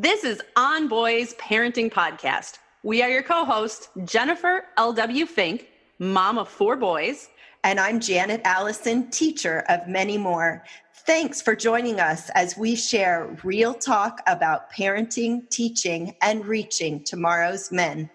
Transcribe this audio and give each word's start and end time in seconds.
This 0.00 0.22
is 0.22 0.40
On 0.54 0.86
Boys 0.86 1.34
Parenting 1.40 1.92
Podcast. 1.92 2.58
We 2.84 3.02
are 3.02 3.10
your 3.10 3.24
co 3.24 3.44
hosts, 3.44 3.88
Jennifer 4.04 4.66
L.W. 4.76 5.26
Fink, 5.26 5.70
mom 5.98 6.38
of 6.38 6.48
four 6.48 6.76
boys. 6.76 7.30
And 7.64 7.80
I'm 7.80 7.98
Janet 7.98 8.40
Allison, 8.44 9.10
teacher 9.10 9.64
of 9.68 9.88
many 9.88 10.16
more. 10.16 10.62
Thanks 11.04 11.42
for 11.42 11.56
joining 11.56 11.98
us 11.98 12.30
as 12.36 12.56
we 12.56 12.76
share 12.76 13.36
real 13.42 13.74
talk 13.74 14.20
about 14.28 14.72
parenting, 14.72 15.50
teaching, 15.50 16.14
and 16.22 16.46
reaching 16.46 17.02
tomorrow's 17.02 17.72
men. 17.72 18.08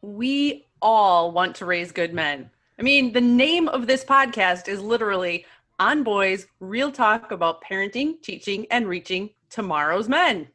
We 0.00 0.64
all 0.80 1.32
want 1.32 1.54
to 1.56 1.66
raise 1.66 1.92
good 1.92 2.14
men. 2.14 2.50
I 2.78 2.82
mean, 2.82 3.12
the 3.12 3.20
name 3.20 3.68
of 3.68 3.86
this 3.86 4.04
podcast 4.04 4.68
is 4.68 4.80
literally 4.80 5.44
on 5.78 6.02
Boys 6.02 6.46
Real 6.60 6.90
Talk 6.90 7.30
about 7.30 7.62
parenting, 7.62 8.20
teaching, 8.22 8.66
and 8.70 8.88
reaching 8.88 9.30
tomorrow's 9.50 10.08
men. 10.08 10.48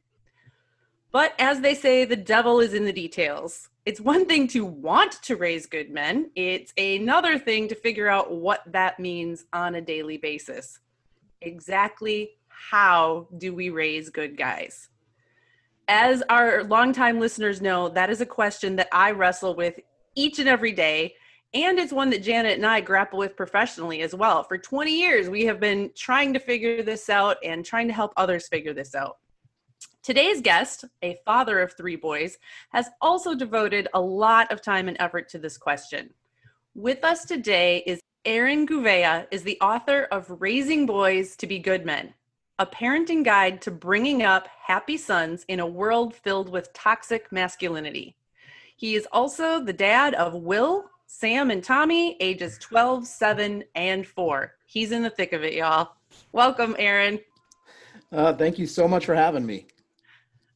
But 1.12 1.34
as 1.40 1.62
they 1.62 1.76
say, 1.76 2.06
the 2.06 2.16
devil 2.16 2.60
is 2.60 2.74
in 2.74 2.86
the 2.86 2.94
details. 2.94 3.70
It's 3.86 4.02
one 4.02 4.26
thing 4.26 4.48
to 4.50 4.66
want 4.66 5.22
to 5.24 5.36
raise 5.36 5.66
good 5.66 5.90
men, 5.90 6.32
it's 6.36 6.74
another 6.78 7.38
thing 7.38 7.68
to 7.68 7.76
figure 7.76 8.08
out 8.08 8.32
what 8.32 8.64
that 8.68 9.00
means 9.00 9.46
on 9.52 9.76
a 9.76 9.82
daily 9.82 10.18
basis. 10.18 10.80
Exactly 11.42 12.32
how 12.48 13.28
do 13.38 13.54
we 13.54 13.70
raise 13.70 14.10
good 14.10 14.38
guys? 14.38 14.90
As 15.88 16.24
our 16.30 16.64
longtime 16.64 17.20
listeners 17.20 17.62
know, 17.62 17.90
that 17.90 18.10
is 18.10 18.22
a 18.22 18.26
question 18.26 18.78
that 18.78 18.88
I 18.92 19.12
wrestle 19.12 19.54
with 19.54 19.80
each 20.16 20.40
and 20.40 20.48
every 20.48 20.72
day 20.72 21.16
and 21.54 21.78
it's 21.78 21.94
one 21.94 22.10
that 22.10 22.24
Janet 22.24 22.58
and 22.58 22.66
I 22.66 22.82
grapple 22.82 23.20
with 23.20 23.36
professionally 23.36 24.02
as 24.02 24.16
well. 24.16 24.44
For 24.44 24.58
20 24.58 24.92
years, 24.92 25.30
we 25.30 25.46
have 25.46 25.60
been 25.60 25.92
trying 25.96 26.34
to 26.34 26.40
figure 26.40 26.82
this 26.82 27.10
out 27.10 27.38
and 27.44 27.64
trying 27.64 27.88
to 27.88 27.94
help 27.94 28.14
others 28.18 28.48
figure 28.48 28.74
this 28.74 28.96
out. 28.96 29.18
Today's 30.02 30.42
guest, 30.42 30.86
a 31.02 31.20
father 31.26 31.60
of 31.60 31.78
three 31.78 31.96
boys, 31.96 32.38
has 32.72 32.90
also 33.02 33.36
devoted 33.36 33.88
a 33.94 34.02
lot 34.02 34.52
of 34.52 34.62
time 34.62 34.88
and 34.88 34.98
effort 35.00 35.30
to 35.30 35.38
this 35.38 35.58
question. 35.58 36.14
With 36.76 37.04
us 37.04 37.26
today 37.26 37.84
is 37.86 38.02
Aaron 38.26 38.66
Gouveia 38.66 39.28
is 39.32 39.44
the 39.44 39.60
author 39.62 40.08
of 40.12 40.42
Raising 40.42 40.86
Boys 40.86 41.36
to 41.38 41.48
be 41.48 41.60
Good 41.60 41.86
Men, 41.86 42.14
a 42.58 42.66
parenting 42.66 43.24
guide 43.24 43.62
to 43.62 43.72
bringing 43.72 44.24
up 44.24 44.48
happy 44.66 44.98
sons 44.98 45.46
in 45.48 45.60
a 45.60 45.68
world 45.68 46.16
filled 46.16 46.50
with 46.50 46.74
toxic 46.74 47.32
masculinity. 47.32 48.16
He 48.76 48.96
is 48.96 49.08
also 49.12 49.64
the 49.64 49.72
dad 49.72 50.16
of 50.16 50.34
Will, 50.34 50.90
Sam 51.16 51.52
and 51.52 51.64
Tommy, 51.64 52.18
ages 52.20 52.58
12, 52.58 53.06
7, 53.06 53.64
and 53.76 54.06
4. 54.06 54.56
He's 54.66 54.92
in 54.92 55.04
the 55.04 55.12
thick 55.12 55.32
of 55.32 55.44
it, 55.44 55.54
y'all. 55.54 55.92
Welcome, 56.32 56.76
Aaron. 56.80 57.20
Uh, 58.12 58.34
thank 58.34 58.58
you 58.58 58.66
so 58.66 58.88
much 58.88 59.06
for 59.06 59.14
having 59.14 59.46
me. 59.46 59.68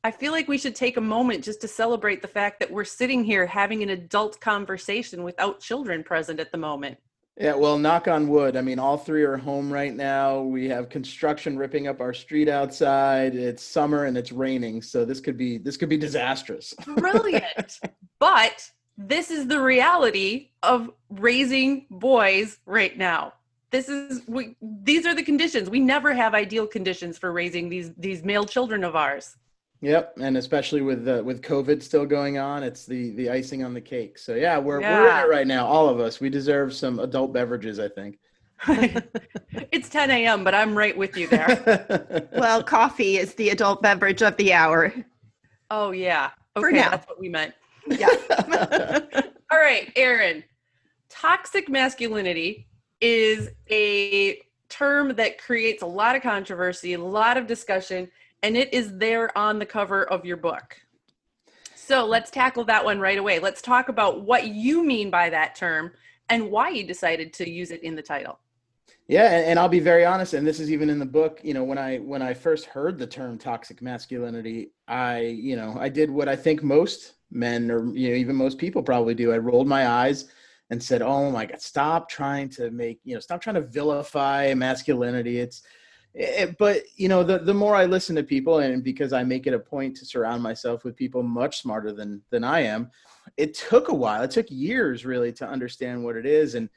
I 0.03 0.09
feel 0.09 0.31
like 0.31 0.47
we 0.47 0.57
should 0.57 0.75
take 0.75 0.97
a 0.97 1.01
moment 1.01 1.43
just 1.43 1.61
to 1.61 1.67
celebrate 1.67 2.23
the 2.23 2.27
fact 2.27 2.59
that 2.59 2.71
we're 2.71 2.85
sitting 2.85 3.23
here 3.23 3.45
having 3.45 3.83
an 3.83 3.89
adult 3.89 4.41
conversation 4.41 5.23
without 5.23 5.59
children 5.59 6.03
present 6.03 6.39
at 6.39 6.51
the 6.51 6.57
moment. 6.57 6.97
Yeah, 7.39 7.53
well, 7.53 7.77
knock 7.77 8.07
on 8.07 8.27
wood. 8.27 8.57
I 8.57 8.61
mean, 8.61 8.79
all 8.79 8.97
three 8.97 9.23
are 9.23 9.37
home 9.37 9.71
right 9.71 9.95
now. 9.95 10.41
We 10.41 10.67
have 10.69 10.89
construction 10.89 11.55
ripping 11.55 11.87
up 11.87 12.01
our 12.01 12.15
street 12.15 12.49
outside. 12.49 13.35
It's 13.35 13.61
summer 13.61 14.05
and 14.05 14.17
it's 14.17 14.31
raining, 14.31 14.81
so 14.81 15.05
this 15.05 15.19
could 15.19 15.37
be 15.37 15.59
this 15.59 15.77
could 15.77 15.87
be 15.89 15.97
disastrous. 15.97 16.73
Brilliant. 16.95 17.79
but 18.19 18.71
this 18.97 19.29
is 19.29 19.47
the 19.47 19.61
reality 19.61 20.49
of 20.63 20.91
raising 21.09 21.85
boys 21.89 22.57
right 22.65 22.97
now. 22.97 23.33
This 23.69 23.89
is 23.89 24.21
we 24.27 24.55
these 24.61 25.05
are 25.05 25.13
the 25.13 25.23
conditions. 25.23 25.69
We 25.69 25.79
never 25.79 26.13
have 26.13 26.33
ideal 26.33 26.65
conditions 26.65 27.17
for 27.17 27.31
raising 27.31 27.69
these 27.69 27.91
these 27.97 28.23
male 28.23 28.45
children 28.45 28.83
of 28.83 28.95
ours. 28.95 29.35
Yep 29.81 30.15
and 30.19 30.37
especially 30.37 30.81
with 30.81 31.07
uh, 31.07 31.21
with 31.23 31.43
covid 31.43 31.83
still 31.83 32.05
going 32.05 32.39
on 32.39 32.63
it's 32.63 32.87
the 32.87 33.11
the 33.11 33.29
icing 33.29 33.63
on 33.63 33.75
the 33.75 33.81
cake. 33.81 34.17
So 34.17 34.33
yeah 34.33 34.57
we're 34.57 34.81
yeah. 34.81 34.99
we're 34.99 35.09
in 35.09 35.25
it 35.25 35.29
right 35.29 35.47
now 35.47 35.67
all 35.67 35.87
of 35.89 35.99
us. 35.99 36.19
We 36.19 36.29
deserve 36.29 36.73
some 36.73 36.99
adult 36.99 37.33
beverages 37.33 37.79
i 37.79 37.87
think. 37.87 38.17
It's 39.71 39.89
10 39.89 40.09
a.m 40.09 40.43
but 40.43 40.55
i'm 40.55 40.75
right 40.75 40.97
with 40.97 41.15
you 41.15 41.27
there. 41.27 42.29
Well 42.37 42.63
coffee 42.63 43.17
is 43.17 43.35
the 43.35 43.49
adult 43.49 43.83
beverage 43.83 44.23
of 44.23 44.35
the 44.37 44.53
hour. 44.53 44.93
Oh 45.69 45.91
yeah. 45.91 46.31
Okay 46.55 46.61
for 46.61 46.71
now. 46.71 46.89
that's 46.89 47.07
what 47.07 47.19
we 47.19 47.29
meant 47.29 47.53
yeah. 47.89 48.99
All 49.51 49.59
right, 49.59 49.91
Aaron. 49.95 50.43
Toxic 51.09 51.69
masculinity 51.69 52.67
is 53.01 53.49
a 53.69 54.41
term 54.69 55.15
that 55.15 55.41
creates 55.41 55.81
a 55.81 55.85
lot 55.85 56.15
of 56.15 56.21
controversy, 56.21 56.93
a 56.93 56.99
lot 56.99 57.37
of 57.37 57.47
discussion, 57.47 58.09
and 58.43 58.57
it 58.57 58.73
is 58.73 58.97
there 58.97 59.35
on 59.37 59.59
the 59.59 59.65
cover 59.65 60.03
of 60.03 60.25
your 60.25 60.37
book. 60.37 60.77
So 61.75 62.05
let's 62.05 62.29
tackle 62.29 62.65
that 62.65 62.83
one 62.83 62.99
right 62.99 63.17
away. 63.17 63.39
Let's 63.39 63.61
talk 63.61 63.87
about 63.87 64.23
what 64.23 64.47
you 64.47 64.83
mean 64.83 65.09
by 65.09 65.29
that 65.29 65.55
term 65.55 65.91
and 66.29 66.51
why 66.51 66.69
you 66.69 66.85
decided 66.85 67.33
to 67.33 67.49
use 67.49 67.71
it 67.71 67.81
in 67.83 67.95
the 67.95 68.01
title. 68.01 68.39
Yeah, 69.07 69.29
and, 69.29 69.57
I'll 69.57 69.69
be 69.69 69.79
very 69.79 70.03
honest, 70.03 70.33
and 70.33 70.45
this 70.45 70.59
is 70.59 70.69
even 70.69 70.89
in 70.89 70.99
the 70.99 71.05
book. 71.05 71.39
You 71.41 71.53
know, 71.53 71.63
when 71.63 71.77
I 71.77 71.99
when 71.99 72.21
I 72.21 72.33
first 72.33 72.65
heard 72.65 72.97
the 72.97 73.07
term 73.07 73.37
toxic 73.37 73.81
masculinity, 73.81 74.73
I 74.85 75.19
you 75.19 75.55
know 75.55 75.77
I 75.79 75.87
did 75.87 76.11
what 76.11 76.27
I 76.27 76.35
think 76.35 76.61
most 76.61 77.13
men 77.31 77.69
or 77.69 77.93
you 77.93 78.09
know 78.09 78.15
even 78.15 78.35
most 78.35 78.57
people 78.57 78.81
probably 78.83 79.13
do. 79.13 79.33
I 79.33 79.37
rolled 79.37 79.67
my 79.67 79.87
eyes 79.87 80.25
and 80.69 80.81
said 80.81 81.01
oh 81.01 81.31
my 81.31 81.45
god 81.45 81.61
stop 81.61 82.09
trying 82.09 82.49
to 82.49 82.71
make 82.71 82.99
you 83.03 83.13
know 83.13 83.19
stop 83.19 83.41
trying 83.41 83.55
to 83.55 83.61
vilify 83.61 84.53
masculinity. 84.53 85.39
It's 85.39 85.63
it, 86.13 86.57
but 86.57 86.83
you 86.95 87.09
know 87.09 87.23
the 87.23 87.37
the 87.39 87.53
more 87.53 87.75
i 87.75 87.85
listen 87.85 88.15
to 88.15 88.23
people 88.23 88.57
and 88.59 88.83
because 88.83 89.13
i 89.13 89.23
make 89.23 89.45
it 89.45 89.53
a 89.53 89.59
point 89.59 89.95
to 89.95 90.05
surround 90.05 90.41
myself 90.41 90.83
with 90.83 90.95
people 90.95 91.21
much 91.21 91.61
smarter 91.61 91.91
than 91.91 92.23
than 92.31 92.43
i 92.43 92.61
am 92.61 92.89
it 93.35 93.53
took 93.53 93.89
a 93.89 93.93
while. 93.93 94.23
It 94.23 94.31
took 94.31 94.49
years 94.49 95.05
really 95.05 95.33
to 95.33 95.47
understand 95.47 96.03
what 96.03 96.15
it 96.15 96.25
is 96.25 96.55
and 96.55 96.69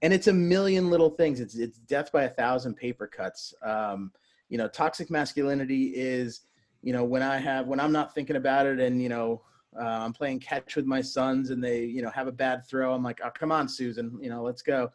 and 0.00 0.12
it's 0.12 0.28
a 0.28 0.32
million 0.32 0.90
little 0.90 1.10
things. 1.10 1.40
It's 1.40 1.56
it's 1.56 1.78
death 1.78 2.12
by 2.12 2.24
a 2.24 2.30
thousand 2.30 2.74
paper 2.76 3.06
cuts. 3.06 3.52
Um 3.62 4.12
you 4.48 4.56
know 4.56 4.68
toxic 4.68 5.10
masculinity 5.10 5.92
is 5.94 6.40
you 6.80 6.92
know 6.92 7.04
when 7.04 7.22
i 7.22 7.36
have 7.36 7.66
when 7.66 7.78
i'm 7.78 7.92
not 7.92 8.14
thinking 8.14 8.36
about 8.36 8.64
it 8.64 8.80
and 8.80 9.02
you 9.02 9.10
know 9.10 9.42
uh, 9.76 9.84
I'm 9.84 10.12
playing 10.12 10.40
catch 10.40 10.76
with 10.76 10.86
my 10.86 11.00
sons, 11.00 11.50
and 11.50 11.62
they, 11.62 11.84
you 11.84 12.02
know, 12.02 12.10
have 12.10 12.26
a 12.26 12.32
bad 12.32 12.66
throw. 12.66 12.94
I'm 12.94 13.02
like, 13.02 13.20
oh, 13.24 13.30
come 13.30 13.52
on, 13.52 13.68
Susan, 13.68 14.18
you 14.20 14.30
know, 14.30 14.42
let's 14.42 14.62
go. 14.62 14.90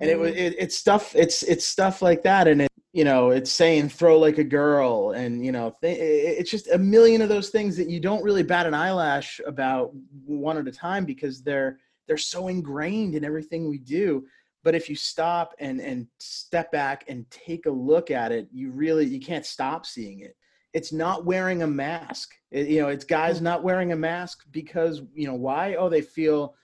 And 0.00 0.10
it 0.10 0.18
was, 0.18 0.30
mm-hmm. 0.30 0.40
it, 0.40 0.56
it's 0.58 0.76
stuff, 0.76 1.14
it's, 1.14 1.42
it's 1.42 1.66
stuff 1.66 2.02
like 2.02 2.22
that, 2.22 2.48
and 2.48 2.62
it, 2.62 2.68
you 2.92 3.04
know, 3.04 3.30
it's 3.30 3.50
saying 3.50 3.88
throw 3.88 4.18
like 4.18 4.38
a 4.38 4.44
girl, 4.44 5.12
and 5.12 5.44
you 5.44 5.52
know, 5.52 5.74
th- 5.82 5.98
it's 5.98 6.50
just 6.50 6.70
a 6.70 6.78
million 6.78 7.22
of 7.22 7.28
those 7.28 7.50
things 7.50 7.76
that 7.76 7.90
you 7.90 8.00
don't 8.00 8.22
really 8.22 8.44
bat 8.44 8.66
an 8.66 8.74
eyelash 8.74 9.40
about 9.46 9.90
one 10.24 10.58
at 10.58 10.68
a 10.68 10.72
time 10.72 11.04
because 11.04 11.42
they're 11.42 11.78
they're 12.06 12.16
so 12.16 12.48
ingrained 12.48 13.16
in 13.16 13.24
everything 13.24 13.68
we 13.68 13.78
do. 13.78 14.24
But 14.62 14.76
if 14.76 14.88
you 14.88 14.94
stop 14.94 15.54
and 15.58 15.80
and 15.80 16.06
step 16.18 16.70
back 16.70 17.04
and 17.08 17.28
take 17.30 17.66
a 17.66 17.70
look 17.70 18.12
at 18.12 18.30
it, 18.30 18.48
you 18.52 18.70
really 18.70 19.06
you 19.06 19.20
can't 19.20 19.44
stop 19.44 19.86
seeing 19.86 20.20
it 20.20 20.36
it's 20.74 20.92
not 20.92 21.24
wearing 21.24 21.62
a 21.62 21.66
mask. 21.66 22.34
It, 22.50 22.66
you 22.66 22.82
know, 22.82 22.88
it's 22.88 23.04
guys 23.04 23.40
not 23.40 23.62
wearing 23.62 23.92
a 23.92 23.96
mask 23.96 24.44
because 24.50 25.00
you 25.14 25.26
know 25.26 25.34
why? 25.34 25.76
Oh, 25.76 25.88
they 25.88 26.02
feel 26.02 26.56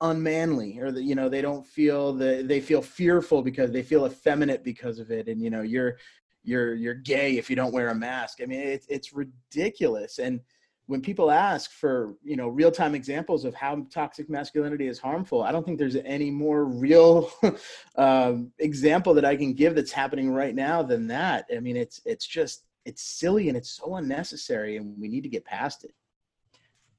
unmanly, 0.00 0.78
or 0.78 0.92
the, 0.92 1.02
you 1.02 1.14
know 1.14 1.28
they 1.28 1.40
don't 1.40 1.66
feel 1.66 2.12
the 2.12 2.44
they 2.46 2.60
feel 2.60 2.82
fearful 2.82 3.42
because 3.42 3.72
they 3.72 3.82
feel 3.82 4.06
effeminate 4.06 4.62
because 4.62 4.98
of 4.98 5.10
it, 5.10 5.28
and 5.28 5.42
you 5.42 5.50
know 5.50 5.62
you're 5.62 5.96
you're 6.44 6.74
you're 6.74 6.94
gay 6.94 7.38
if 7.38 7.48
you 7.48 7.56
don't 7.56 7.72
wear 7.72 7.88
a 7.88 7.94
mask. 7.94 8.38
I 8.42 8.46
mean, 8.46 8.60
it's 8.60 8.86
it's 8.88 9.14
ridiculous. 9.14 10.18
And 10.18 10.40
when 10.86 11.00
people 11.00 11.30
ask 11.30 11.70
for 11.70 12.16
you 12.22 12.36
know 12.36 12.48
real 12.48 12.70
time 12.70 12.94
examples 12.94 13.46
of 13.46 13.54
how 13.54 13.86
toxic 13.90 14.28
masculinity 14.28 14.88
is 14.88 14.98
harmful, 14.98 15.42
I 15.42 15.52
don't 15.52 15.64
think 15.64 15.78
there's 15.78 15.96
any 15.96 16.30
more 16.30 16.66
real 16.66 17.30
um, 17.96 18.52
example 18.58 19.14
that 19.14 19.24
I 19.24 19.36
can 19.36 19.54
give 19.54 19.74
that's 19.74 19.92
happening 19.92 20.30
right 20.30 20.54
now 20.54 20.82
than 20.82 21.06
that. 21.06 21.46
I 21.54 21.60
mean, 21.60 21.78
it's 21.78 22.02
it's 22.04 22.26
just 22.26 22.64
it's 22.84 23.02
silly 23.02 23.48
and 23.48 23.56
it's 23.56 23.70
so 23.70 23.96
unnecessary 23.96 24.76
and 24.76 24.98
we 25.00 25.08
need 25.08 25.22
to 25.22 25.28
get 25.28 25.44
past 25.44 25.84
it. 25.84 25.94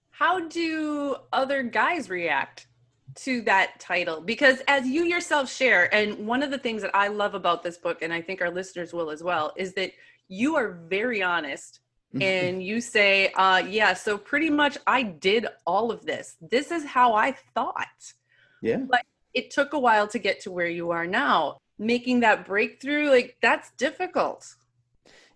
How 0.10 0.48
do 0.48 1.18
other 1.34 1.62
guys 1.64 2.10
react 2.10 2.68
to 3.16 3.42
that 3.42 3.80
title? 3.80 4.22
Because 4.22 4.62
as 4.68 4.88
you 4.88 5.04
yourself 5.04 5.52
share 5.52 5.94
and 5.94 6.26
one 6.26 6.42
of 6.42 6.52
the 6.52 6.58
things 6.58 6.82
that 6.82 6.96
i 6.96 7.08
love 7.08 7.36
about 7.36 7.64
this 7.64 7.78
book 7.78 8.02
and 8.02 8.12
i 8.12 8.22
think 8.22 8.42
our 8.42 8.50
listeners 8.50 8.94
will 8.94 9.10
as 9.10 9.22
well 9.24 9.54
is 9.58 9.74
that 9.74 9.92
you 10.28 10.56
are 10.56 10.80
very 10.90 11.22
honest 11.22 11.82
mm-hmm. 12.14 12.22
and 12.22 12.64
you 12.64 12.82
say 12.82 13.32
uh 13.34 13.58
yeah 13.58 13.94
so 13.94 14.18
pretty 14.18 14.50
much 14.50 14.78
i 14.88 15.04
did 15.04 15.48
all 15.66 15.92
of 15.92 16.06
this. 16.06 16.38
This 16.42 16.72
is 16.72 16.86
how 16.86 17.14
i 17.14 17.32
thought. 17.54 18.14
Yeah. 18.62 18.78
But 18.78 19.04
it 19.34 19.52
took 19.52 19.74
a 19.74 19.80
while 19.80 20.08
to 20.08 20.18
get 20.18 20.40
to 20.42 20.52
where 20.52 20.68
you 20.68 20.92
are 20.92 21.06
now. 21.06 21.58
Making 21.78 22.22
that 22.22 22.46
breakthrough 22.46 23.10
like 23.10 23.36
that's 23.42 23.72
difficult 23.72 24.56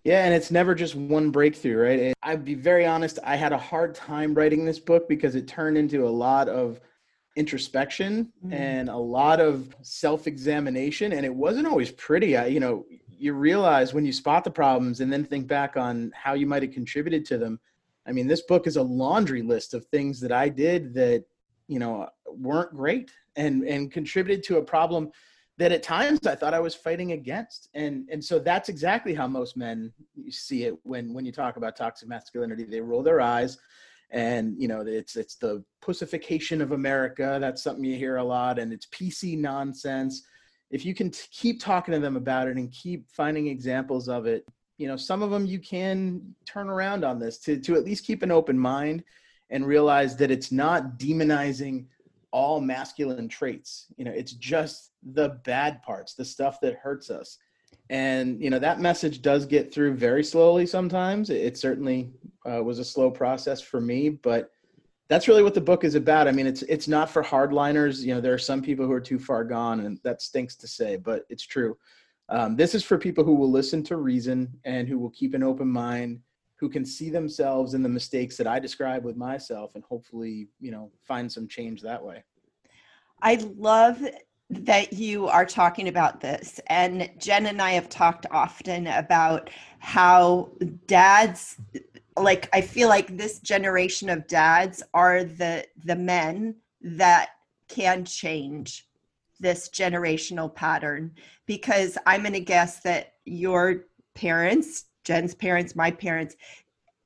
yeah, 0.04 0.24
and 0.24 0.34
it's 0.34 0.50
never 0.50 0.74
just 0.74 0.94
one 0.94 1.30
breakthrough, 1.30 1.76
right? 1.76 2.14
I'd 2.22 2.44
be 2.44 2.54
very 2.54 2.86
honest, 2.86 3.18
I 3.24 3.36
had 3.36 3.52
a 3.52 3.58
hard 3.58 3.94
time 3.94 4.34
writing 4.34 4.64
this 4.64 4.78
book 4.78 5.08
because 5.08 5.34
it 5.34 5.46
turned 5.46 5.76
into 5.76 6.06
a 6.06 6.08
lot 6.08 6.48
of 6.48 6.80
introspection 7.36 8.32
mm. 8.44 8.52
and 8.52 8.88
a 8.88 8.96
lot 8.96 9.40
of 9.40 9.74
self-examination 9.82 11.12
and 11.12 11.24
it 11.24 11.34
wasn't 11.34 11.66
always 11.66 11.90
pretty. 11.92 12.36
I, 12.36 12.46
you 12.46 12.60
know, 12.60 12.86
you 13.08 13.34
realize 13.34 13.94
when 13.94 14.04
you 14.04 14.12
spot 14.12 14.44
the 14.44 14.50
problems 14.50 15.00
and 15.00 15.12
then 15.12 15.24
think 15.24 15.46
back 15.46 15.76
on 15.76 16.10
how 16.14 16.34
you 16.34 16.46
might 16.46 16.62
have 16.62 16.72
contributed 16.72 17.24
to 17.26 17.38
them. 17.38 17.60
I 18.06 18.12
mean, 18.12 18.26
this 18.26 18.42
book 18.42 18.66
is 18.66 18.76
a 18.76 18.82
laundry 18.82 19.42
list 19.42 19.74
of 19.74 19.84
things 19.86 20.20
that 20.20 20.32
I 20.32 20.48
did 20.48 20.94
that, 20.94 21.24
you 21.68 21.78
know, 21.78 22.08
weren't 22.26 22.74
great 22.74 23.12
and 23.36 23.62
and 23.64 23.92
contributed 23.92 24.42
to 24.44 24.56
a 24.56 24.62
problem 24.62 25.10
that 25.60 25.72
at 25.72 25.82
times 25.82 26.26
I 26.26 26.34
thought 26.34 26.54
I 26.54 26.58
was 26.58 26.74
fighting 26.74 27.12
against. 27.12 27.68
And 27.74 28.08
and 28.10 28.24
so 28.24 28.38
that's 28.38 28.70
exactly 28.70 29.14
how 29.14 29.28
most 29.28 29.58
men 29.58 29.92
see 30.30 30.64
it 30.64 30.74
when 30.84 31.12
when 31.12 31.26
you 31.26 31.32
talk 31.32 31.58
about 31.58 31.76
toxic 31.76 32.08
masculinity. 32.08 32.64
They 32.64 32.80
roll 32.80 33.02
their 33.02 33.20
eyes 33.20 33.58
and 34.10 34.54
you 34.58 34.68
know 34.68 34.80
it's 34.80 35.16
it's 35.16 35.36
the 35.36 35.62
pussification 35.82 36.62
of 36.62 36.72
America. 36.72 37.36
That's 37.38 37.62
something 37.62 37.84
you 37.84 37.96
hear 37.96 38.16
a 38.16 38.24
lot 38.24 38.58
and 38.58 38.72
it's 38.72 38.86
PC 38.86 39.38
nonsense. 39.38 40.22
If 40.70 40.86
you 40.86 40.94
can 40.94 41.10
t- 41.10 41.28
keep 41.30 41.60
talking 41.60 41.92
to 41.92 42.00
them 42.00 42.16
about 42.16 42.48
it 42.48 42.56
and 42.56 42.72
keep 42.72 43.10
finding 43.10 43.48
examples 43.48 44.08
of 44.08 44.26
it, 44.26 44.46
you 44.78 44.88
know, 44.88 44.96
some 44.96 45.22
of 45.22 45.30
them 45.30 45.44
you 45.44 45.58
can 45.58 46.34
turn 46.46 46.70
around 46.70 47.04
on 47.04 47.18
this 47.18 47.38
to 47.40 47.60
to 47.60 47.74
at 47.74 47.84
least 47.84 48.06
keep 48.06 48.22
an 48.22 48.30
open 48.30 48.58
mind 48.58 49.04
and 49.50 49.66
realize 49.66 50.16
that 50.16 50.30
it's 50.30 50.50
not 50.50 50.98
demonizing 50.98 51.84
all 52.32 52.60
masculine 52.60 53.28
traits. 53.28 53.86
You 53.96 54.04
know, 54.04 54.12
it's 54.12 54.32
just 54.32 54.92
the 55.12 55.40
bad 55.44 55.82
parts, 55.82 56.14
the 56.14 56.24
stuff 56.24 56.60
that 56.60 56.76
hurts 56.76 57.10
us. 57.10 57.38
And 57.88 58.40
you 58.40 58.50
know 58.50 58.60
that 58.60 58.80
message 58.80 59.20
does 59.20 59.46
get 59.46 59.74
through 59.74 59.94
very 59.94 60.22
slowly 60.22 60.64
sometimes. 60.64 61.28
It 61.28 61.58
certainly 61.58 62.12
uh, 62.48 62.62
was 62.62 62.78
a 62.78 62.84
slow 62.84 63.10
process 63.10 63.60
for 63.60 63.80
me, 63.80 64.10
but 64.10 64.50
that's 65.08 65.26
really 65.26 65.42
what 65.42 65.54
the 65.54 65.60
book 65.60 65.82
is 65.82 65.96
about. 65.96 66.28
I 66.28 66.32
mean, 66.32 66.46
it's 66.46 66.62
it's 66.62 66.86
not 66.86 67.10
for 67.10 67.22
hardliners. 67.22 68.02
You 68.02 68.14
know, 68.14 68.20
there 68.20 68.32
are 68.32 68.38
some 68.38 68.62
people 68.62 68.86
who 68.86 68.92
are 68.92 69.00
too 69.00 69.18
far 69.18 69.42
gone, 69.42 69.80
and 69.80 69.98
that 70.04 70.22
stinks 70.22 70.54
to 70.56 70.68
say, 70.68 70.96
but 70.96 71.24
it's 71.28 71.44
true. 71.44 71.76
Um, 72.28 72.54
this 72.54 72.76
is 72.76 72.84
for 72.84 72.96
people 72.96 73.24
who 73.24 73.34
will 73.34 73.50
listen 73.50 73.82
to 73.84 73.96
reason 73.96 74.48
and 74.64 74.88
who 74.88 75.00
will 75.00 75.10
keep 75.10 75.34
an 75.34 75.42
open 75.42 75.66
mind 75.66 76.20
who 76.60 76.68
can 76.68 76.84
see 76.84 77.08
themselves 77.08 77.72
in 77.72 77.82
the 77.82 77.88
mistakes 77.88 78.36
that 78.36 78.46
I 78.46 78.58
describe 78.58 79.02
with 79.02 79.16
myself 79.16 79.74
and 79.74 79.82
hopefully, 79.82 80.46
you 80.60 80.70
know, 80.70 80.90
find 81.02 81.32
some 81.32 81.48
change 81.48 81.80
that 81.80 82.04
way. 82.04 82.22
I 83.22 83.36
love 83.56 84.06
that 84.50 84.92
you 84.92 85.26
are 85.26 85.46
talking 85.46 85.88
about 85.88 86.20
this. 86.20 86.60
And 86.66 87.10
Jen 87.18 87.46
and 87.46 87.62
I 87.62 87.70
have 87.70 87.88
talked 87.88 88.26
often 88.30 88.88
about 88.88 89.48
how 89.78 90.50
dads 90.86 91.56
like 92.18 92.50
I 92.52 92.60
feel 92.60 92.88
like 92.88 93.16
this 93.16 93.38
generation 93.38 94.10
of 94.10 94.26
dads 94.26 94.82
are 94.92 95.24
the 95.24 95.64
the 95.84 95.96
men 95.96 96.56
that 96.82 97.30
can 97.68 98.04
change 98.04 98.86
this 99.38 99.70
generational 99.70 100.54
pattern 100.54 101.12
because 101.46 101.96
I'm 102.04 102.20
going 102.20 102.34
to 102.34 102.40
guess 102.40 102.80
that 102.80 103.14
your 103.24 103.86
parents 104.14 104.84
Jen's 105.04 105.34
parents, 105.34 105.74
my 105.74 105.90
parents, 105.90 106.36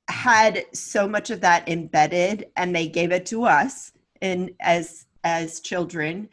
had 0.09 0.65
so 0.73 1.09
much 1.09 1.31
of 1.31 1.41
that 1.41 1.69
embedded 1.69 2.47
and 2.57 2.75
they 2.75 2.87
gave 2.87 3.13
it 3.13 3.27
to 3.27 3.45
us 3.45 3.93
in 4.21 4.55
as 4.61 5.07
as 5.25 5.61
children 5.61 6.29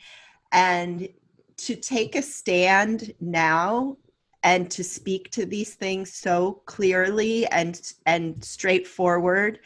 and 0.51 1.07
to 1.57 1.75
take 1.75 2.15
a 2.15 2.21
stand 2.21 3.13
now 3.21 3.95
and 4.43 4.69
to 4.71 4.83
speak 4.83 5.29
to 5.31 5.45
these 5.45 5.75
things 5.75 6.13
so 6.13 6.61
clearly 6.65 7.45
and 7.47 7.93
and 8.05 8.43
straightforward 8.43 9.59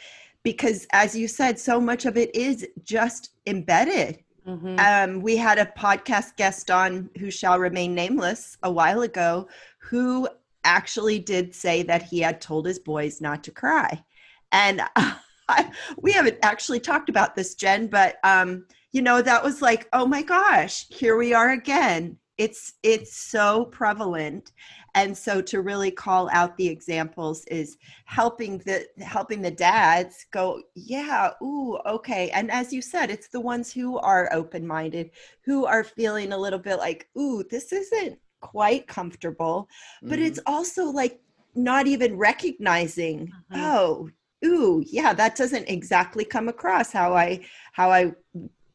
because 0.43 0.85
as 0.91 1.15
you 1.15 1.27
said 1.27 1.57
so 1.57 1.79
much 1.79 2.05
of 2.05 2.17
it 2.17 2.35
is 2.35 2.67
just 2.83 3.31
embedded 3.47 4.19
mm-hmm. 4.47 4.75
um, 4.79 5.21
we 5.21 5.35
had 5.35 5.57
a 5.57 5.71
podcast 5.77 6.35
guest 6.35 6.69
on 6.69 7.09
who 7.17 7.31
shall 7.31 7.57
remain 7.57 7.95
nameless 7.95 8.57
a 8.63 8.71
while 8.71 9.01
ago 9.01 9.47
who 9.79 10.27
actually 10.65 11.19
did 11.19 11.55
say 11.55 11.83
that 11.83 12.03
he 12.03 12.19
had 12.19 12.41
told 12.41 12.65
his 12.65 12.79
boys 12.79 13.21
not 13.21 13.43
to 13.45 13.51
cry. 13.51 14.03
And 14.51 14.81
I, 14.95 15.71
we 16.01 16.11
haven't 16.11 16.39
actually 16.41 16.79
talked 16.79 17.09
about 17.09 17.35
this, 17.35 17.55
Jen, 17.55 17.87
but 17.87 18.17
um, 18.23 18.65
you 18.91 19.01
know, 19.01 19.21
that 19.21 19.43
was 19.43 19.61
like, 19.61 19.87
oh 19.93 20.05
my 20.05 20.21
gosh, 20.21 20.87
here 20.89 21.17
we 21.17 21.33
are 21.33 21.51
again. 21.51 22.17
It's 22.37 22.73
it's 22.83 23.15
so 23.15 23.65
prevalent. 23.65 24.51
And 24.93 25.17
so 25.17 25.41
to 25.41 25.61
really 25.61 25.91
call 25.91 26.29
out 26.31 26.55
the 26.55 26.67
examples 26.67 27.43
is 27.45 27.77
helping 28.05 28.59
the 28.59 28.87
helping 28.99 29.41
the 29.41 29.51
dads 29.51 30.25
go, 30.31 30.61
yeah, 30.75 31.31
ooh, 31.41 31.77
okay. 31.85 32.29
And 32.31 32.49
as 32.51 32.73
you 32.73 32.81
said, 32.81 33.09
it's 33.09 33.27
the 33.27 33.41
ones 33.41 33.71
who 33.71 33.97
are 33.99 34.29
open-minded, 34.33 35.11
who 35.43 35.65
are 35.65 35.83
feeling 35.83 36.31
a 36.31 36.37
little 36.37 36.59
bit 36.59 36.77
like, 36.77 37.07
ooh, 37.17 37.43
this 37.49 37.71
isn't 37.73 38.19
quite 38.45 38.87
comfortable 38.87 39.67
mm-hmm. 39.97 40.09
but 40.09 40.19
it's 40.19 40.39
mm-hmm. 40.39 40.53
also 40.53 40.85
like 40.85 41.19
not 41.55 41.87
even 41.87 42.17
recognizing 42.17 43.27
mm-hmm. 43.27 43.61
oh 43.61 44.09
ooh 44.45 44.83
yeah 44.85 45.13
that 45.13 45.35
doesn't 45.35 45.67
exactly 45.67 46.23
come 46.23 46.47
across 46.47 46.91
how 46.91 47.13
i 47.13 47.39
how 47.71 47.89
i 47.89 48.11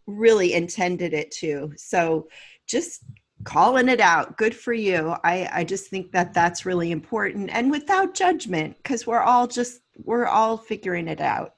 really 0.06 0.54
intended 0.54 1.12
it 1.14 1.30
to 1.30 1.72
so 1.76 2.28
just 2.66 3.04
calling 3.44 3.88
it 3.88 4.00
out 4.00 4.36
good 4.36 4.54
for 4.54 4.72
you 4.72 5.14
i 5.24 5.48
i 5.52 5.64
just 5.64 5.88
think 5.88 6.10
that 6.12 6.34
that's 6.34 6.66
really 6.66 6.90
important 6.90 7.48
and 7.52 7.70
without 7.70 8.12
judgment 8.14 8.76
because 8.82 9.06
we're 9.06 9.22
all 9.22 9.46
just 9.46 9.80
we're 10.04 10.26
all 10.26 10.56
figuring 10.56 11.08
it 11.08 11.20
out 11.20 11.54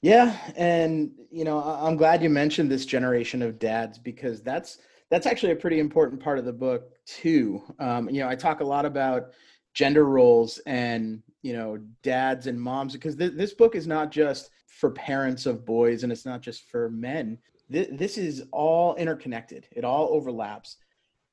yeah 0.00 0.36
and 0.56 1.10
you 1.30 1.44
know 1.44 1.58
i'm 1.58 1.96
glad 1.96 2.22
you 2.22 2.30
mentioned 2.30 2.70
this 2.70 2.86
generation 2.86 3.42
of 3.42 3.58
dads 3.58 3.98
because 3.98 4.40
that's 4.40 4.78
that's 5.10 5.26
actually 5.26 5.52
a 5.52 5.56
pretty 5.56 5.78
important 5.78 6.22
part 6.22 6.38
of 6.38 6.44
the 6.44 6.52
book 6.52 6.90
too. 7.06 7.62
Um, 7.78 8.08
you 8.10 8.20
know, 8.20 8.28
I 8.28 8.34
talk 8.34 8.60
a 8.60 8.64
lot 8.64 8.84
about 8.84 9.32
gender 9.74 10.06
roles 10.06 10.58
and 10.66 11.22
you 11.42 11.52
know 11.52 11.78
dads 12.02 12.46
and 12.46 12.60
moms 12.60 12.94
because 12.94 13.14
th- 13.14 13.34
this 13.34 13.52
book 13.52 13.74
is 13.74 13.86
not 13.86 14.10
just 14.10 14.50
for 14.66 14.90
parents 14.90 15.46
of 15.46 15.64
boys 15.64 16.02
and 16.02 16.10
it's 16.10 16.26
not 16.26 16.40
just 16.40 16.68
for 16.70 16.90
men. 16.90 17.38
Th- 17.70 17.88
this 17.92 18.18
is 18.18 18.44
all 18.52 18.94
interconnected. 18.96 19.68
It 19.72 19.84
all 19.84 20.08
overlaps. 20.12 20.76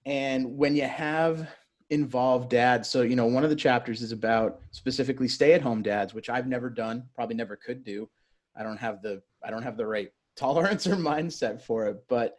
And 0.06 0.58
when 0.58 0.76
you 0.76 0.84
have 0.84 1.50
involved 1.90 2.50
dads, 2.50 2.90
so 2.90 3.02
you 3.02 3.16
know, 3.16 3.26
one 3.26 3.44
of 3.44 3.50
the 3.50 3.56
chapters 3.56 4.02
is 4.02 4.12
about 4.12 4.60
specifically 4.72 5.28
stay-at-home 5.28 5.82
dads, 5.82 6.14
which 6.14 6.30
I've 6.30 6.48
never 6.48 6.70
done, 6.70 7.06
probably 7.16 7.36
never 7.36 7.56
could 7.56 7.84
do. 7.84 8.10
I 8.56 8.64
don't 8.64 8.78
have 8.78 9.02
the 9.02 9.22
I 9.44 9.50
don't 9.50 9.64
have 9.64 9.78
the 9.78 9.88
right 9.88 10.10
tolerance 10.36 10.86
or 10.86 10.96
mindset 10.96 11.62
for 11.62 11.88
it, 11.88 12.04
but 12.08 12.36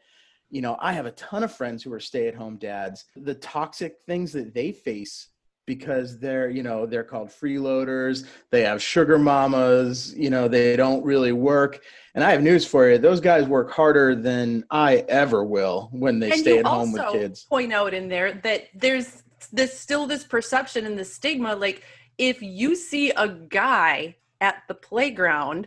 you 0.54 0.60
know, 0.60 0.76
I 0.80 0.92
have 0.92 1.04
a 1.04 1.10
ton 1.10 1.42
of 1.42 1.52
friends 1.52 1.82
who 1.82 1.92
are 1.92 1.98
stay 1.98 2.28
at 2.28 2.34
home 2.36 2.58
dads. 2.58 3.06
The 3.16 3.34
toxic 3.34 3.98
things 4.06 4.32
that 4.34 4.54
they 4.54 4.70
face 4.70 5.30
because 5.66 6.20
they're, 6.20 6.48
you 6.48 6.62
know, 6.62 6.86
they're 6.86 7.02
called 7.02 7.28
freeloaders, 7.28 8.26
they 8.50 8.62
have 8.62 8.80
sugar 8.80 9.18
mamas, 9.18 10.14
you 10.14 10.30
know, 10.30 10.46
they 10.46 10.76
don't 10.76 11.04
really 11.04 11.32
work. 11.32 11.82
And 12.14 12.22
I 12.22 12.30
have 12.30 12.40
news 12.40 12.64
for 12.64 12.88
you. 12.88 12.98
Those 12.98 13.20
guys 13.20 13.48
work 13.48 13.72
harder 13.72 14.14
than 14.14 14.62
I 14.70 14.98
ever 15.08 15.42
will 15.42 15.88
when 15.90 16.20
they 16.20 16.30
and 16.30 16.40
stay 16.40 16.58
at 16.58 16.66
home 16.66 16.92
with 16.92 17.02
kids. 17.10 17.44
Point 17.46 17.72
out 17.72 17.92
in 17.92 18.08
there 18.08 18.34
that 18.34 18.68
there's 18.76 19.24
this 19.52 19.76
still 19.76 20.06
this 20.06 20.22
perception 20.22 20.86
and 20.86 20.96
the 20.96 21.04
stigma 21.04 21.54
like 21.56 21.82
if 22.16 22.40
you 22.40 22.76
see 22.76 23.10
a 23.10 23.28
guy 23.28 24.14
at 24.40 24.62
the 24.68 24.74
playground 24.74 25.66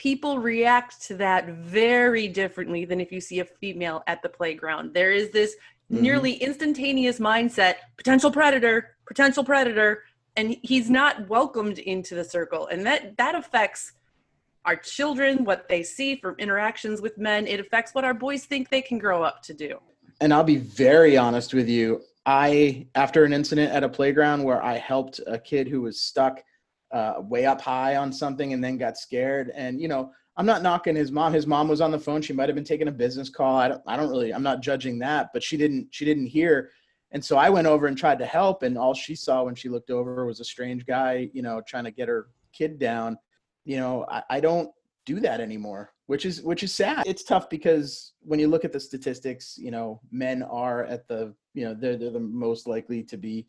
people 0.00 0.38
react 0.38 1.02
to 1.02 1.14
that 1.14 1.46
very 1.48 2.26
differently 2.26 2.86
than 2.86 3.02
if 3.02 3.12
you 3.12 3.20
see 3.20 3.40
a 3.40 3.44
female 3.44 4.02
at 4.06 4.22
the 4.22 4.28
playground. 4.30 4.94
There 4.94 5.12
is 5.12 5.28
this 5.28 5.56
mm-hmm. 5.92 6.02
nearly 6.02 6.32
instantaneous 6.36 7.18
mindset 7.18 7.74
potential 7.98 8.30
predator, 8.30 8.96
potential 9.06 9.44
predator, 9.44 10.04
and 10.36 10.56
he's 10.62 10.88
not 10.88 11.28
welcomed 11.28 11.78
into 11.80 12.14
the 12.14 12.24
circle. 12.24 12.66
And 12.68 12.86
that, 12.86 13.18
that 13.18 13.34
affects 13.34 13.92
our 14.64 14.74
children, 14.74 15.44
what 15.44 15.68
they 15.68 15.82
see 15.82 16.16
from 16.16 16.34
interactions 16.38 17.02
with 17.02 17.18
men. 17.18 17.46
It 17.46 17.60
affects 17.60 17.94
what 17.94 18.02
our 18.02 18.14
boys 18.14 18.46
think 18.46 18.70
they 18.70 18.80
can 18.80 18.96
grow 18.96 19.22
up 19.22 19.42
to 19.42 19.52
do. 19.52 19.80
And 20.22 20.32
I'll 20.32 20.44
be 20.44 20.56
very 20.56 21.18
honest 21.18 21.52
with 21.52 21.68
you. 21.68 22.00
I, 22.24 22.86
after 22.94 23.26
an 23.26 23.34
incident 23.34 23.70
at 23.70 23.84
a 23.84 23.88
playground 23.88 24.44
where 24.44 24.64
I 24.64 24.78
helped 24.78 25.20
a 25.26 25.38
kid 25.38 25.68
who 25.68 25.82
was 25.82 26.00
stuck 26.00 26.42
uh, 26.92 27.14
way 27.18 27.46
up 27.46 27.60
high 27.60 27.96
on 27.96 28.12
something 28.12 28.52
and 28.52 28.62
then 28.62 28.76
got 28.76 28.98
scared. 28.98 29.52
And, 29.54 29.80
you 29.80 29.88
know, 29.88 30.12
I'm 30.36 30.46
not 30.46 30.62
knocking 30.62 30.96
his 30.96 31.12
mom. 31.12 31.32
His 31.32 31.46
mom 31.46 31.68
was 31.68 31.80
on 31.80 31.90
the 31.90 31.98
phone. 31.98 32.22
She 32.22 32.32
might 32.32 32.48
have 32.48 32.54
been 32.56 32.64
taking 32.64 32.88
a 32.88 32.92
business 32.92 33.28
call. 33.28 33.56
I 33.56 33.68
don't 33.68 33.82
I 33.86 33.96
don't 33.96 34.08
really 34.08 34.32
I'm 34.32 34.42
not 34.42 34.62
judging 34.62 34.98
that, 35.00 35.30
but 35.32 35.42
she 35.42 35.56
didn't 35.56 35.88
she 35.90 36.04
didn't 36.04 36.26
hear. 36.26 36.70
And 37.12 37.24
so 37.24 37.36
I 37.36 37.50
went 37.50 37.66
over 37.66 37.88
and 37.88 37.98
tried 37.98 38.18
to 38.20 38.26
help 38.26 38.62
and 38.62 38.78
all 38.78 38.94
she 38.94 39.14
saw 39.14 39.42
when 39.42 39.54
she 39.54 39.68
looked 39.68 39.90
over 39.90 40.24
was 40.24 40.40
a 40.40 40.44
strange 40.44 40.86
guy, 40.86 41.28
you 41.32 41.42
know, 41.42 41.60
trying 41.66 41.84
to 41.84 41.90
get 41.90 42.08
her 42.08 42.28
kid 42.52 42.78
down. 42.78 43.18
You 43.64 43.76
know, 43.78 44.06
I, 44.08 44.22
I 44.30 44.40
don't 44.40 44.70
do 45.04 45.20
that 45.20 45.40
anymore, 45.40 45.92
which 46.06 46.24
is 46.24 46.42
which 46.42 46.62
is 46.62 46.72
sad. 46.72 47.02
It's 47.06 47.24
tough 47.24 47.50
because 47.50 48.12
when 48.20 48.38
you 48.38 48.48
look 48.48 48.64
at 48.64 48.72
the 48.72 48.80
statistics, 48.80 49.58
you 49.58 49.70
know, 49.70 50.00
men 50.10 50.42
are 50.44 50.84
at 50.84 51.08
the, 51.08 51.34
you 51.54 51.64
know, 51.64 51.74
they're 51.74 51.96
they're 51.96 52.10
the 52.10 52.20
most 52.20 52.66
likely 52.66 53.02
to 53.02 53.16
be 53.16 53.46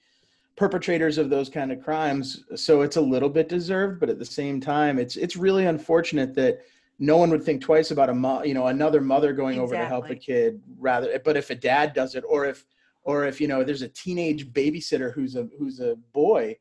perpetrators 0.55 1.17
of 1.17 1.29
those 1.29 1.49
kind 1.49 1.71
of 1.71 1.81
crimes. 1.81 2.43
So 2.55 2.81
it's 2.81 2.97
a 2.97 3.01
little 3.01 3.29
bit 3.29 3.49
deserved, 3.49 3.99
but 3.99 4.09
at 4.09 4.19
the 4.19 4.25
same 4.25 4.59
time, 4.59 4.99
it's 4.99 5.15
it's 5.15 5.35
really 5.35 5.65
unfortunate 5.65 6.33
that 6.35 6.61
no 7.01 7.17
one 7.17 7.31
would 7.31 7.43
think 7.43 7.61
twice 7.61 7.89
about 7.89 8.09
a 8.09 8.13
mo- 8.13 8.43
you 8.43 8.53
know 8.53 8.67
another 8.67 9.01
mother 9.01 9.33
going 9.33 9.55
exactly. 9.59 9.77
over 9.77 9.83
to 9.83 9.89
help 9.89 10.09
a 10.09 10.15
kid 10.15 10.61
rather 10.77 11.19
but 11.25 11.35
if 11.35 11.49
a 11.49 11.55
dad 11.55 11.93
does 11.93 12.15
it 12.15 12.23
or 12.29 12.45
if 12.45 12.63
or 13.03 13.25
if 13.25 13.41
you 13.41 13.47
know 13.47 13.63
there's 13.63 13.81
a 13.81 13.89
teenage 13.89 14.53
babysitter 14.53 15.11
who's 15.11 15.35
a 15.35 15.49
who's 15.57 15.79
a 15.79 15.95
boy 16.13 16.55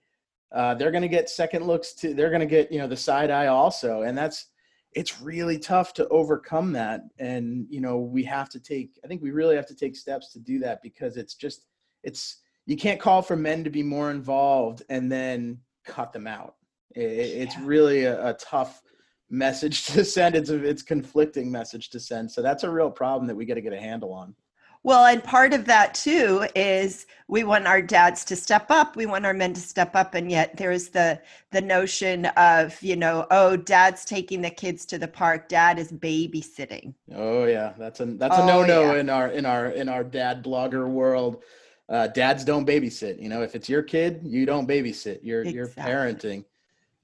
uh, 0.52 0.75
they're 0.75 0.90
going 0.90 1.02
to 1.02 1.09
get 1.09 1.28
second 1.28 1.66
looks 1.66 1.92
to 1.92 2.14
they're 2.14 2.30
going 2.30 2.40
to 2.40 2.47
get 2.47 2.73
you 2.73 2.78
know 2.78 2.88
the 2.88 2.97
side 2.97 3.30
eye 3.30 3.47
also 3.47 4.02
and 4.02 4.16
that's 4.16 4.47
it's 4.94 5.20
really 5.20 5.59
tough 5.59 5.92
to 5.92 6.09
overcome 6.09 6.73
that 6.73 7.02
and 7.18 7.66
you 7.68 7.80
know 7.80 7.99
we 7.99 8.25
have 8.25 8.49
to 8.49 8.59
take 8.59 8.99
i 9.04 9.06
think 9.06 9.23
we 9.23 9.30
really 9.30 9.54
have 9.54 9.66
to 9.66 9.76
take 9.76 9.94
steps 9.94 10.32
to 10.32 10.40
do 10.40 10.59
that 10.59 10.82
because 10.82 11.16
it's 11.16 11.35
just 11.35 11.66
it's 12.02 12.39
you 12.70 12.76
can't 12.76 13.00
call 13.00 13.20
for 13.20 13.36
men 13.36 13.64
to 13.64 13.70
be 13.70 13.82
more 13.82 14.10
involved 14.10 14.82
and 14.88 15.10
then 15.10 15.58
cut 15.84 16.12
them 16.12 16.26
out 16.26 16.54
it, 16.94 17.00
it's 17.00 17.58
really 17.58 18.04
a, 18.04 18.30
a 18.30 18.34
tough 18.34 18.82
message 19.30 19.86
to 19.86 20.04
send. 20.04 20.34
It's 20.34 20.50
a 20.50 20.62
it's 20.62 20.82
conflicting 20.82 21.50
message 21.50 21.90
to 21.90 22.00
send. 22.00 22.30
So 22.30 22.42
that's 22.42 22.64
a 22.64 22.70
real 22.70 22.90
problem 22.90 23.26
that 23.28 23.34
we 23.34 23.46
got 23.46 23.54
to 23.54 23.60
get 23.60 23.72
a 23.72 23.80
handle 23.80 24.12
on. 24.12 24.34
Well, 24.82 25.04
and 25.04 25.22
part 25.22 25.52
of 25.52 25.66
that 25.66 25.92
too 25.92 26.46
is 26.56 27.06
we 27.28 27.44
want 27.44 27.66
our 27.66 27.82
dads 27.82 28.24
to 28.24 28.34
step 28.34 28.70
up. 28.70 28.96
We 28.96 29.04
want 29.04 29.26
our 29.26 29.34
men 29.34 29.52
to 29.52 29.60
step 29.60 29.94
up, 29.94 30.14
and 30.14 30.30
yet 30.30 30.56
there's 30.56 30.88
the 30.88 31.20
the 31.50 31.60
notion 31.60 32.26
of 32.26 32.82
you 32.82 32.96
know, 32.96 33.26
oh, 33.30 33.56
dad's 33.56 34.06
taking 34.06 34.40
the 34.40 34.48
kids 34.48 34.86
to 34.86 34.98
the 34.98 35.08
park. 35.08 35.50
Dad 35.50 35.78
is 35.78 35.92
babysitting. 35.92 36.94
Oh 37.14 37.44
yeah, 37.44 37.74
that's 37.78 38.00
a 38.00 38.06
that's 38.06 38.34
a 38.34 38.42
oh, 38.42 38.46
no 38.46 38.64
no 38.64 38.94
yeah. 38.94 39.00
in 39.00 39.10
our 39.10 39.28
in 39.28 39.44
our 39.44 39.66
in 39.66 39.88
our 39.90 40.02
dad 40.02 40.42
blogger 40.42 40.88
world. 40.88 41.42
Uh, 41.90 42.06
dads 42.06 42.44
don't 42.44 42.66
babysit. 42.66 43.20
You 43.20 43.28
know, 43.28 43.42
if 43.42 43.56
it's 43.56 43.68
your 43.68 43.82
kid, 43.82 44.20
you 44.23 44.47
don't 44.47 44.68
babysit. 44.68 45.20
You're 45.23 45.40
exactly. 45.40 45.56
you're 45.56 45.68
parenting 45.68 46.44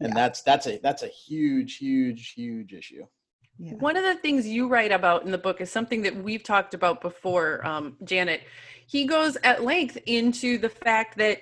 and 0.01 0.11
yeah. 0.11 0.15
that's 0.15 0.43
that's 0.43 0.67
a 0.67 0.79
that's 0.79 1.03
a 1.03 1.09
huge 1.09 1.77
huge 1.77 2.33
huge 2.33 2.73
issue 2.73 3.07
yeah. 3.59 3.75
one 3.75 3.97
of 3.97 4.05
the 4.05 4.15
things 4.17 4.47
you 4.47 4.69
write 4.69 4.93
about 4.93 5.25
in 5.25 5.31
the 5.31 5.39
book 5.39 5.61
is 5.61 5.71
something 5.71 6.03
that 6.03 6.15
we've 6.17 6.43
talked 6.43 6.75
about 6.75 7.01
before 7.01 7.65
um, 7.67 7.97
janet 8.05 8.43
he 8.87 9.07
goes 9.07 9.37
at 9.43 9.65
length 9.65 9.99
into 10.07 10.59
the 10.59 10.69
fact 10.69 11.17
that 11.17 11.41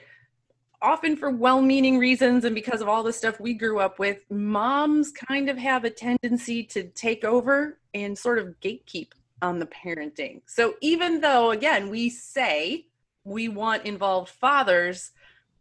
often 0.80 1.16
for 1.16 1.30
well-meaning 1.30 1.98
reasons 1.98 2.44
and 2.44 2.54
because 2.54 2.80
of 2.80 2.88
all 2.88 3.02
the 3.02 3.12
stuff 3.12 3.40
we 3.40 3.54
grew 3.54 3.80
up 3.80 3.98
with 3.98 4.18
moms 4.30 5.10
kind 5.10 5.48
of 5.48 5.56
have 5.56 5.84
a 5.84 5.90
tendency 5.90 6.62
to 6.62 6.84
take 6.90 7.24
over 7.24 7.78
and 7.94 8.16
sort 8.16 8.38
of 8.38 8.54
gatekeep 8.60 9.08
on 9.42 9.58
the 9.58 9.66
parenting 9.66 10.40
so 10.46 10.74
even 10.80 11.20
though 11.20 11.50
again 11.50 11.90
we 11.90 12.08
say 12.08 12.86
we 13.24 13.48
want 13.48 13.86
involved 13.86 14.30
fathers 14.30 15.12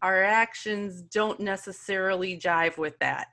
our 0.03 0.21
actions 0.21 1.01
don't 1.01 1.39
necessarily 1.39 2.37
jive 2.37 2.77
with 2.77 2.99
that. 2.99 3.27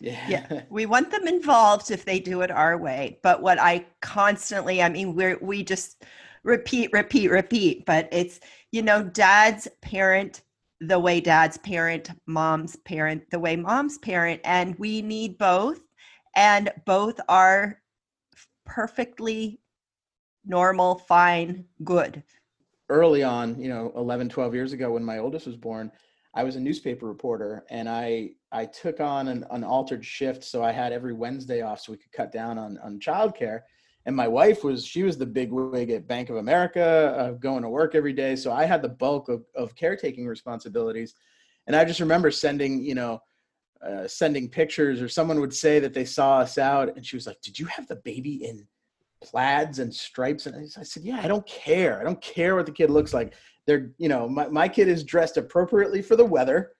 Yeah. 0.00 0.28
yeah. 0.28 0.62
We 0.70 0.84
want 0.84 1.12
them 1.12 1.28
involved 1.28 1.92
if 1.92 2.04
they 2.04 2.18
do 2.18 2.42
it 2.42 2.50
our 2.50 2.76
way. 2.76 3.20
But 3.22 3.40
what 3.40 3.60
I 3.60 3.86
constantly, 4.02 4.82
I 4.82 4.88
mean, 4.88 5.14
we're, 5.14 5.38
we 5.40 5.62
just 5.62 6.02
repeat, 6.42 6.92
repeat, 6.92 7.30
repeat, 7.30 7.86
but 7.86 8.08
it's, 8.10 8.40
you 8.72 8.82
know, 8.82 9.04
dad's 9.04 9.68
parent 9.80 10.42
the 10.80 10.98
way 10.98 11.20
dad's 11.20 11.58
parent, 11.58 12.10
mom's 12.26 12.74
parent 12.74 13.22
the 13.30 13.38
way 13.38 13.54
mom's 13.54 13.98
parent. 13.98 14.40
And 14.42 14.76
we 14.80 15.00
need 15.00 15.38
both. 15.38 15.80
And 16.34 16.70
both 16.84 17.20
are 17.28 17.80
perfectly 18.66 19.60
normal, 20.44 20.96
fine, 20.96 21.66
good 21.84 22.24
early 22.92 23.22
on, 23.22 23.58
you 23.60 23.68
know, 23.68 23.92
11, 23.96 24.28
12 24.28 24.54
years 24.54 24.72
ago 24.72 24.92
when 24.92 25.04
my 25.04 25.18
oldest 25.18 25.46
was 25.46 25.56
born, 25.56 25.90
I 26.34 26.44
was 26.44 26.56
a 26.56 26.60
newspaper 26.60 27.06
reporter 27.06 27.64
and 27.70 27.88
I 27.88 28.30
I 28.52 28.66
took 28.66 29.00
on 29.00 29.28
an, 29.28 29.44
an 29.50 29.64
altered 29.64 30.04
shift 30.04 30.44
so 30.44 30.62
I 30.62 30.72
had 30.72 30.92
every 30.92 31.12
Wednesday 31.12 31.60
off 31.62 31.80
so 31.80 31.92
we 31.92 31.98
could 31.98 32.12
cut 32.12 32.32
down 32.32 32.58
on 32.58 32.78
on 32.78 33.00
childcare. 33.00 33.60
And 34.06 34.16
my 34.16 34.26
wife 34.26 34.64
was 34.64 34.84
she 34.84 35.02
was 35.02 35.16
the 35.16 35.26
big 35.26 35.52
wig 35.52 35.90
at 35.90 36.08
Bank 36.08 36.30
of 36.30 36.36
America, 36.36 37.14
uh, 37.16 37.30
going 37.32 37.62
to 37.62 37.68
work 37.68 37.94
every 37.94 38.12
day. 38.12 38.34
So 38.34 38.50
I 38.50 38.64
had 38.64 38.82
the 38.82 38.88
bulk 38.88 39.28
of, 39.28 39.44
of 39.54 39.76
caretaking 39.76 40.26
responsibilities. 40.26 41.14
And 41.66 41.76
I 41.76 41.84
just 41.84 42.00
remember 42.00 42.30
sending, 42.30 42.82
you 42.82 42.96
know, 42.96 43.22
uh, 43.86 44.08
sending 44.08 44.48
pictures 44.48 45.00
or 45.00 45.08
someone 45.08 45.38
would 45.40 45.54
say 45.54 45.78
that 45.80 45.94
they 45.94 46.04
saw 46.04 46.38
us 46.38 46.56
out 46.58 46.96
and 46.96 47.04
she 47.04 47.16
was 47.16 47.26
like, 47.26 47.40
"Did 47.42 47.58
you 47.58 47.66
have 47.66 47.86
the 47.88 47.96
baby 47.96 48.44
in 48.44 48.66
plaids 49.22 49.78
and 49.78 49.94
stripes 49.94 50.46
and 50.46 50.56
i 50.56 50.82
said 50.82 51.02
yeah 51.02 51.20
i 51.22 51.28
don't 51.28 51.46
care. 51.46 52.00
I 52.00 52.04
don't 52.04 52.20
care 52.20 52.54
what 52.56 52.66
the 52.66 52.72
kid 52.72 52.90
looks 52.90 53.14
like. 53.14 53.34
They're 53.66 53.92
you 53.98 54.08
know 54.08 54.28
my, 54.28 54.48
my 54.48 54.68
kid 54.68 54.88
is 54.88 55.04
dressed 55.04 55.36
appropriately 55.36 56.02
for 56.02 56.16
the 56.16 56.24
weather 56.24 56.72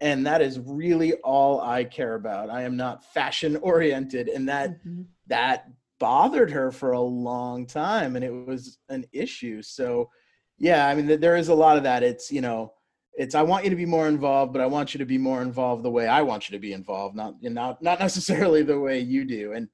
and 0.00 0.26
that 0.26 0.40
is 0.40 0.58
really 0.60 1.14
all 1.16 1.60
i 1.60 1.84
care 1.84 2.14
about. 2.14 2.50
I 2.50 2.62
am 2.62 2.76
not 2.76 3.04
fashion 3.04 3.56
oriented 3.56 4.28
and 4.28 4.48
that 4.48 4.70
mm-hmm. 4.84 5.02
that 5.26 5.66
bothered 5.98 6.50
her 6.50 6.72
for 6.72 6.92
a 6.92 7.00
long 7.00 7.66
time 7.66 8.16
and 8.16 8.24
it 8.24 8.32
was 8.32 8.78
an 8.88 9.04
issue. 9.12 9.62
So 9.62 10.10
yeah 10.58 10.88
i 10.88 10.94
mean 10.94 11.20
there 11.20 11.36
is 11.36 11.48
a 11.48 11.54
lot 11.54 11.76
of 11.76 11.82
that. 11.84 12.02
It's 12.02 12.30
you 12.30 12.40
know 12.40 12.72
it's 13.14 13.34
i 13.34 13.42
want 13.42 13.64
you 13.64 13.70
to 13.70 13.76
be 13.76 13.86
more 13.86 14.08
involved 14.08 14.52
but 14.52 14.62
i 14.62 14.66
want 14.66 14.94
you 14.94 14.98
to 14.98 15.04
be 15.04 15.18
more 15.18 15.42
involved 15.42 15.82
the 15.82 15.90
way 15.90 16.06
i 16.06 16.22
want 16.22 16.48
you 16.48 16.56
to 16.56 16.60
be 16.60 16.72
involved 16.72 17.16
not 17.16 17.34
not 17.42 17.82
not 17.82 17.98
necessarily 18.06 18.62
the 18.62 18.78
way 18.78 19.00
you 19.00 19.24
do 19.24 19.52
and 19.52 19.68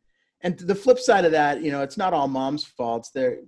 and 0.46 0.56
the 0.60 0.76
flip 0.76 1.00
side 1.00 1.24
of 1.24 1.32
that, 1.32 1.60
you 1.60 1.72
know, 1.72 1.82
it's 1.82 1.96
not 1.96 2.14
all 2.14 2.28
mom's 2.28 2.64
faults. 2.64 3.10
There, 3.10 3.38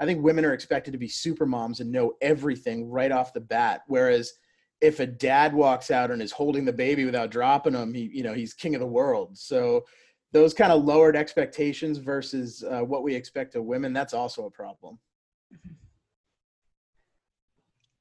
I 0.00 0.04
think 0.04 0.24
women 0.24 0.44
are 0.44 0.54
expected 0.54 0.90
to 0.90 0.98
be 0.98 1.06
super 1.06 1.46
moms 1.46 1.78
and 1.78 1.92
know 1.92 2.14
everything 2.20 2.90
right 2.90 3.12
off 3.12 3.32
the 3.32 3.40
bat. 3.40 3.82
Whereas 3.86 4.32
if 4.80 4.98
a 4.98 5.06
dad 5.06 5.54
walks 5.54 5.92
out 5.92 6.10
and 6.10 6.20
is 6.20 6.32
holding 6.32 6.64
the 6.64 6.72
baby 6.72 7.04
without 7.04 7.30
dropping 7.30 7.74
him, 7.74 7.94
he, 7.94 8.10
you 8.12 8.24
know, 8.24 8.34
he's 8.34 8.54
king 8.54 8.74
of 8.74 8.80
the 8.80 8.86
world. 8.88 9.38
So 9.38 9.84
those 10.32 10.52
kind 10.52 10.72
of 10.72 10.84
lowered 10.84 11.14
expectations 11.14 11.98
versus 11.98 12.64
uh, 12.68 12.80
what 12.80 13.04
we 13.04 13.14
expect 13.14 13.54
of 13.54 13.64
women, 13.64 13.92
that's 13.92 14.12
also 14.12 14.46
a 14.46 14.50
problem. 14.50 14.98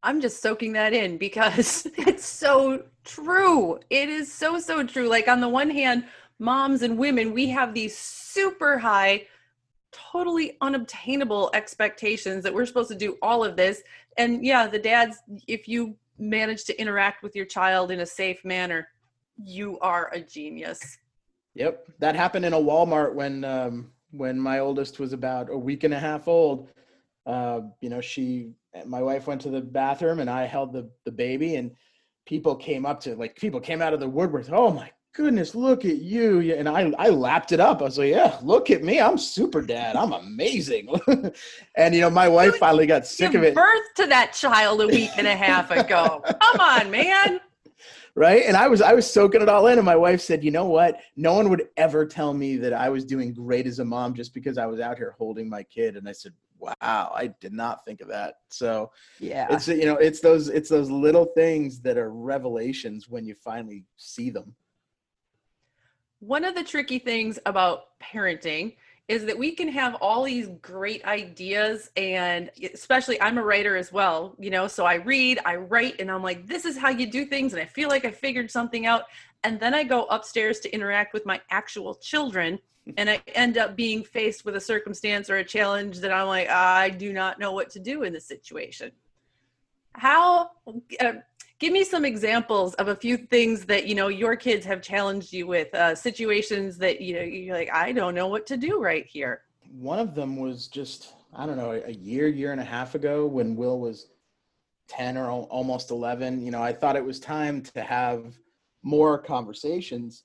I'm 0.02 0.20
just 0.20 0.42
soaking 0.42 0.74
that 0.74 0.94
in 0.94 1.20
because 1.20 1.86
it's 1.96 2.26
so 2.26 2.86
true. 3.04 3.80
It 3.92 4.10
is 4.10 4.34
so, 4.34 4.58
so 4.58 4.84
true. 4.84 5.08
Like, 5.08 5.28
on 5.28 5.42
the 5.42 5.50
one 5.50 5.70
hand, 5.70 6.06
moms 6.39 6.82
and 6.82 6.98
women, 6.98 7.34
we 7.34 7.48
have 7.48 7.74
these 7.74 7.98
super 7.98 8.77
high, 8.77 9.25
totally 9.91 10.58
unobtainable 10.62 11.50
expectations 11.53 12.44
that 12.44 12.53
we're 12.53 12.65
supposed 12.65 12.89
to 12.89 12.96
do 12.96 13.17
all 13.22 13.44
of 13.44 13.56
this. 13.56 13.82
And 14.17 14.46
yeah, 14.46 14.67
the 14.67 14.79
dads, 14.79 15.17
if 15.48 15.67
you 15.67 15.96
manage 16.20 16.65
to 16.65 16.79
interact 16.79 17.24
with 17.24 17.36
your 17.36 17.46
child 17.46 17.91
in 17.91 18.01
a 18.01 18.06
safe 18.06 18.44
manner, 18.44 18.88
you 19.44 19.79
are 19.79 20.10
a 20.13 20.20
genius. 20.20 20.98
Yep, 21.56 21.88
that 22.00 22.15
happened 22.15 22.46
in 22.46 22.53
a 22.53 22.58
Walmart 22.58 23.13
when 23.13 23.44
um, 23.44 23.91
when 24.12 24.39
my 24.39 24.60
oldest 24.60 25.00
was 25.00 25.13
about 25.13 25.50
a 25.51 25.58
week 25.58 25.84
and 25.84 25.94
a 25.94 26.00
half 26.00 26.27
old. 26.27 26.70
Uh, 27.25 27.62
you 27.82 27.89
know, 27.89 28.00
she, 28.00 28.51
my 28.86 29.01
wife 29.01 29.27
went 29.27 29.41
to 29.41 29.50
the 29.50 29.62
bathroom, 29.62 30.20
and 30.20 30.29
I 30.29 30.46
held 30.46 30.72
the 30.72 30.89
the 31.03 31.12
baby, 31.12 31.56
and 31.56 31.72
people 32.25 32.56
came 32.56 32.86
up 32.86 33.00
to 33.01 33.15
like 33.15 33.36
people 33.36 33.60
came 33.60 33.82
out 33.82 33.94
of 33.94 34.00
the 34.00 34.08
woodwork. 34.08 34.48
Oh 34.51 34.72
my 34.72 34.91
goodness, 35.17 35.55
look 35.55 35.83
at 35.83 35.97
you. 35.97 36.53
And 36.53 36.69
I, 36.69 36.93
I 37.00 37.09
lapped 37.09 37.51
it 37.51 37.59
up. 37.59 37.81
I 37.81 37.86
was 37.86 37.97
like, 37.97 38.12
yeah, 38.12 38.38
look 38.43 38.69
at 38.69 38.83
me. 38.83 39.01
I'm 39.01 39.17
super 39.17 39.63
dad. 39.63 39.95
I'm 39.95 40.13
amazing. 40.13 40.89
and, 41.75 41.95
you 41.95 42.01
know, 42.01 42.09
my 42.12 42.29
wife 42.29 42.53
you 42.53 42.59
finally 42.59 42.86
got 42.86 43.07
sick 43.07 43.33
of 43.33 43.43
it. 43.43 43.55
birth 43.55 43.93
to 43.95 44.05
that 44.05 44.33
child 44.33 44.79
a 44.79 44.88
week 44.88 45.09
and 45.17 45.25
a 45.25 45.36
half 45.36 45.71
ago. 45.71 46.21
Come 46.41 46.59
on, 46.59 46.91
man. 46.91 47.39
Right. 48.13 48.43
And 48.45 48.55
I 48.55 48.67
was, 48.67 48.79
I 48.79 48.93
was 48.93 49.12
soaking 49.12 49.41
it 49.41 49.50
all 49.50 49.65
in. 49.67 49.79
And 49.79 49.86
my 49.86 49.95
wife 49.95 50.21
said, 50.21 50.43
you 50.43 50.51
know 50.51 50.65
what? 50.65 51.00
No 51.15 51.33
one 51.33 51.50
would 51.50 51.67
ever 51.77 52.05
tell 52.05 52.33
me 52.36 52.55
that 52.57 52.74
I 52.74 52.89
was 52.89 53.03
doing 53.03 53.33
great 53.33 53.65
as 53.65 53.79
a 53.79 53.86
mom 53.86 54.13
just 54.13 54.36
because 54.36 54.59
I 54.59 54.67
was 54.67 54.79
out 54.79 54.97
here 54.97 55.15
holding 55.17 55.50
my 55.50 55.63
kid. 55.63 55.97
And 55.97 56.07
I 56.07 56.12
said, 56.12 56.33
wow, 56.59 57.12
I 57.15 57.33
did 57.41 57.53
not 57.53 57.83
think 57.86 58.01
of 58.01 58.07
that. 58.09 58.36
So 58.50 58.91
yeah, 59.19 59.47
it's, 59.50 59.67
you 59.67 59.86
know, 59.86 59.97
it's 59.97 60.19
those, 60.19 60.47
it's 60.47 60.69
those 60.69 60.91
little 60.91 61.25
things 61.25 61.79
that 61.81 61.97
are 61.97 62.12
revelations 62.12 63.09
when 63.09 63.25
you 63.25 63.33
finally 63.33 63.83
see 63.97 64.29
them. 64.29 64.55
One 66.19 66.43
of 66.43 66.55
the 66.55 66.63
tricky 66.63 67.00
things 67.00 67.39
about 67.45 68.00
parenting 68.00 68.75
is 69.07 69.25
that 69.25 69.38
we 69.38 69.53
can 69.53 69.69
have 69.69 69.95
all 69.95 70.24
these 70.24 70.47
great 70.62 71.05
ideas 71.05 71.89
and 71.95 72.51
especially 72.74 73.21
I'm 73.21 73.38
a 73.38 73.43
writer 73.43 73.77
as 73.77 73.91
well, 73.93 74.36
you 74.38 74.50
know, 74.50 74.67
so 74.67 74.86
I 74.86 74.95
read, 74.95 75.39
I 75.45 75.55
write 75.55 76.01
and 76.01 76.12
I'm 76.12 76.24
like 76.24 76.45
this 76.45 76.65
is 76.65 76.77
how 76.77 76.89
you 76.89 77.09
do 77.09 77.25
things 77.25 77.53
and 77.53 77.62
I 77.62 77.65
feel 77.65 77.88
like 77.88 78.03
I 78.03 78.12
figured 78.12 78.51
something 78.51 78.86
out 78.86 79.03
And 79.43 79.59
then 79.59 79.74
I 79.74 79.83
go 79.83 80.05
upstairs 80.05 80.59
to 80.62 80.74
interact 80.74 81.13
with 81.13 81.25
my 81.25 81.39
actual 81.50 81.95
children. 81.95 82.59
And 82.97 83.09
I 83.09 83.21
end 83.27 83.57
up 83.57 83.75
being 83.75 84.03
faced 84.03 84.45
with 84.45 84.55
a 84.55 84.62
circumstance 84.62 85.29
or 85.29 85.38
a 85.38 85.43
challenge 85.43 86.00
that 86.00 86.12
I'm 86.12 86.27
like, 86.27 86.50
I 86.50 86.89
do 86.89 87.12
not 87.12 87.38
know 87.38 87.51
what 87.51 87.69
to 87.71 87.79
do 87.79 88.03
in 88.03 88.13
this 88.13 88.25
situation. 88.25 88.91
How, 89.93 90.51
uh, 91.00 91.13
give 91.60 91.74
me 91.74 91.84
some 91.84 92.06
examples 92.06 92.74
of 92.76 92.88
a 92.88 92.96
few 92.96 93.18
things 93.18 93.66
that, 93.66 93.88
you 93.88 93.96
know, 93.96 94.08
your 94.08 94.36
kids 94.36 94.66
have 94.66 94.82
challenged 94.82 95.34
you 95.34 95.48
with, 95.48 95.74
uh, 95.74 95.96
situations 95.96 96.78
that, 96.78 97.02
you 97.02 97.16
know, 97.16 97.22
you're 97.22 97.56
like, 97.56 97.72
I 97.74 97.92
don't 97.92 98.16
know 98.16 98.28
what 98.28 98.46
to 98.48 98.58
do 98.58 98.82
right 98.82 99.06
here. 99.06 99.42
One 99.72 100.00
of 100.00 100.16
them 100.16 100.38
was 100.38 100.68
just, 100.68 101.14
I 101.34 101.46
don't 101.46 101.58
know, 101.58 101.72
a 101.72 101.92
year, 101.92 102.28
year 102.28 102.52
and 102.52 102.62
a 102.62 102.66
half 102.66 102.96
ago 102.96 103.26
when 103.26 103.56
Will 103.56 103.80
was 103.80 104.08
10 104.88 105.18
or 105.18 105.30
almost 105.30 105.92
11 105.92 106.44
you 106.44 106.52
know 106.52 106.62
i 106.62 106.72
thought 106.72 106.96
it 106.96 107.04
was 107.04 107.20
time 107.20 107.62
to 107.62 107.82
have 107.82 108.38
more 108.84 109.18
conversations 109.18 110.24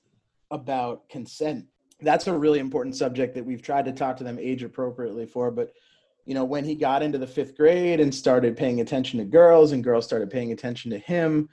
about 0.51 1.07
consent 1.09 1.65
that's 2.01 2.27
a 2.27 2.37
really 2.37 2.59
important 2.59 2.95
subject 2.95 3.33
that 3.35 3.45
we've 3.45 3.61
tried 3.61 3.85
to 3.85 3.91
talk 3.91 4.17
to 4.17 4.23
them 4.23 4.37
age 4.39 4.63
appropriately 4.63 5.25
for 5.25 5.51
but 5.51 5.73
you 6.25 6.33
know 6.33 6.45
when 6.45 6.63
he 6.63 6.75
got 6.75 7.03
into 7.03 7.17
the 7.17 7.27
fifth 7.27 7.55
grade 7.57 7.99
and 7.99 8.13
started 8.13 8.55
paying 8.55 8.81
attention 8.81 9.19
to 9.19 9.25
girls 9.25 9.71
and 9.71 9.83
girls 9.83 10.05
started 10.05 10.29
paying 10.29 10.51
attention 10.51 10.91
to 10.91 10.99
him 10.99 11.49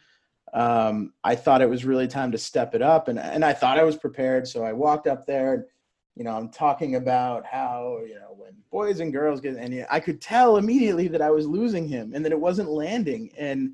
um, 0.52 1.12
i 1.24 1.34
thought 1.34 1.62
it 1.62 1.68
was 1.68 1.84
really 1.84 2.08
time 2.08 2.32
to 2.32 2.38
step 2.38 2.74
it 2.74 2.82
up 2.82 3.08
and, 3.08 3.18
and 3.18 3.44
i 3.44 3.52
thought 3.52 3.78
i 3.78 3.84
was 3.84 3.96
prepared 3.96 4.46
so 4.46 4.62
i 4.64 4.72
walked 4.72 5.06
up 5.06 5.26
there 5.26 5.54
and, 5.54 5.64
you 6.20 6.24
know, 6.24 6.32
I'm 6.32 6.50
talking 6.50 6.96
about 6.96 7.46
how, 7.46 8.00
you 8.06 8.16
know, 8.16 8.34
when 8.36 8.52
boys 8.70 9.00
and 9.00 9.12
girls 9.12 9.40
get, 9.40 9.56
and 9.56 9.86
I 9.90 10.00
could 10.00 10.20
tell 10.20 10.56
immediately 10.56 11.08
that 11.08 11.22
I 11.22 11.30
was 11.30 11.46
losing 11.46 11.88
him 11.88 12.12
and 12.14 12.24
that 12.24 12.32
it 12.32 12.38
wasn't 12.38 12.68
landing. 12.68 13.30
And, 13.38 13.72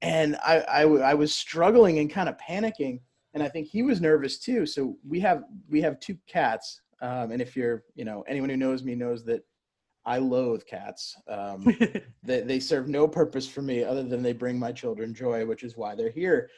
and 0.00 0.36
I, 0.36 0.60
I, 0.60 0.82
I 0.82 1.14
was 1.14 1.34
struggling 1.34 1.98
and 1.98 2.10
kind 2.10 2.28
of 2.28 2.38
panicking. 2.38 3.00
And 3.34 3.42
I 3.42 3.48
think 3.48 3.66
he 3.66 3.82
was 3.82 4.00
nervous 4.00 4.38
too. 4.38 4.66
So 4.66 4.96
we 5.06 5.20
have, 5.20 5.44
we 5.68 5.82
have 5.82 6.00
two 6.00 6.16
cats. 6.26 6.80
Um, 7.02 7.32
and 7.32 7.42
if 7.42 7.56
you're, 7.56 7.84
you 7.94 8.04
know, 8.04 8.24
anyone 8.28 8.50
who 8.50 8.56
knows 8.56 8.82
me 8.82 8.94
knows 8.94 9.24
that 9.26 9.44
I 10.08 10.18
loathe 10.18 10.64
cats. 10.64 11.16
Um, 11.28 11.76
they, 12.22 12.40
they 12.40 12.60
serve 12.60 12.88
no 12.88 13.06
purpose 13.06 13.46
for 13.46 13.60
me 13.60 13.84
other 13.84 14.02
than 14.02 14.22
they 14.22 14.32
bring 14.32 14.58
my 14.58 14.72
children 14.72 15.12
joy, 15.12 15.44
which 15.44 15.62
is 15.62 15.76
why 15.76 15.94
they're 15.94 16.10
here. 16.10 16.48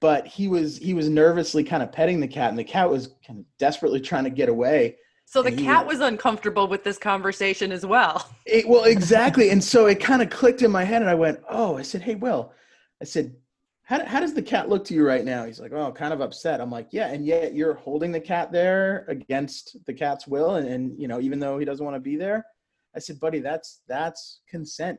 But 0.00 0.26
he 0.26 0.48
was 0.48 0.76
he 0.76 0.92
was 0.92 1.08
nervously 1.08 1.64
kind 1.64 1.82
of 1.82 1.92
petting 1.92 2.20
the 2.20 2.28
cat 2.28 2.50
and 2.50 2.58
the 2.58 2.64
cat 2.64 2.88
was 2.88 3.14
kind 3.26 3.40
of 3.40 3.46
desperately 3.58 4.00
trying 4.00 4.24
to 4.24 4.30
get 4.30 4.50
away. 4.50 4.96
So 5.24 5.42
the 5.42 5.52
cat 5.52 5.86
was, 5.86 5.98
was, 5.98 6.08
uncomfortable 6.08 6.66
with 6.66 6.84
this 6.84 6.98
conversation 6.98 7.70
as 7.70 7.86
well. 7.86 8.28
It, 8.46 8.68
well 8.68 8.84
exactly. 8.96 9.50
And 9.50 9.62
so 9.64 9.86
it 9.86 9.98
kind 9.98 10.20
of 10.20 10.28
clicked 10.28 10.62
in 10.62 10.70
my 10.70 10.84
head 10.84 11.00
and 11.00 11.10
i 11.10 11.14
went 11.14 11.40
oh 11.48 11.76
i 11.76 11.82
said 11.82 12.02
hey 12.02 12.16
will 12.16 12.52
i 13.00 13.04
said 13.04 13.34
how, 13.82 14.04
how 14.04 14.20
does 14.20 14.34
the 14.34 14.42
cat 14.42 14.68
look 14.68 14.84
to 14.84 14.94
you 14.94 15.04
right 15.04 15.24
now? 15.24 15.44
He's 15.44 15.58
like 15.58 15.72
oh 15.72 15.90
kind 15.92 16.12
of 16.12 16.20
upset. 16.20 16.60
I'm 16.60 16.70
like 16.70 16.88
yeah 16.92 17.08
and 17.08 17.24
yet 17.24 17.54
you're 17.54 17.74
holding 17.74 18.12
the 18.12 18.20
cat 18.20 18.52
there 18.52 19.06
against 19.08 19.76
the 19.86 19.94
cat's 19.94 20.26
will 20.26 20.56
and, 20.56 20.68
and 20.68 21.00
you 21.00 21.08
know 21.08 21.20
even 21.20 21.40
though 21.40 21.58
he 21.58 21.64
doesn't 21.64 21.84
want 21.84 21.96
to 21.96 22.00
be 22.00 22.16
there 22.16 22.44
i 22.94 22.98
said 22.98 23.20
buddy 23.20 23.40
that's 23.40 23.80
that's 23.88 24.40
consent. 24.48 24.98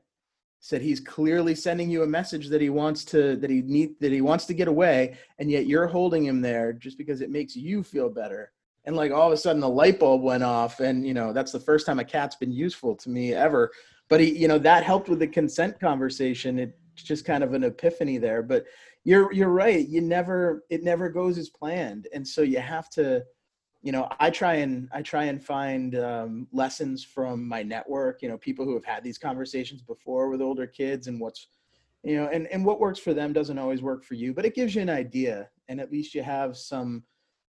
Said 0.64 0.84
he's 0.84 1.00
clearly 1.00 1.56
sending 1.56 1.90
you 1.90 2.04
a 2.04 2.08
message 2.08 2.48
that 2.50 2.62
he 2.62 2.70
wants 2.70 3.04
to 3.06 3.36
that 3.38 3.50
he 3.50 3.64
need 3.64 4.00
that 4.00 4.12
he 4.12 4.22
wants 4.22 4.46
to 4.46 4.54
get 4.54 4.68
away 4.68 5.18
and 5.40 5.50
yet 5.50 5.66
you're 5.66 5.88
holding 5.88 6.24
him 6.24 6.40
there 6.40 6.72
just 6.72 7.00
because 7.00 7.22
it 7.22 7.32
makes 7.32 7.56
you 7.56 7.82
feel 7.82 8.12
better. 8.12 8.52
And 8.86 8.96
like 8.96 9.12
all 9.12 9.26
of 9.26 9.34
a 9.34 9.38
sudden 9.38 9.60
the 9.60 9.68
light 9.68 10.00
bulb 10.00 10.22
went 10.22 10.44
off 10.44 10.80
and 10.80 11.06
you 11.06 11.16
know 11.16 11.34
that's 11.34 11.52
the 11.52 11.60
first 11.60 11.88
time 11.88 11.98
a 11.98 12.06
cat's 12.06 12.36
been 12.36 12.52
useful 12.52 12.96
to 12.98 13.10
me 13.10 13.34
ever. 13.34 13.72
But 14.08 14.20
he 14.20 14.38
you 14.38 14.48
know 14.48 14.60
that 14.60 14.84
helped 14.84 15.10
with 15.10 15.18
the 15.18 15.28
consent 15.28 15.80
conversation. 15.80 16.60
It's 16.60 17.04
just 17.04 17.26
kind 17.26 17.44
of 17.44 17.54
an 17.56 17.64
epiphany 17.64 18.20
there. 18.20 18.44
But 18.44 18.66
you're 19.04 19.34
you're 19.34 19.50
right. 19.50 19.88
You 19.88 20.02
never 20.02 20.64
it 20.70 20.84
never 20.84 21.10
goes 21.10 21.40
as 21.40 21.50
planned. 21.50 22.08
And 22.14 22.28
so 22.28 22.44
you 22.44 22.60
have 22.60 22.88
to 22.92 23.24
you 23.82 23.92
know 23.92 24.08
i 24.20 24.30
try 24.30 24.56
and 24.56 24.90
i 24.94 25.02
try 25.02 25.26
and 25.26 25.44
find 25.44 25.96
um, 25.96 26.48
lessons 26.52 27.04
from 27.04 27.48
my 27.48 27.64
network 27.64 28.22
you 28.22 28.30
know 28.30 28.38
people 28.38 28.66
who 28.66 28.74
have 28.74 28.86
had 28.86 29.04
these 29.04 29.18
conversations 29.18 29.82
before 29.82 30.30
with 30.30 30.42
older 30.42 30.68
kids 30.68 31.08
and 31.08 31.20
what's 31.20 31.48
you 32.04 32.16
know 32.16 32.28
and, 32.28 32.48
and 32.48 32.64
what 32.64 32.80
works 32.80 33.00
for 33.00 33.14
them 33.14 33.34
doesn't 33.34 33.58
always 33.60 33.82
work 33.82 34.04
for 34.04 34.16
you 34.16 34.34
but 34.34 34.46
it 34.46 34.56
gives 34.56 34.76
you 34.76 34.82
an 34.82 34.90
idea 34.90 35.50
and 35.68 35.80
at 35.80 35.92
least 35.92 36.14
you 36.14 36.22
have 36.22 36.58
some 36.58 37.04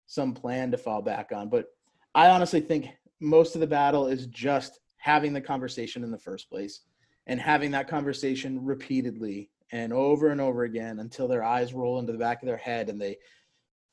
some 0.06 0.34
plan 0.34 0.70
to 0.70 0.76
fall 0.76 1.02
back 1.02 1.32
on. 1.32 1.48
But 1.48 1.66
i 2.14 2.28
honestly 2.28 2.60
think 2.60 2.88
most 3.20 3.54
of 3.54 3.60
the 3.60 3.66
battle 3.66 4.06
is 4.06 4.26
just 4.26 4.80
having 4.98 5.32
the 5.32 5.40
conversation 5.40 6.04
in 6.04 6.10
the 6.10 6.18
first 6.18 6.48
place 6.48 6.80
and 7.26 7.40
having 7.40 7.70
that 7.70 7.88
conversation 7.88 8.64
repeatedly 8.64 9.50
and 9.72 9.92
over 9.92 10.28
and 10.28 10.40
over 10.40 10.64
again 10.64 10.98
until 10.98 11.26
their 11.26 11.42
eyes 11.42 11.72
roll 11.72 11.98
into 11.98 12.12
the 12.12 12.18
back 12.18 12.42
of 12.42 12.46
their 12.46 12.56
head 12.56 12.88
and 12.88 13.00
they 13.00 13.16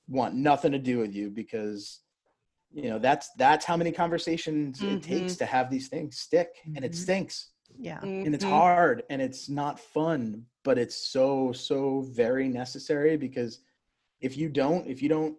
want 0.07 0.35
nothing 0.35 0.71
to 0.71 0.79
do 0.79 0.97
with 0.97 1.13
you 1.13 1.29
because 1.29 2.01
you 2.71 2.89
know 2.89 2.99
that's 2.99 3.29
that's 3.37 3.65
how 3.65 3.75
many 3.75 3.91
conversations 3.91 4.79
mm-hmm. 4.79 4.95
it 4.95 5.03
takes 5.03 5.35
to 5.35 5.45
have 5.45 5.69
these 5.69 5.87
things 5.87 6.17
stick 6.17 6.55
mm-hmm. 6.61 6.75
and 6.75 6.85
it 6.85 6.91
mm-hmm. 6.91 7.01
stinks 7.01 7.49
yeah 7.77 7.97
mm-hmm. 7.97 8.25
and 8.25 8.35
it's 8.35 8.43
hard 8.43 9.03
and 9.09 9.21
it's 9.21 9.49
not 9.49 9.79
fun 9.79 10.45
but 10.63 10.77
it's 10.77 11.11
so 11.11 11.51
so 11.51 12.01
very 12.13 12.47
necessary 12.47 13.17
because 13.17 13.59
if 14.21 14.37
you 14.37 14.49
don't 14.49 14.87
if 14.87 15.01
you 15.01 15.09
don't 15.09 15.35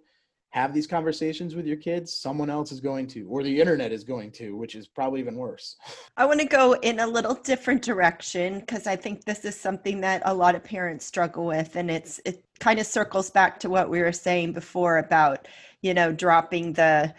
have 0.50 0.74
these 0.74 0.86
conversations 0.86 1.54
with 1.54 1.66
your 1.66 1.76
kids 1.76 2.12
someone 2.12 2.50
else 2.50 2.72
is 2.72 2.80
going 2.80 3.06
to 3.06 3.26
or 3.28 3.42
the 3.42 3.60
internet 3.60 3.92
is 3.92 4.04
going 4.04 4.30
to 4.30 4.56
which 4.56 4.74
is 4.74 4.86
probably 4.86 5.20
even 5.20 5.36
worse 5.36 5.76
i 6.16 6.24
want 6.24 6.40
to 6.40 6.46
go 6.46 6.72
in 6.82 7.00
a 7.00 7.06
little 7.06 7.34
different 7.34 7.82
direction 7.82 8.60
because 8.60 8.86
i 8.86 8.96
think 8.96 9.24
this 9.24 9.44
is 9.44 9.54
something 9.54 10.00
that 10.00 10.22
a 10.24 10.34
lot 10.34 10.54
of 10.54 10.62
parents 10.64 11.04
struggle 11.04 11.46
with 11.46 11.76
and 11.76 11.90
it's 11.90 12.20
it 12.24 12.44
kind 12.58 12.78
of 12.78 12.86
circles 12.86 13.30
back 13.30 13.58
to 13.58 13.70
what 13.70 13.88
we 13.88 14.00
were 14.00 14.12
saying 14.12 14.52
before 14.52 14.98
about 14.98 15.46
you 15.82 15.94
know, 15.94 16.12
dropping 16.12 16.72
the, 16.72 17.14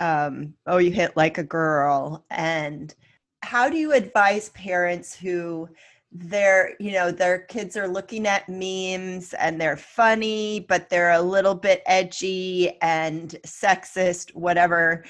um, 0.00 0.54
oh, 0.66 0.78
you 0.78 0.90
hit 0.90 1.16
like 1.16 1.38
a 1.38 1.44
girl. 1.44 2.24
And 2.30 2.94
how 3.42 3.68
do 3.68 3.76
you 3.76 3.92
advise 3.92 4.50
parents 4.50 5.14
who, 5.14 5.68
their 6.14 6.76
you 6.78 6.92
know 6.92 7.10
their 7.10 7.40
kids 7.40 7.76
are 7.76 7.88
looking 7.88 8.24
at 8.24 8.48
memes 8.48 9.34
and 9.34 9.60
they're 9.60 9.76
funny 9.76 10.60
but 10.68 10.88
they're 10.88 11.10
a 11.10 11.20
little 11.20 11.56
bit 11.56 11.82
edgy 11.86 12.78
and 12.80 13.30
sexist 13.44 14.32
whatever 14.36 15.04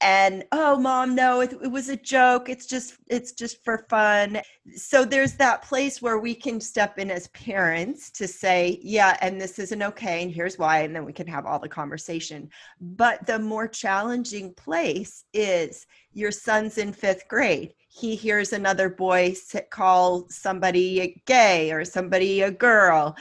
and 0.00 0.44
oh 0.52 0.78
mom 0.78 1.14
no 1.14 1.40
it, 1.40 1.52
it, 1.62 1.70
was 1.70 1.88
a 1.88 1.96
joke. 1.96 2.48
It's 2.48 2.66
just 2.66 2.94
it's 3.08 3.32
just 3.32 3.62
for 3.64 3.86
fun. 3.88 4.40
So 4.74 5.04
there's 5.04 5.34
that 5.34 5.62
place 5.62 6.00
where 6.00 6.18
we 6.18 6.34
can 6.34 6.60
step 6.60 6.98
in 6.98 7.10
as 7.10 7.28
parents 7.28 8.10
to 8.12 8.26
say 8.26 8.78
yeah 8.82 9.16
and 9.20 9.40
this 9.40 9.58
isn't 9.58 9.82
okay 9.82 10.22
and 10.22 10.32
here's 10.32 10.58
why 10.58 10.80
and 10.80 10.94
then 10.94 11.04
we 11.04 11.12
can 11.12 11.26
have 11.26 11.46
all 11.46 11.58
the 11.58 11.68
conversation. 11.68 12.48
But 12.80 13.26
the 13.26 13.38
more 13.38 13.68
challenging 13.68 14.54
place 14.54 15.24
is 15.32 15.86
your 16.12 16.32
son's 16.32 16.78
in 16.78 16.92
fifth 16.92 17.28
grade. 17.28 17.74
He 17.88 18.14
hears 18.14 18.52
another 18.52 18.88
boy 18.88 19.34
call 19.70 20.26
somebody 20.28 21.22
gay 21.26 21.72
or 21.72 21.84
somebody 21.84 22.42
a 22.42 22.50
girl. 22.50 23.16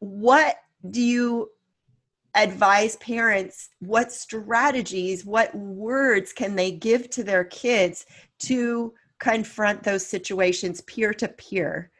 What 0.00 0.56
do 0.90 1.00
you 1.00 1.50
advise 2.42 2.96
parents 2.96 3.70
what 3.80 4.12
strategies, 4.12 5.24
what 5.24 5.54
words 5.54 6.32
can 6.32 6.56
they 6.56 6.70
give 6.70 7.10
to 7.10 7.22
their 7.22 7.44
kids 7.44 8.06
to 8.40 8.92
confront 9.18 9.82
those 9.82 10.06
situations 10.06 10.80
peer 10.82 11.12
to 11.14 11.28
peer? 11.28 11.90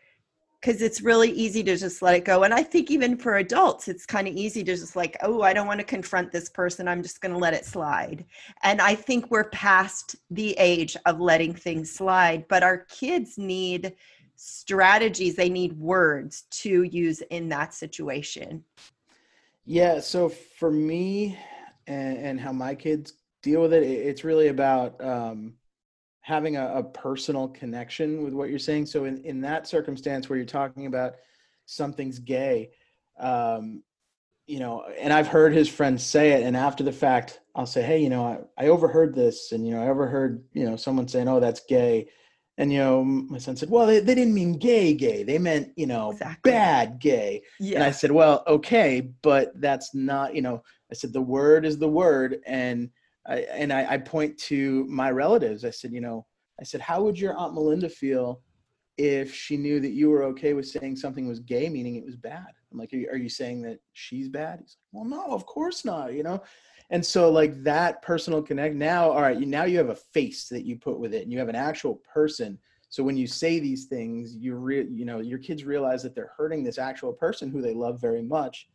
Because 0.60 0.82
it's 0.82 1.02
really 1.02 1.30
easy 1.30 1.62
to 1.62 1.76
just 1.76 2.02
let 2.02 2.16
it 2.16 2.24
go. 2.24 2.42
And 2.42 2.52
I 2.52 2.64
think 2.64 2.90
even 2.90 3.16
for 3.16 3.36
adults, 3.36 3.86
it's 3.86 4.04
kind 4.04 4.26
of 4.26 4.34
easy 4.34 4.64
to 4.64 4.76
just 4.76 4.96
like, 4.96 5.16
oh, 5.22 5.42
I 5.42 5.52
don't 5.52 5.68
want 5.68 5.78
to 5.78 5.86
confront 5.86 6.32
this 6.32 6.48
person. 6.48 6.88
I'm 6.88 7.02
just 7.02 7.20
going 7.20 7.32
to 7.32 7.38
let 7.38 7.54
it 7.54 7.64
slide. 7.64 8.24
And 8.64 8.80
I 8.80 8.96
think 8.96 9.30
we're 9.30 9.50
past 9.50 10.16
the 10.30 10.52
age 10.58 10.96
of 11.06 11.20
letting 11.20 11.54
things 11.54 11.92
slide, 11.92 12.48
but 12.48 12.64
our 12.64 12.78
kids 12.78 13.38
need 13.38 13.94
strategies, 14.34 15.36
they 15.36 15.48
need 15.48 15.72
words 15.74 16.42
to 16.50 16.84
use 16.84 17.20
in 17.30 17.48
that 17.48 17.74
situation. 17.74 18.64
Yeah. 19.70 20.00
So 20.00 20.30
for 20.30 20.70
me 20.70 21.38
and, 21.86 22.16
and 22.16 22.40
how 22.40 22.52
my 22.52 22.74
kids 22.74 23.12
deal 23.42 23.60
with 23.60 23.74
it, 23.74 23.82
it's 23.82 24.24
really 24.24 24.48
about 24.48 24.98
um, 25.04 25.56
having 26.22 26.56
a, 26.56 26.76
a, 26.76 26.82
personal 26.82 27.48
connection 27.48 28.24
with 28.24 28.32
what 28.32 28.48
you're 28.48 28.58
saying. 28.58 28.86
So 28.86 29.04
in, 29.04 29.22
in 29.24 29.42
that 29.42 29.68
circumstance 29.68 30.26
where 30.26 30.38
you're 30.38 30.46
talking 30.46 30.86
about 30.86 31.16
something's 31.66 32.18
gay, 32.18 32.70
um, 33.20 33.82
you 34.46 34.58
know, 34.58 34.84
and 34.98 35.12
I've 35.12 35.28
heard 35.28 35.52
his 35.52 35.68
friends 35.68 36.02
say 36.02 36.30
it, 36.30 36.44
and 36.44 36.56
after 36.56 36.82
the 36.82 36.90
fact, 36.90 37.40
I'll 37.54 37.66
say, 37.66 37.82
hey, 37.82 37.98
you 38.02 38.08
know, 38.08 38.24
I, 38.56 38.64
I 38.64 38.68
overheard 38.68 39.14
this, 39.14 39.52
and 39.52 39.66
you 39.66 39.74
know, 39.74 39.82
I 39.82 39.88
overheard, 39.88 40.44
you 40.54 40.64
know, 40.64 40.76
someone 40.76 41.08
saying, 41.08 41.28
oh, 41.28 41.40
that's 41.40 41.60
gay, 41.68 42.08
and 42.58 42.72
you 42.72 42.78
know, 42.78 43.02
my 43.02 43.38
son 43.38 43.56
said, 43.56 43.70
"Well, 43.70 43.86
they, 43.86 44.00
they 44.00 44.14
didn't 44.14 44.34
mean 44.34 44.58
gay, 44.58 44.92
gay. 44.92 45.22
They 45.22 45.38
meant 45.38 45.72
you 45.76 45.86
know 45.86 46.10
exactly. 46.10 46.52
bad 46.52 46.98
gay." 46.98 47.42
Yeah. 47.58 47.76
And 47.76 47.84
I 47.84 47.90
said, 47.90 48.10
"Well, 48.10 48.44
okay, 48.46 49.10
but 49.22 49.58
that's 49.60 49.94
not 49.94 50.34
you 50.34 50.42
know." 50.42 50.62
I 50.90 50.94
said 50.94 51.12
the 51.12 51.20
word 51.22 51.64
is 51.64 51.78
the 51.78 51.88
word, 51.88 52.38
and 52.46 52.90
I 53.26 53.38
and 53.52 53.72
I, 53.72 53.94
I 53.94 53.98
point 53.98 54.36
to 54.38 54.84
my 54.86 55.10
relatives. 55.10 55.64
I 55.64 55.70
said, 55.70 55.92
you 55.92 56.00
know, 56.00 56.26
I 56.60 56.64
said, 56.64 56.80
how 56.80 57.02
would 57.02 57.18
your 57.18 57.36
aunt 57.36 57.54
Melinda 57.54 57.88
feel 57.88 58.42
if 58.96 59.32
she 59.32 59.56
knew 59.56 59.78
that 59.80 59.92
you 59.92 60.10
were 60.10 60.24
okay 60.24 60.54
with 60.54 60.66
saying 60.66 60.96
something 60.96 61.28
was 61.28 61.40
gay, 61.40 61.68
meaning 61.68 61.96
it 61.96 62.04
was 62.04 62.16
bad? 62.16 62.46
I'm 62.72 62.78
like, 62.78 62.92
are 62.92 62.96
you, 62.96 63.08
are 63.10 63.16
you 63.16 63.28
saying 63.28 63.62
that 63.62 63.78
she's 63.92 64.28
bad? 64.28 64.60
He's 64.60 64.76
like, 64.76 64.92
well, 64.92 65.04
no, 65.04 65.32
of 65.32 65.46
course 65.46 65.84
not, 65.84 66.12
you 66.14 66.22
know? 66.22 66.42
And 66.90 67.04
so 67.04 67.30
like 67.30 67.62
that 67.64 68.00
personal 68.02 68.42
connect 68.42 68.74
now, 68.74 69.10
all 69.10 69.20
right, 69.20 69.38
now 69.38 69.64
you 69.64 69.76
have 69.78 69.90
a 69.90 69.94
face 69.94 70.48
that 70.48 70.64
you 70.64 70.76
put 70.76 70.98
with 70.98 71.12
it 71.12 71.22
and 71.22 71.32
you 71.32 71.38
have 71.38 71.48
an 71.48 71.54
actual 71.54 72.00
person. 72.12 72.58
So 72.88 73.02
when 73.02 73.16
you 73.16 73.26
say 73.26 73.58
these 73.60 73.84
things, 73.84 74.34
you 74.36 74.54
re- 74.54 74.88
you 74.90 75.04
know, 75.04 75.20
your 75.20 75.38
kids 75.38 75.64
realize 75.64 76.02
that 76.02 76.14
they're 76.14 76.32
hurting 76.36 76.64
this 76.64 76.78
actual 76.78 77.12
person 77.12 77.50
who 77.50 77.60
they 77.60 77.74
love 77.74 78.00
very 78.00 78.22
much. 78.22 78.68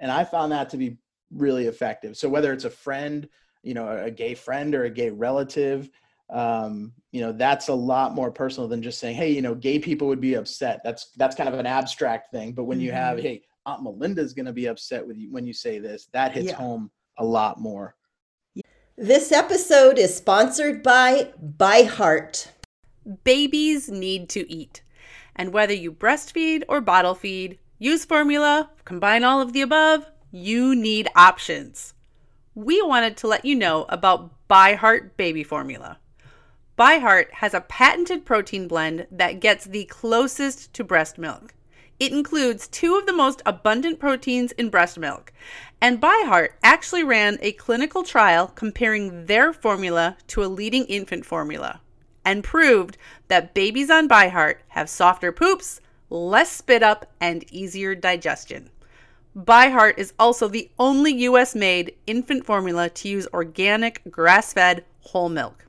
And 0.00 0.10
I 0.10 0.24
found 0.24 0.50
that 0.50 0.68
to 0.70 0.76
be 0.76 0.98
really 1.30 1.66
effective. 1.66 2.16
So 2.16 2.28
whether 2.28 2.52
it's 2.52 2.64
a 2.64 2.70
friend, 2.70 3.28
you 3.62 3.74
know, 3.74 3.88
a 3.88 4.10
gay 4.10 4.34
friend 4.34 4.74
or 4.74 4.84
a 4.84 4.90
gay 4.90 5.10
relative, 5.10 5.88
um, 6.30 6.92
you 7.12 7.20
know, 7.20 7.32
that's 7.32 7.68
a 7.68 7.74
lot 7.74 8.14
more 8.14 8.32
personal 8.32 8.68
than 8.68 8.82
just 8.82 8.98
saying, 8.98 9.16
hey, 9.16 9.30
you 9.30 9.42
know, 9.42 9.54
gay 9.54 9.78
people 9.78 10.08
would 10.08 10.20
be 10.20 10.34
upset. 10.34 10.80
That's 10.82 11.10
that's 11.16 11.36
kind 11.36 11.48
of 11.48 11.58
an 11.58 11.66
abstract 11.66 12.32
thing. 12.32 12.52
But 12.52 12.64
when 12.64 12.80
you 12.80 12.90
have, 12.92 13.18
mm-hmm. 13.18 13.26
hey, 13.26 13.42
Aunt 13.66 13.82
Melinda's 13.82 14.32
going 14.32 14.46
to 14.46 14.52
be 14.52 14.66
upset 14.66 15.06
with 15.06 15.18
you 15.18 15.30
when 15.30 15.46
you 15.46 15.52
say 15.52 15.78
this, 15.78 16.08
that 16.12 16.32
hits 16.32 16.48
yeah. 16.48 16.56
home 16.56 16.90
a 17.20 17.24
lot 17.24 17.60
more. 17.60 17.94
This 18.96 19.30
episode 19.30 19.98
is 19.98 20.16
sponsored 20.16 20.82
by 20.82 21.32
ByHeart. 21.40 22.48
Babies 23.24 23.88
need 23.90 24.28
to 24.30 24.50
eat. 24.50 24.82
And 25.36 25.52
whether 25.52 25.74
you 25.74 25.92
breastfeed 25.92 26.64
or 26.68 26.80
bottle 26.80 27.14
feed, 27.14 27.58
use 27.78 28.04
formula, 28.04 28.70
combine 28.84 29.22
all 29.22 29.40
of 29.40 29.52
the 29.52 29.60
above, 29.60 30.06
you 30.30 30.74
need 30.74 31.08
options. 31.14 31.94
We 32.54 32.82
wanted 32.82 33.16
to 33.18 33.28
let 33.28 33.44
you 33.44 33.54
know 33.54 33.84
about 33.88 34.32
ByHeart 34.48 35.16
Baby 35.16 35.44
Formula. 35.44 35.98
ByHeart 36.78 37.30
has 37.32 37.52
a 37.52 37.60
patented 37.60 38.24
protein 38.24 38.66
blend 38.66 39.06
that 39.10 39.40
gets 39.40 39.66
the 39.66 39.84
closest 39.84 40.72
to 40.74 40.84
breast 40.84 41.18
milk. 41.18 41.54
It 42.00 42.12
includes 42.12 42.66
two 42.66 42.96
of 42.96 43.04
the 43.04 43.12
most 43.12 43.42
abundant 43.44 44.00
proteins 44.00 44.52
in 44.52 44.70
breast 44.70 44.98
milk. 44.98 45.34
And 45.82 46.00
ByHeart 46.00 46.50
actually 46.62 47.04
ran 47.04 47.38
a 47.40 47.52
clinical 47.52 48.02
trial 48.02 48.48
comparing 48.48 49.26
their 49.26 49.52
formula 49.52 50.18
to 50.28 50.44
a 50.44 50.46
leading 50.46 50.84
infant 50.84 51.24
formula 51.24 51.80
and 52.24 52.44
proved 52.44 52.98
that 53.28 53.54
babies 53.54 53.88
on 53.88 54.08
ByHeart 54.08 54.56
have 54.68 54.90
softer 54.90 55.32
poops, 55.32 55.80
less 56.10 56.50
spit 56.50 56.82
up, 56.82 57.10
and 57.18 57.50
easier 57.50 57.94
digestion. 57.94 58.68
ByHeart 59.34 59.96
is 59.96 60.12
also 60.18 60.48
the 60.48 60.68
only 60.78 61.14
US 61.24 61.54
made 61.54 61.94
infant 62.06 62.44
formula 62.44 62.90
to 62.90 63.08
use 63.08 63.26
organic, 63.32 64.02
grass 64.10 64.52
fed 64.52 64.84
whole 65.00 65.30
milk. 65.30 65.64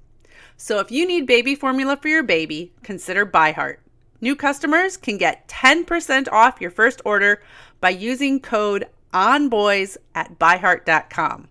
So 0.57 0.79
if 0.79 0.91
you 0.91 1.07
need 1.07 1.25
baby 1.25 1.55
formula 1.55 1.95
for 1.95 2.09
your 2.09 2.23
baby, 2.23 2.73
consider 2.83 3.25
ByHeart. 3.25 3.77
New 4.19 4.35
customers 4.35 4.97
can 4.97 5.17
get 5.17 5.47
10% 5.47 6.27
off 6.31 6.61
your 6.61 6.69
first 6.69 7.01
order 7.05 7.41
by 7.79 7.89
using 7.89 8.39
code 8.39 8.87
ONBOYS 9.13 9.97
at 10.15 10.37
byheart.com. 10.39 11.49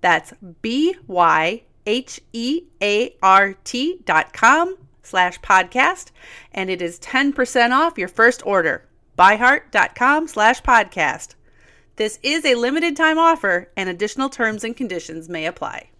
That's 0.00 0.32
B 0.60 0.96
Y 1.06 1.62
H 1.86 2.20
E 2.32 2.62
A 2.82 3.14
R 3.22 3.54
T 3.64 4.00
dot 4.04 4.32
com 4.32 4.76
slash 5.02 5.40
podcast, 5.40 6.10
and 6.52 6.70
it 6.70 6.80
is 6.80 6.98
10% 7.00 7.72
off 7.72 7.98
your 7.98 8.08
first 8.08 8.44
order. 8.46 8.88
Byheart.com 9.18 10.28
slash 10.28 10.62
podcast. 10.62 11.34
This 11.96 12.18
is 12.22 12.44
a 12.44 12.54
limited 12.54 12.96
time 12.96 13.18
offer, 13.18 13.70
and 13.76 13.88
additional 13.88 14.28
terms 14.28 14.64
and 14.64 14.76
conditions 14.76 15.28
may 15.28 15.46
apply. 15.46 15.90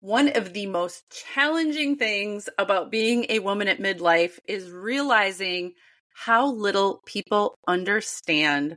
One 0.00 0.28
of 0.36 0.52
the 0.52 0.66
most 0.66 1.04
challenging 1.34 1.96
things 1.96 2.48
about 2.58 2.90
being 2.90 3.26
a 3.28 3.38
woman 3.38 3.68
at 3.68 3.80
midlife 3.80 4.38
is 4.46 4.70
realizing 4.70 5.72
how 6.14 6.46
little 6.46 7.02
people 7.06 7.58
understand 7.66 8.76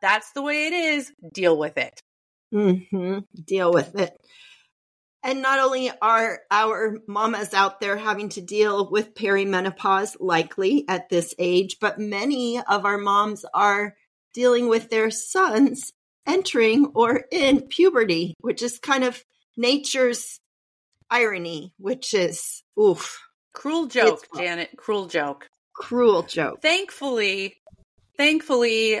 that's 0.00 0.32
the 0.32 0.42
way 0.42 0.66
it 0.66 0.72
is. 0.72 1.12
Deal 1.32 1.58
with 1.58 1.76
it. 1.78 2.00
Mm-hmm. 2.52 3.18
Deal 3.44 3.72
with 3.72 3.94
it. 3.98 4.16
And 5.22 5.42
not 5.42 5.58
only 5.58 5.90
are 6.00 6.40
our 6.50 6.98
mamas 7.08 7.52
out 7.52 7.80
there 7.80 7.96
having 7.96 8.28
to 8.30 8.40
deal 8.40 8.88
with 8.88 9.14
perimenopause, 9.14 10.16
likely 10.20 10.84
at 10.88 11.08
this 11.08 11.34
age, 11.38 11.78
but 11.80 11.98
many 11.98 12.60
of 12.60 12.84
our 12.84 12.98
moms 12.98 13.44
are 13.52 13.96
dealing 14.32 14.68
with 14.68 14.90
their 14.90 15.10
sons 15.10 15.92
entering 16.26 16.92
or 16.94 17.24
in 17.32 17.62
puberty, 17.62 18.34
which 18.40 18.62
is 18.62 18.78
kind 18.78 19.02
of 19.02 19.22
nature's 19.56 20.38
irony, 21.10 21.72
which 21.78 22.14
is 22.14 22.62
oof. 22.80 23.18
Cruel 23.54 23.86
joke, 23.86 24.24
Janet. 24.36 24.70
Cruel 24.76 25.06
joke. 25.06 25.48
Cruel 25.74 26.22
joke. 26.22 26.60
Thankfully, 26.62 27.56
thankfully, 28.16 29.00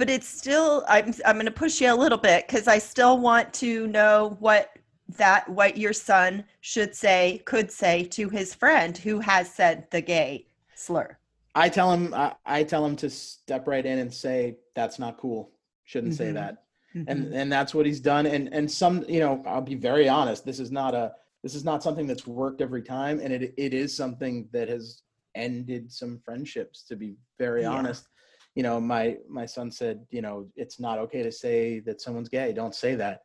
but 0.00 0.08
it's 0.08 0.26
still, 0.26 0.82
I'm, 0.88 1.14
I'm 1.26 1.36
going 1.36 1.44
to 1.44 1.52
push 1.52 1.78
you 1.78 1.92
a 1.92 1.94
little 1.94 2.16
bit 2.16 2.46
because 2.48 2.66
I 2.66 2.78
still 2.78 3.18
want 3.18 3.52
to 3.54 3.86
know 3.86 4.34
what 4.40 4.70
that 5.18 5.46
what 5.46 5.76
your 5.76 5.92
son 5.92 6.42
should 6.62 6.94
say 6.94 7.42
could 7.44 7.70
say 7.70 8.04
to 8.04 8.30
his 8.30 8.54
friend 8.54 8.96
who 8.96 9.20
has 9.20 9.52
said 9.52 9.84
the 9.90 10.00
gay 10.00 10.46
slur 10.76 11.18
i 11.56 11.68
tell 11.68 11.92
him 11.92 12.14
i, 12.14 12.32
I 12.46 12.62
tell 12.62 12.86
him 12.86 12.94
to 12.94 13.10
step 13.10 13.66
right 13.66 13.84
in 13.84 13.98
and 13.98 14.14
say 14.14 14.58
that's 14.76 15.00
not 15.00 15.18
cool 15.18 15.50
shouldn't 15.82 16.12
mm-hmm. 16.12 16.26
say 16.26 16.30
that 16.30 16.62
mm-hmm. 16.94 17.10
and 17.10 17.34
and 17.34 17.50
that's 17.50 17.74
what 17.74 17.86
he's 17.86 17.98
done 17.98 18.24
and 18.24 18.54
and 18.54 18.70
some 18.70 19.04
you 19.08 19.18
know 19.18 19.42
i'll 19.48 19.60
be 19.60 19.74
very 19.74 20.08
honest 20.08 20.44
this 20.44 20.60
is 20.60 20.70
not 20.70 20.94
a 20.94 21.10
this 21.42 21.56
is 21.56 21.64
not 21.64 21.82
something 21.82 22.06
that's 22.06 22.28
worked 22.28 22.60
every 22.60 22.82
time 22.82 23.18
and 23.18 23.32
it 23.32 23.52
it 23.58 23.74
is 23.74 23.96
something 23.96 24.48
that 24.52 24.68
has 24.68 25.02
ended 25.34 25.90
some 25.90 26.20
friendships 26.24 26.84
to 26.84 26.94
be 26.94 27.16
very 27.36 27.62
yeah. 27.62 27.70
honest 27.70 28.06
you 28.54 28.62
know 28.62 28.80
my 28.80 29.16
my 29.28 29.46
son 29.46 29.70
said 29.70 30.04
you 30.10 30.22
know 30.22 30.46
it's 30.56 30.80
not 30.80 30.98
okay 30.98 31.22
to 31.22 31.32
say 31.32 31.80
that 31.80 32.00
someone's 32.00 32.28
gay 32.28 32.52
don't 32.52 32.74
say 32.74 32.94
that 32.94 33.20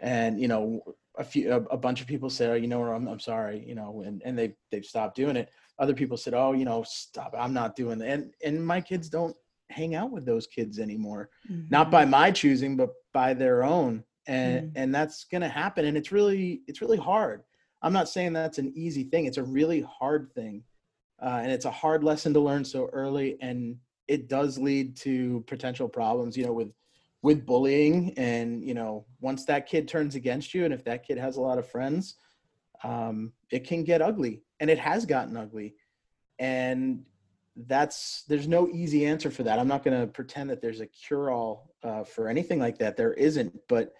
and 0.00 0.40
you 0.40 0.48
know 0.48 0.80
a 1.18 1.24
few 1.24 1.52
a, 1.52 1.56
a 1.56 1.76
bunch 1.76 2.00
of 2.00 2.06
people 2.06 2.30
said, 2.30 2.50
"Oh, 2.50 2.54
you 2.54 2.66
know, 2.66 2.82
I'm 2.84 3.08
I'm 3.08 3.20
sorry," 3.20 3.64
you 3.66 3.74
know, 3.74 4.02
and 4.04 4.22
and 4.24 4.38
they 4.38 4.54
they've 4.70 4.84
stopped 4.84 5.16
doing 5.16 5.36
it. 5.36 5.50
Other 5.78 5.94
people 5.94 6.16
said, 6.16 6.34
"Oh, 6.34 6.52
you 6.52 6.64
know, 6.64 6.84
stop! 6.86 7.34
I'm 7.38 7.52
not 7.52 7.76
doing 7.76 7.98
that." 7.98 8.08
And 8.08 8.34
and 8.44 8.66
my 8.66 8.80
kids 8.80 9.08
don't 9.08 9.36
hang 9.70 9.94
out 9.94 10.10
with 10.10 10.26
those 10.26 10.46
kids 10.46 10.78
anymore, 10.78 11.30
mm-hmm. 11.50 11.66
not 11.70 11.90
by 11.90 12.04
my 12.04 12.30
choosing, 12.30 12.76
but 12.76 12.90
by 13.12 13.34
their 13.34 13.64
own, 13.64 14.04
and 14.26 14.68
mm-hmm. 14.68 14.78
and 14.78 14.94
that's 14.94 15.24
gonna 15.24 15.48
happen. 15.48 15.84
And 15.84 15.96
it's 15.96 16.12
really 16.12 16.62
it's 16.66 16.80
really 16.80 16.98
hard. 16.98 17.42
I'm 17.82 17.92
not 17.92 18.08
saying 18.08 18.32
that's 18.32 18.58
an 18.58 18.72
easy 18.74 19.04
thing. 19.04 19.26
It's 19.26 19.38
a 19.38 19.42
really 19.42 19.82
hard 19.82 20.32
thing, 20.34 20.64
uh, 21.22 21.40
and 21.42 21.52
it's 21.52 21.66
a 21.66 21.70
hard 21.70 22.02
lesson 22.02 22.34
to 22.34 22.40
learn 22.40 22.64
so 22.64 22.88
early, 22.92 23.36
and 23.40 23.76
it 24.08 24.28
does 24.28 24.58
lead 24.58 24.96
to 24.98 25.44
potential 25.46 25.88
problems. 25.88 26.36
You 26.36 26.46
know, 26.46 26.52
with 26.52 26.72
with 27.22 27.46
bullying. 27.46 28.12
And 28.16 28.62
you 28.62 28.74
know 28.74 29.06
once 29.20 29.44
that 29.46 29.66
kid 29.66 29.88
turns 29.88 30.14
against 30.14 30.54
you 30.54 30.64
and 30.64 30.74
if 30.74 30.84
that 30.84 31.06
kid 31.06 31.18
has 31.18 31.36
a 31.36 31.40
lot 31.40 31.58
of 31.58 31.66
friends 31.68 32.16
um, 32.84 33.32
it 33.50 33.66
can 33.66 33.82
get 33.82 34.02
ugly. 34.02 34.42
And 34.60 34.70
it 34.70 34.78
has 34.78 35.06
gotten 35.06 35.36
ugly. 35.36 35.74
And 36.38 37.04
that's 37.56 38.24
there's 38.28 38.48
no 38.48 38.68
easy 38.68 39.06
answer 39.06 39.30
for 39.30 39.42
that. 39.44 39.58
I'm 39.58 39.68
not 39.68 39.84
going 39.84 39.98
to 39.98 40.06
pretend 40.06 40.50
that 40.50 40.60
there's 40.60 40.80
a 40.80 40.86
cure 40.86 41.30
all 41.30 41.74
uh, 41.82 42.04
for 42.04 42.28
anything 42.28 42.58
like 42.58 42.78
that. 42.78 42.96
There 42.96 43.14
isn't. 43.14 43.58
But 43.68 43.94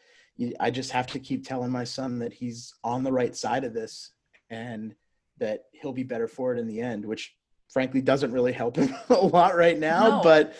i 0.58 0.68
just 0.68 0.90
have 0.90 1.06
to 1.06 1.20
keep 1.20 1.46
telling 1.46 1.70
my 1.70 1.84
son 1.84 2.18
that 2.18 2.32
he's 2.32 2.74
on 2.82 3.04
the 3.04 3.12
right 3.12 3.36
side 3.36 3.62
of 3.62 3.72
this 3.72 4.10
and 4.50 4.92
that 5.38 5.66
he'll 5.70 5.92
be 5.92 6.02
better 6.02 6.26
for 6.26 6.52
it 6.52 6.58
in 6.58 6.66
the 6.66 6.80
end 6.80 7.04
which 7.04 7.36
frankly 7.74 8.00
doesn't 8.00 8.32
really 8.32 8.52
help 8.52 8.76
him 8.76 8.94
a 9.10 9.14
lot 9.14 9.54
right 9.54 9.78
now 9.78 10.08
no. 10.08 10.20
but 10.22 10.54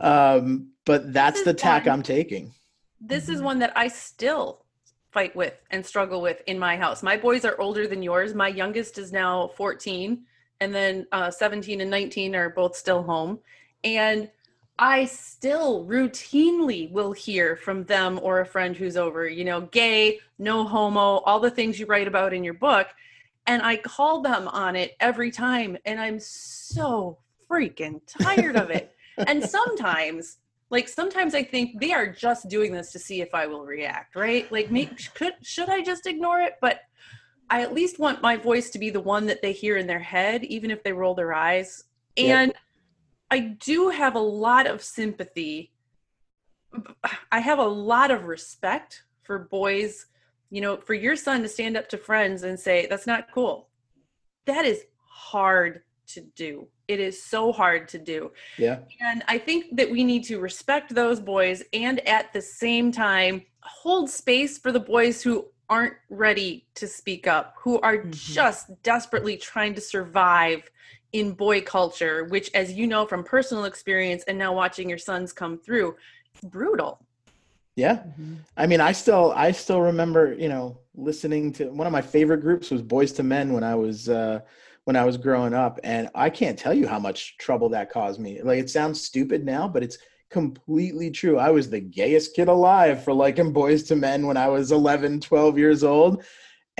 um, 0.00 0.70
but 0.86 1.12
that's 1.12 1.44
the 1.44 1.54
tack 1.54 1.86
one, 1.86 1.94
I'm 1.94 2.02
taking. 2.02 2.52
This 3.00 3.28
is 3.28 3.42
one 3.42 3.58
that 3.60 3.72
I 3.76 3.88
still 3.88 4.64
fight 5.10 5.34
with 5.36 5.62
and 5.70 5.84
struggle 5.84 6.22
with 6.22 6.42
in 6.46 6.58
my 6.58 6.76
house. 6.76 7.02
My 7.02 7.16
boys 7.16 7.44
are 7.44 7.60
older 7.60 7.86
than 7.86 8.02
yours. 8.02 8.34
My 8.34 8.48
youngest 8.48 8.98
is 8.98 9.12
now 9.12 9.48
14, 9.56 10.22
and 10.60 10.74
then 10.74 11.06
uh, 11.12 11.30
17 11.30 11.80
and 11.80 11.90
19 11.90 12.34
are 12.34 12.50
both 12.50 12.76
still 12.76 13.02
home. 13.02 13.38
And 13.84 14.30
I 14.78 15.04
still 15.04 15.84
routinely 15.84 16.90
will 16.90 17.12
hear 17.12 17.56
from 17.56 17.84
them 17.84 18.18
or 18.22 18.40
a 18.40 18.46
friend 18.46 18.74
who's 18.74 18.96
over, 18.96 19.28
you 19.28 19.44
know, 19.44 19.62
gay, 19.62 20.20
no 20.38 20.64
homo, 20.64 21.18
all 21.18 21.40
the 21.40 21.50
things 21.50 21.78
you 21.78 21.86
write 21.86 22.08
about 22.08 22.32
in 22.32 22.42
your 22.44 22.54
book. 22.54 22.88
And 23.50 23.62
I 23.62 23.78
call 23.78 24.22
them 24.22 24.46
on 24.46 24.76
it 24.76 24.96
every 25.00 25.32
time. 25.32 25.76
And 25.84 26.00
I'm 26.00 26.20
so 26.20 27.18
freaking 27.50 28.00
tired 28.06 28.54
of 28.54 28.70
it. 28.70 28.94
and 29.26 29.42
sometimes 29.42 30.38
like 30.70 30.88
sometimes 30.88 31.34
i 31.34 31.42
think 31.42 31.80
they 31.80 31.92
are 31.92 32.06
just 32.06 32.48
doing 32.48 32.72
this 32.72 32.92
to 32.92 32.98
see 32.98 33.20
if 33.20 33.34
i 33.34 33.46
will 33.46 33.66
react 33.66 34.14
right 34.16 34.50
like 34.52 34.70
make, 34.70 35.12
could 35.14 35.34
should 35.42 35.68
i 35.68 35.82
just 35.82 36.06
ignore 36.06 36.40
it 36.40 36.54
but 36.60 36.82
i 37.50 37.60
at 37.60 37.74
least 37.74 37.98
want 37.98 38.22
my 38.22 38.36
voice 38.36 38.70
to 38.70 38.78
be 38.78 38.88
the 38.88 39.00
one 39.00 39.26
that 39.26 39.42
they 39.42 39.52
hear 39.52 39.76
in 39.76 39.86
their 39.86 39.98
head 39.98 40.44
even 40.44 40.70
if 40.70 40.82
they 40.82 40.92
roll 40.92 41.12
their 41.12 41.34
eyes 41.34 41.84
and 42.16 42.52
yep. 42.52 42.56
i 43.30 43.40
do 43.40 43.88
have 43.88 44.14
a 44.14 44.20
lot 44.20 44.66
of 44.66 44.82
sympathy 44.82 45.72
i 47.32 47.40
have 47.40 47.58
a 47.58 47.64
lot 47.64 48.10
of 48.10 48.24
respect 48.24 49.02
for 49.22 49.40
boys 49.40 50.06
you 50.50 50.60
know 50.60 50.76
for 50.76 50.94
your 50.94 51.16
son 51.16 51.42
to 51.42 51.48
stand 51.48 51.76
up 51.76 51.88
to 51.88 51.96
friends 51.96 52.42
and 52.42 52.58
say 52.58 52.86
that's 52.88 53.06
not 53.06 53.30
cool 53.32 53.68
that 54.46 54.64
is 54.64 54.84
hard 55.06 55.82
to 56.06 56.20
do 56.20 56.66
it 56.90 56.98
is 56.98 57.22
so 57.22 57.52
hard 57.52 57.86
to 57.88 57.98
do. 57.98 58.32
Yeah. 58.58 58.80
And 59.00 59.22
I 59.28 59.38
think 59.38 59.76
that 59.76 59.88
we 59.88 60.02
need 60.02 60.24
to 60.24 60.40
respect 60.40 60.92
those 60.92 61.20
boys 61.20 61.62
and 61.72 62.06
at 62.06 62.32
the 62.32 62.42
same 62.42 62.90
time 62.90 63.42
hold 63.62 64.10
space 64.10 64.58
for 64.58 64.72
the 64.72 64.80
boys 64.80 65.22
who 65.22 65.46
aren't 65.68 65.94
ready 66.08 66.66
to 66.74 66.88
speak 66.88 67.28
up, 67.28 67.54
who 67.62 67.80
are 67.80 67.98
mm-hmm. 67.98 68.10
just 68.10 68.82
desperately 68.82 69.36
trying 69.36 69.72
to 69.74 69.80
survive 69.80 70.68
in 71.12 71.32
boy 71.32 71.60
culture, 71.60 72.24
which, 72.24 72.50
as 72.54 72.72
you 72.72 72.88
know 72.88 73.06
from 73.06 73.22
personal 73.22 73.64
experience 73.64 74.24
and 74.26 74.36
now 74.36 74.52
watching 74.52 74.88
your 74.88 74.98
sons 74.98 75.32
come 75.32 75.58
through, 75.58 75.94
brutal. 76.42 77.06
Yeah. 77.80 77.96
Mm-hmm. 77.96 78.34
I 78.56 78.66
mean, 78.66 78.80
I 78.80 78.92
still, 78.92 79.32
I 79.34 79.52
still 79.52 79.80
remember, 79.80 80.34
you 80.34 80.48
know, 80.48 80.78
listening 80.94 81.52
to 81.54 81.70
one 81.70 81.86
of 81.86 81.92
my 81.92 82.02
favorite 82.02 82.42
groups 82.42 82.70
was 82.70 82.82
Boyz 82.82 83.18
II 83.18 83.24
Men 83.24 83.52
when 83.52 83.64
I 83.64 83.74
was, 83.74 84.08
uh, 84.08 84.40
when 84.84 84.96
I 84.96 85.04
was 85.04 85.16
growing 85.16 85.54
up. 85.54 85.80
And 85.82 86.10
I 86.14 86.28
can't 86.30 86.58
tell 86.58 86.74
you 86.74 86.86
how 86.86 86.98
much 86.98 87.38
trouble 87.38 87.70
that 87.70 87.90
caused 87.90 88.20
me. 88.20 88.42
Like 88.42 88.58
it 88.58 88.68
sounds 88.68 89.02
stupid 89.02 89.44
now, 89.44 89.66
but 89.66 89.82
it's 89.82 89.98
completely 90.28 91.10
true. 91.10 91.38
I 91.38 91.50
was 91.50 91.70
the 91.70 91.80
gayest 91.80 92.36
kid 92.36 92.48
alive 92.48 93.02
for 93.02 93.12
liking 93.12 93.52
Boyz 93.52 93.90
II 93.90 93.98
Men 93.98 94.26
when 94.26 94.36
I 94.36 94.48
was 94.48 94.72
11, 94.72 95.20
12 95.20 95.58
years 95.58 95.82
old. 95.82 96.22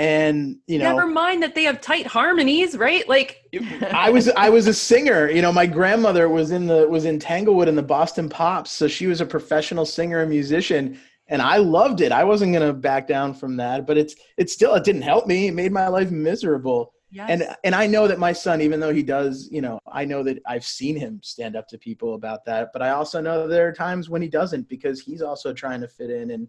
And 0.01 0.57
you 0.67 0.79
know, 0.79 0.97
never 0.97 1.07
mind 1.07 1.43
that 1.43 1.55
they 1.55 1.65
have 1.65 1.81
tight 1.83 2.07
harmonies, 2.07 2.77
right? 2.77 3.07
Like 3.07 3.43
I 3.93 4.09
was, 4.09 4.31
I 4.31 4.49
was 4.49 4.67
a 4.67 4.73
singer. 4.73 5.31
You 5.31 5.43
know, 5.43 5.53
my 5.53 5.67
grandmother 5.67 6.29
was 6.29 6.53
in 6.53 6.67
the 6.67 6.89
was 6.89 7.05
in 7.05 7.19
Tanglewood 7.19 7.69
in 7.69 7.77
the 7.77 7.83
Boston 7.83 8.29
Pops, 8.29 8.71
so 8.71 8.89
she 8.89 9.07
was 9.07 9.21
a 9.21 9.27
professional 9.27 9.85
singer 9.85 10.21
and 10.21 10.31
musician 10.31 10.99
and 11.31 11.41
I 11.41 11.59
loved 11.59 12.01
it. 12.01 12.13
I 12.13 12.25
wasn't 12.25 12.53
going 12.53 12.67
to 12.67 12.75
back 12.75 13.07
down 13.07 13.35
from 13.35 13.57
that, 13.57 13.87
but 13.87 13.97
it's 13.97 14.17
it's 14.37 14.53
still 14.53 14.75
it 14.75 14.85
didn't 14.85 15.03
help 15.03 15.27
me. 15.27 15.47
It 15.47 15.55
made 15.55 15.73
my 15.73 15.89
life 15.89 16.11
miserable. 16.11 16.93
Yes. 17.13 17.29
And 17.31 17.57
and 17.65 17.75
I 17.75 17.87
know 17.87 18.09
that 18.09 18.19
my 18.19 18.33
son, 18.33 18.61
even 18.61 18.81
though 18.81 18.93
he 18.93 19.03
does, 19.03 19.49
you 19.51 19.61
know, 19.61 19.79
I 19.91 20.05
know 20.05 20.23
that 20.25 20.41
I've 20.47 20.65
seen 20.65 20.97
him 20.97 21.21
stand 21.23 21.57
up 21.57 21.69
to 21.69 21.79
people 21.79 22.15
about 22.15 22.45
that. 22.47 22.71
But 22.73 22.83
I 22.83 22.91
also 22.91 23.21
know 23.21 23.47
there 23.47 23.69
are 23.69 23.73
times 23.73 24.11
when 24.11 24.23
he 24.23 24.29
doesn't 24.29 24.69
because 24.69 25.01
he's 25.01 25.23
also 25.23 25.53
trying 25.53 25.81
to 25.81 25.89
fit 25.89 26.11
in, 26.11 26.33
and 26.33 26.49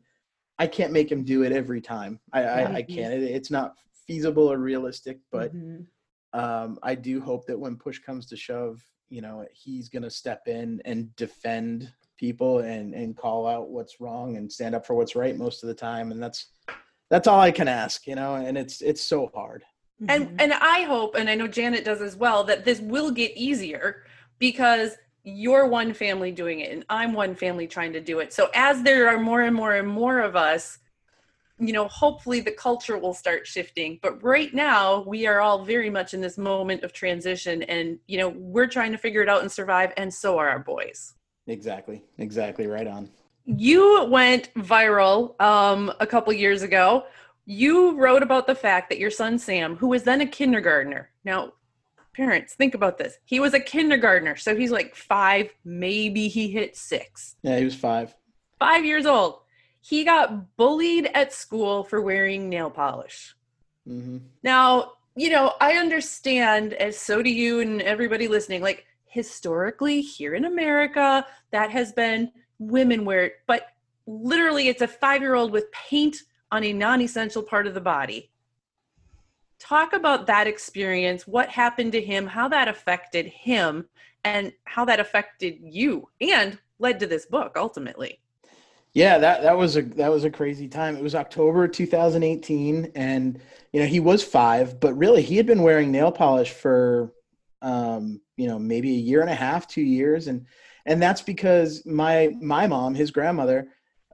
I 0.61 0.67
can't 0.67 0.93
make 0.93 1.11
him 1.11 1.23
do 1.23 1.41
it 1.41 1.51
every 1.51 1.81
time. 1.81 2.19
I 2.31 2.43
I, 2.43 2.73
I 2.75 2.81
can't. 2.83 3.11
It, 3.15 3.23
it's 3.23 3.49
not 3.49 3.73
feasible 4.05 4.51
or 4.51 4.59
realistic. 4.59 5.17
But 5.31 5.55
mm-hmm. 5.55 6.39
um, 6.39 6.77
I 6.83 6.93
do 6.93 7.19
hope 7.19 7.47
that 7.47 7.59
when 7.59 7.77
push 7.77 7.97
comes 7.97 8.27
to 8.27 8.37
shove, 8.37 8.79
you 9.09 9.21
know, 9.21 9.43
he's 9.53 9.89
going 9.89 10.03
to 10.03 10.11
step 10.11 10.47
in 10.47 10.79
and 10.85 11.15
defend 11.15 11.91
people 12.15 12.59
and 12.59 12.93
and 12.93 13.17
call 13.17 13.47
out 13.47 13.71
what's 13.71 13.99
wrong 13.99 14.37
and 14.37 14.51
stand 14.51 14.75
up 14.75 14.85
for 14.85 14.93
what's 14.93 15.15
right 15.15 15.35
most 15.35 15.63
of 15.63 15.67
the 15.67 15.73
time. 15.73 16.11
And 16.11 16.21
that's 16.21 16.51
that's 17.09 17.27
all 17.27 17.39
I 17.39 17.49
can 17.49 17.67
ask, 17.67 18.05
you 18.05 18.13
know. 18.13 18.35
And 18.35 18.55
it's 18.55 18.81
it's 18.81 19.01
so 19.01 19.31
hard. 19.33 19.63
And 20.09 20.27
mm-hmm. 20.27 20.35
and 20.41 20.53
I 20.53 20.83
hope, 20.83 21.15
and 21.15 21.27
I 21.27 21.33
know 21.33 21.47
Janet 21.47 21.85
does 21.85 22.01
as 22.01 22.15
well, 22.15 22.43
that 22.43 22.65
this 22.65 22.79
will 22.79 23.09
get 23.09 23.35
easier 23.35 24.03
because 24.37 24.91
you're 25.23 25.67
one 25.67 25.93
family 25.93 26.31
doing 26.31 26.59
it 26.59 26.71
and 26.71 26.85
I'm 26.89 27.13
one 27.13 27.35
family 27.35 27.67
trying 27.67 27.93
to 27.93 28.01
do 28.01 28.19
it. 28.19 28.33
So 28.33 28.49
as 28.53 28.81
there 28.83 29.07
are 29.09 29.19
more 29.19 29.41
and 29.41 29.55
more 29.55 29.75
and 29.75 29.87
more 29.87 30.19
of 30.19 30.35
us, 30.35 30.79
you 31.59 31.73
know, 31.73 31.87
hopefully 31.87 32.39
the 32.39 32.51
culture 32.51 32.97
will 32.97 33.13
start 33.13 33.45
shifting. 33.45 33.99
But 34.01 34.23
right 34.23 34.51
now, 34.53 35.01
we 35.01 35.27
are 35.27 35.41
all 35.41 35.63
very 35.63 35.91
much 35.91 36.15
in 36.15 36.21
this 36.21 36.37
moment 36.37 36.83
of 36.83 36.91
transition 36.91 37.61
and, 37.63 37.99
you 38.07 38.17
know, 38.17 38.29
we're 38.29 38.67
trying 38.67 38.91
to 38.93 38.97
figure 38.97 39.21
it 39.21 39.29
out 39.29 39.41
and 39.41 39.51
survive 39.51 39.93
and 39.97 40.11
so 40.11 40.39
are 40.39 40.49
our 40.49 40.59
boys. 40.59 41.13
Exactly. 41.45 42.01
Exactly 42.17 42.65
right 42.65 42.87
on. 42.87 43.09
You 43.45 44.05
went 44.05 44.53
viral 44.55 45.39
um 45.41 45.91
a 45.99 46.07
couple 46.07 46.33
years 46.33 46.63
ago 46.63 47.05
you 47.45 47.97
wrote 47.97 48.23
about 48.23 48.47
the 48.47 48.55
fact 48.55 48.89
that 48.89 48.99
your 48.99 49.11
son 49.11 49.37
Sam, 49.39 49.75
who 49.75 49.87
was 49.87 50.03
then 50.03 50.21
a 50.21 50.25
kindergartner, 50.25 51.09
now 51.25 51.53
parents 52.13 52.53
think 52.53 52.73
about 52.73 52.97
this. 52.97 53.17
He 53.25 53.39
was 53.39 53.53
a 53.53 53.59
kindergartner, 53.59 54.35
so 54.35 54.55
he's 54.55 54.71
like 54.71 54.95
five, 54.95 55.49
maybe 55.63 56.27
he 56.27 56.49
hit 56.49 56.75
six. 56.75 57.35
Yeah, 57.43 57.57
he 57.57 57.65
was 57.65 57.75
five. 57.75 58.15
Five 58.59 58.85
years 58.85 59.05
old. 59.05 59.39
He 59.81 60.03
got 60.03 60.55
bullied 60.57 61.09
at 61.13 61.33
school 61.33 61.83
for 61.83 62.01
wearing 62.01 62.49
nail 62.49 62.69
polish. 62.69 63.35
Mm-hmm. 63.87 64.17
Now, 64.43 64.93
you 65.15 65.29
know, 65.29 65.53
I 65.59 65.73
understand, 65.73 66.73
as 66.73 66.97
so 66.97 67.21
do 67.21 67.29
you 67.29 67.59
and 67.59 67.81
everybody 67.81 68.27
listening, 68.27 68.61
like 68.61 68.85
historically 69.05 70.01
here 70.01 70.35
in 70.35 70.45
America, 70.45 71.25
that 71.51 71.71
has 71.71 71.91
been 71.91 72.31
women 72.59 73.03
wear 73.03 73.25
it, 73.25 73.33
but 73.47 73.67
literally 74.05 74.67
it's 74.67 74.81
a 74.81 74.87
five 74.87 75.21
year 75.21 75.35
old 75.35 75.51
with 75.51 75.71
paint 75.71 76.17
on 76.51 76.63
a 76.63 76.73
non 76.73 77.01
essential 77.01 77.43
part 77.43 77.67
of 77.67 77.73
the 77.73 77.81
body. 77.81 78.30
Talk 79.61 79.93
about 79.93 80.25
that 80.25 80.47
experience, 80.47 81.27
what 81.27 81.47
happened 81.47 81.91
to 81.91 82.01
him, 82.01 82.25
how 82.25 82.47
that 82.47 82.67
affected 82.67 83.27
him, 83.27 83.85
and 84.23 84.51
how 84.65 84.85
that 84.85 84.99
affected 84.99 85.59
you 85.61 86.09
and 86.19 86.57
led 86.79 86.99
to 86.99 87.05
this 87.05 87.27
book 87.27 87.53
ultimately. 87.55 88.19
Yeah, 88.93 89.19
that 89.19 89.43
that 89.43 89.55
was 89.55 89.77
a 89.77 89.83
that 89.83 90.11
was 90.11 90.25
a 90.25 90.31
crazy 90.31 90.67
time. 90.67 90.97
It 90.97 91.03
was 91.03 91.13
October 91.13 91.67
2018 91.67 92.91
and 92.95 93.39
you 93.71 93.79
know, 93.79 93.85
he 93.85 93.99
was 93.99 94.23
5, 94.23 94.79
but 94.79 94.97
really 94.97 95.21
he 95.21 95.37
had 95.37 95.45
been 95.45 95.61
wearing 95.61 95.91
nail 95.91 96.11
polish 96.11 96.49
for 96.49 97.13
um, 97.61 98.19
you 98.37 98.47
know, 98.47 98.57
maybe 98.57 98.89
a 98.89 98.99
year 98.99 99.21
and 99.21 99.29
a 99.29 99.35
half, 99.35 99.67
2 99.67 99.81
years 99.81 100.27
and 100.27 100.45
and 100.87 100.99
that's 100.99 101.21
because 101.21 101.85
my 101.85 102.31
my 102.41 102.65
mom, 102.65 102.95
his 102.95 103.11
grandmother, 103.11 103.69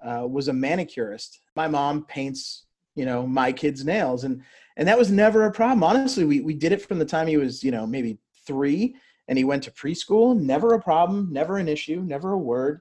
uh, 0.05 0.27
was 0.27 0.49
a 0.49 0.53
manicurist. 0.53 1.39
My 1.55 1.69
mom 1.69 2.05
paints, 2.05 2.65
you 2.95 3.05
know, 3.05 3.25
my 3.25 3.53
kids' 3.53 3.85
nails, 3.85 4.25
and 4.25 4.43
and 4.77 4.87
that 4.87 4.97
was 4.97 5.11
never 5.11 5.43
a 5.43 5.51
problem. 5.51 5.83
Honestly, 5.83 6.23
we 6.23 6.39
we 6.39 6.53
did 6.53 6.71
it 6.71 6.81
from 6.81 6.99
the 6.99 7.05
time 7.05 7.27
he 7.27 7.35
was, 7.35 7.63
you 7.63 7.71
know, 7.71 7.85
maybe 7.85 8.19
three, 8.45 8.95
and 9.27 9.37
he 9.37 9.43
went 9.43 9.63
to 9.63 9.71
preschool. 9.71 10.39
Never 10.39 10.73
a 10.73 10.81
problem, 10.81 11.27
never 11.33 11.57
an 11.57 11.67
issue, 11.67 12.01
never 12.01 12.31
a 12.31 12.37
word. 12.37 12.79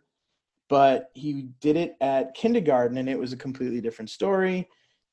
But 0.69 1.11
he 1.15 1.49
did 1.61 1.77
it 1.77 1.97
at 2.01 2.35
kindergarten, 2.35 2.99
and 2.99 3.09
it 3.09 3.19
was 3.19 3.33
a 3.33 3.37
completely 3.37 3.81
different 3.81 4.11
story. 4.11 4.69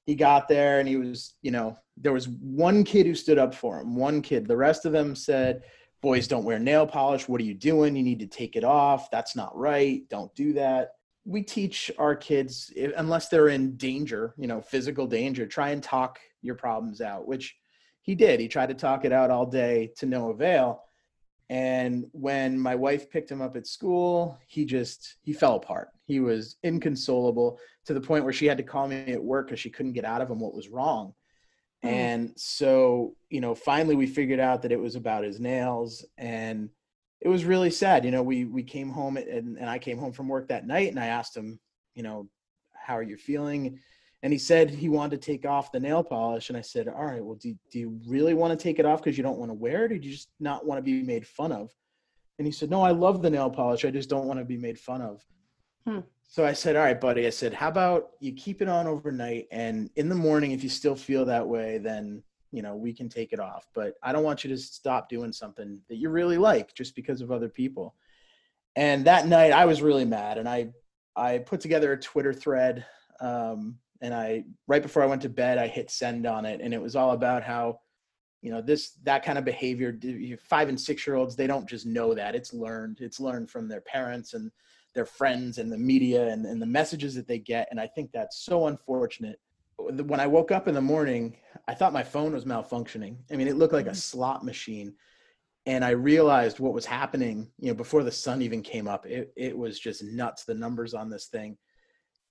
he 0.05 0.15
got 0.15 0.47
there 0.47 0.79
and 0.79 0.87
he 0.87 0.97
was, 0.97 1.35
you 1.41 1.51
know, 1.51 1.77
there 1.97 2.13
was 2.13 2.27
one 2.27 2.83
kid 2.83 3.05
who 3.05 3.15
stood 3.15 3.37
up 3.37 3.53
for 3.53 3.79
him, 3.79 3.95
one 3.95 4.21
kid. 4.21 4.47
The 4.47 4.57
rest 4.57 4.85
of 4.85 4.91
them 4.91 5.15
said, 5.15 5.63
boys 6.01 6.27
don't 6.27 6.43
wear 6.43 6.59
nail 6.59 6.85
polish. 6.85 7.27
What 7.29 7.39
are 7.39 7.45
you 7.45 7.53
doing? 7.53 7.95
You 7.95 8.03
need 8.03 8.19
to 8.19 8.27
take 8.27 8.55
it 8.55 8.63
off. 8.63 9.09
That's 9.11 9.35
not 9.35 9.57
right. 9.57 10.01
Don't 10.09 10.33
do 10.35 10.53
that. 10.53 10.91
We 11.25 11.41
teach 11.41 11.89
our 11.97 12.15
kids, 12.15 12.73
unless 12.97 13.29
they're 13.29 13.47
in 13.47 13.77
danger, 13.77 14.33
you 14.37 14.47
know, 14.47 14.59
physical 14.59 15.07
danger, 15.07 15.47
try 15.47 15.69
and 15.69 15.81
talk 15.81 16.19
your 16.43 16.55
problems 16.55 17.01
out, 17.01 17.27
which 17.27 17.55
he 18.01 18.15
did. 18.15 18.39
He 18.39 18.47
tried 18.47 18.69
to 18.69 18.75
talk 18.75 19.05
it 19.05 19.11
out 19.11 19.31
all 19.31 19.45
day 19.45 19.91
to 19.97 20.05
no 20.05 20.29
avail. 20.29 20.83
And 21.49 22.05
when 22.11 22.59
my 22.59 22.75
wife 22.75 23.09
picked 23.09 23.31
him 23.31 23.41
up 23.41 23.55
at 23.55 23.67
school, 23.67 24.37
he 24.47 24.65
just 24.65 25.17
he 25.21 25.33
fell 25.33 25.55
apart. 25.55 25.89
He 26.05 26.19
was 26.19 26.57
inconsolable 26.63 27.59
to 27.85 27.93
the 27.93 28.01
point 28.01 28.23
where 28.23 28.33
she 28.33 28.45
had 28.45 28.57
to 28.57 28.63
call 28.63 28.87
me 28.87 29.11
at 29.11 29.23
work 29.23 29.47
because 29.47 29.59
she 29.59 29.69
couldn't 29.69 29.93
get 29.93 30.05
out 30.05 30.21
of 30.21 30.29
him 30.29 30.39
what 30.39 30.53
was 30.53 30.69
wrong. 30.69 31.13
Mm. 31.83 31.89
And 31.89 32.33
so, 32.37 33.15
you 33.29 33.41
know, 33.41 33.55
finally 33.55 33.95
we 33.95 34.07
figured 34.07 34.39
out 34.39 34.61
that 34.61 34.71
it 34.71 34.79
was 34.79 34.95
about 34.95 35.23
his 35.23 35.39
nails 35.39 36.05
and 36.17 36.69
it 37.21 37.29
was 37.29 37.45
really 37.45 37.71
sad. 37.71 38.03
You 38.03 38.11
know, 38.11 38.23
we 38.23 38.45
we 38.45 38.63
came 38.63 38.89
home 38.89 39.17
and, 39.17 39.57
and 39.57 39.69
I 39.69 39.79
came 39.79 39.97
home 39.97 40.11
from 40.11 40.27
work 40.27 40.47
that 40.49 40.67
night 40.67 40.89
and 40.89 40.99
I 40.99 41.07
asked 41.07 41.35
him, 41.35 41.59
you 41.93 42.03
know, 42.03 42.27
how 42.73 42.97
are 42.97 43.03
you 43.03 43.17
feeling? 43.17 43.79
And 44.23 44.31
he 44.31 44.39
said 44.39 44.69
he 44.69 44.87
wanted 44.87 45.21
to 45.21 45.31
take 45.31 45.45
off 45.45 45.73
the 45.73 45.81
nail 45.81 46.01
polish. 46.01 46.47
And 46.47 46.57
I 46.57 46.61
said, 46.61 46.87
All 46.87 47.05
right, 47.05 47.23
well, 47.23 47.35
do, 47.35 47.53
do 47.69 47.79
you 47.79 47.99
really 48.07 48.33
want 48.33 48.57
to 48.57 48.63
take 48.63 48.79
it 48.79 48.85
off 48.85 49.03
because 49.03 49.17
you 49.17 49.23
don't 49.23 49.37
want 49.37 49.51
to 49.51 49.53
wear 49.53 49.83
it? 49.83 49.91
Or 49.91 49.99
do 49.99 50.07
you 50.07 50.13
just 50.13 50.29
not 50.39 50.65
want 50.65 50.79
to 50.79 50.81
be 50.81 51.03
made 51.03 51.27
fun 51.27 51.51
of? 51.51 51.69
And 52.39 52.47
he 52.47 52.51
said, 52.51 52.69
No, 52.69 52.81
I 52.81 52.91
love 52.91 53.21
the 53.21 53.29
nail 53.29 53.49
polish. 53.49 53.83
I 53.83 53.91
just 53.91 54.09
don't 54.09 54.25
want 54.25 54.39
to 54.39 54.45
be 54.45 54.57
made 54.57 54.79
fun 54.79 55.01
of. 55.01 55.25
Hmm. 55.85 55.99
So 56.25 56.45
I 56.45 56.53
said, 56.53 56.77
All 56.77 56.83
right, 56.83 56.99
buddy. 56.99 57.27
I 57.27 57.31
said, 57.31 57.53
How 57.53 57.67
about 57.67 58.11
you 58.21 58.31
keep 58.31 58.61
it 58.61 58.69
on 58.69 58.87
overnight? 58.87 59.47
And 59.51 59.89
in 59.97 60.07
the 60.07 60.15
morning, 60.15 60.51
if 60.51 60.63
you 60.63 60.69
still 60.69 60.95
feel 60.95 61.25
that 61.25 61.45
way, 61.45 61.77
then, 61.77 62.23
you 62.53 62.61
know, 62.61 62.77
we 62.77 62.93
can 62.93 63.09
take 63.09 63.33
it 63.33 63.41
off. 63.41 63.67
But 63.75 63.95
I 64.01 64.13
don't 64.13 64.23
want 64.23 64.45
you 64.45 64.49
to 64.51 64.57
stop 64.57 65.09
doing 65.09 65.33
something 65.33 65.79
that 65.89 65.97
you 65.97 66.09
really 66.09 66.37
like 66.37 66.73
just 66.73 66.95
because 66.95 67.19
of 67.19 67.29
other 67.29 67.49
people. 67.49 67.93
And 68.77 69.03
that 69.03 69.27
night, 69.27 69.51
I 69.51 69.65
was 69.65 69.81
really 69.81 70.05
mad. 70.05 70.37
And 70.37 70.47
I, 70.47 70.69
I 71.13 71.39
put 71.39 71.59
together 71.59 71.91
a 71.91 71.99
Twitter 71.99 72.33
thread 72.33 72.85
um, 73.19 73.77
and 74.03 74.13
I 74.13 74.43
right 74.67 74.81
before 74.81 75.01
I 75.01 75.07
went 75.07 75.21
to 75.23 75.29
bed, 75.29 75.57
I 75.57 75.67
hit 75.67 75.89
send 75.89 76.27
on 76.27 76.45
it, 76.45 76.59
and 76.61 76.73
it 76.73 76.81
was 76.81 76.95
all 76.95 77.11
about 77.11 77.41
how, 77.41 77.79
you 78.41 78.51
know, 78.51 78.61
this 78.61 78.97
that 79.03 79.23
kind 79.23 79.37
of 79.37 79.45
behavior. 79.45 79.97
Five 80.43 80.67
and 80.67 80.79
six 80.79 81.07
year 81.07 81.15
olds, 81.15 81.35
they 81.35 81.47
don't 81.47 81.67
just 81.67 81.85
know 81.85 82.13
that; 82.13 82.35
it's 82.35 82.53
learned. 82.53 82.97
It's 82.99 83.21
learned 83.21 83.49
from 83.49 83.69
their 83.69 83.81
parents 83.81 84.33
and 84.33 84.51
their 84.93 85.05
friends 85.05 85.57
and 85.57 85.71
the 85.71 85.77
media 85.77 86.27
and, 86.27 86.45
and 86.45 86.61
the 86.61 86.67
messages 86.67 87.15
that 87.15 87.27
they 87.27 87.39
get. 87.39 87.67
And 87.71 87.79
I 87.79 87.87
think 87.87 88.11
that's 88.11 88.43
so 88.43 88.67
unfortunate. 88.67 89.39
When 89.79 90.19
I 90.19 90.27
woke 90.27 90.51
up 90.51 90.67
in 90.67 90.75
the 90.75 90.81
morning, 90.81 91.37
I 91.67 91.73
thought 91.73 91.93
my 91.93 92.03
phone 92.03 92.33
was 92.33 92.45
malfunctioning. 92.45 93.15
I 93.31 93.37
mean, 93.37 93.47
it 93.47 93.55
looked 93.55 93.73
like 93.73 93.87
a 93.87 93.89
mm-hmm. 93.89 93.95
slot 93.95 94.45
machine. 94.45 94.93
And 95.65 95.83
I 95.83 95.91
realized 95.91 96.59
what 96.59 96.73
was 96.73 96.85
happening, 96.85 97.49
you 97.57 97.69
know, 97.69 97.73
before 97.73 98.03
the 98.03 98.11
sun 98.11 98.43
even 98.43 98.61
came 98.61 98.87
up. 98.87 99.07
It, 99.07 99.33
it 99.35 99.57
was 99.57 99.79
just 99.79 100.03
nuts, 100.03 100.43
the 100.43 100.53
numbers 100.53 100.93
on 100.93 101.09
this 101.09 101.25
thing 101.27 101.57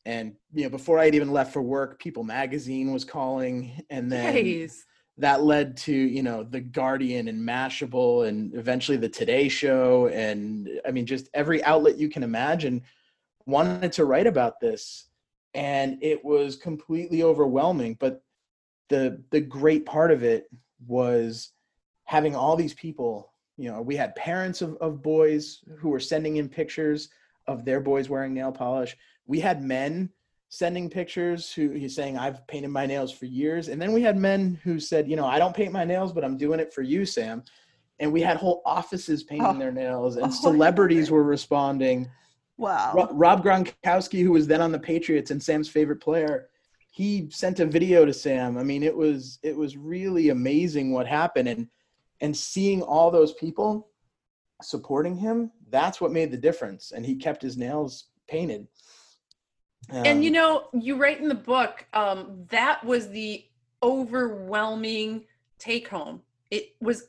and 0.05 0.35
you 0.53 0.65
know 0.65 0.71
before 0.71 0.99
i 0.99 1.05
had 1.05 1.15
even 1.15 1.31
left 1.31 1.53
for 1.53 1.63
work 1.63 1.99
people 1.99 2.25
magazine 2.25 2.93
was 2.93 3.05
calling 3.05 3.83
and 3.91 4.11
then 4.11 4.35
Jeez. 4.35 4.83
that 5.19 5.43
led 5.43 5.77
to 5.79 5.93
you 5.93 6.23
know 6.23 6.43
the 6.43 6.61
guardian 6.61 7.29
and 7.29 7.47
mashable 7.47 8.27
and 8.29 8.55
eventually 8.55 8.97
the 8.97 9.09
today 9.09 9.49
show 9.49 10.09
and 10.09 10.69
i 10.87 10.91
mean 10.91 11.07
just 11.07 11.29
every 11.35 11.63
outlet 11.65 11.99
you 11.99 12.09
can 12.09 12.23
imagine 12.23 12.83
wanted 13.47 13.93
to 13.93 14.05
write 14.05 14.27
about 14.27 14.61
this 14.61 15.09
and 15.55 15.99
it 16.03 16.25
was 16.25 16.57
completely 16.57 17.23
overwhelming 17.23 17.97
but 18.01 18.23
the 18.89 19.23
the 19.31 19.41
great 19.41 19.87
part 19.87 20.11
of 20.11 20.23
it 20.23 20.47
was 20.87 21.51
having 22.05 22.35
all 22.35 22.57
these 22.57 22.75
people 22.75 23.33
you 23.57 23.71
know 23.71 23.81
we 23.81 23.95
had 23.95 24.15
parents 24.17 24.63
of, 24.63 24.77
of 24.77 25.03
boys 25.03 25.61
who 25.79 25.89
were 25.91 26.01
sending 26.01 26.37
in 26.37 26.49
pictures 26.49 27.09
of 27.47 27.65
their 27.65 27.81
boys 27.81 28.09
wearing 28.09 28.35
nail 28.35 28.53
polish 28.53 28.97
we 29.27 29.41
had 29.41 29.63
men 29.63 30.11
sending 30.49 30.91
pictures 30.91 31.53
who 31.53 31.71
he's 31.71 31.95
saying 31.95 32.19
I've 32.19 32.47
painted 32.47 32.69
my 32.69 32.87
nails 32.87 33.13
for 33.13 33.27
years, 33.27 33.69
and 33.69 33.81
then 33.81 33.93
we 33.93 34.03
had 34.03 34.17
men 34.17 34.61
who 34.63 34.79
said, 34.79 35.09
you 35.09 35.17
know, 35.17 35.27
I 35.27 35.39
don't 35.39 35.57
paint 35.57 35.73
my 35.73 35.85
nails, 35.85 36.13
but 36.13 36.25
I'm 36.25 36.37
doing 36.37 36.61
it 36.61 36.75
for 36.75 36.83
you, 36.83 37.07
Sam. 37.07 37.43
And 38.01 38.13
we 38.13 38.21
had 38.21 38.37
whole 38.37 38.63
offices 38.67 39.23
painting 39.23 39.47
oh. 39.47 39.59
their 39.59 39.73
nails, 39.73 40.17
and 40.17 40.27
oh, 40.27 40.31
celebrities 40.31 41.11
were 41.11 41.23
responding. 41.23 42.11
Wow. 42.59 43.09
Rob 43.13 43.43
Gronkowski, 43.43 44.23
who 44.23 44.33
was 44.33 44.47
then 44.47 44.61
on 44.61 44.73
the 44.73 44.79
Patriots 44.79 45.31
and 45.31 45.43
Sam's 45.43 45.69
favorite 45.69 46.01
player, 46.01 46.49
he 46.91 47.29
sent 47.31 47.61
a 47.61 47.67
video 47.67 48.05
to 48.05 48.13
Sam. 48.13 48.59
I 48.59 48.63
mean, 48.63 48.83
it 48.83 48.95
was 48.95 49.39
it 49.43 49.57
was 49.57 49.77
really 49.77 50.29
amazing 50.29 50.93
what 50.93 51.07
happened, 51.07 51.49
and 51.49 51.69
and 52.21 52.37
seeing 52.37 52.83
all 52.83 53.11
those 53.11 53.33
people 53.33 53.89
supporting 54.63 55.17
him, 55.17 55.51
that's 55.71 56.01
what 56.01 56.13
made 56.13 56.31
the 56.31 56.37
difference. 56.37 56.93
And 56.93 57.05
he 57.05 57.17
kept 57.17 57.43
his 57.43 57.57
nails 57.57 58.07
painted. 58.29 58.69
Um, 59.91 60.03
and 60.07 60.25
you 60.25 60.31
um, 60.31 60.35
know, 60.35 60.69
you 60.73 60.97
write 60.97 61.21
in 61.21 61.29
the 61.29 61.35
book 61.35 61.87
um, 61.93 62.47
that 62.49 62.85
was 62.85 63.11
the 63.11 63.45
overwhelming 63.83 65.25
take 65.59 65.89
home. 65.89 66.23
It 66.51 66.75
was 66.81 67.09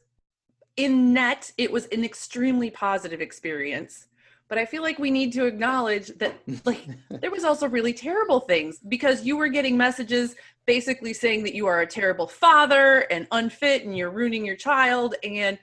in 0.78 1.14
net, 1.14 1.52
it 1.58 1.72
was 1.72 1.86
an 1.88 2.04
extremely 2.04 2.70
positive 2.70 3.22
experience. 3.22 4.08
But 4.50 4.58
I 4.58 4.66
feel 4.66 4.84
like 4.84 5.00
we 5.00 5.10
need 5.10 5.34
to 5.34 5.46
acknowledge 5.46 6.08
that 6.18 6.36
like 6.66 6.88
there 7.10 7.32
was 7.32 7.44
also 7.44 7.68
really 7.68 7.94
terrible 7.94 8.40
things 8.40 8.80
because 8.88 9.24
you 9.24 9.38
were 9.38 9.48
getting 9.48 9.78
messages 9.78 10.36
basically 10.66 11.14
saying 11.14 11.44
that 11.44 11.56
you 11.56 11.68
are 11.68 11.82
a 11.82 11.88
terrible 11.88 12.28
father 12.28 13.00
and 13.12 13.28
unfit 13.32 13.84
and 13.84 13.98
you're 13.98 14.12
ruining 14.12 14.46
your 14.46 14.56
child 14.56 15.16
and 15.24 15.58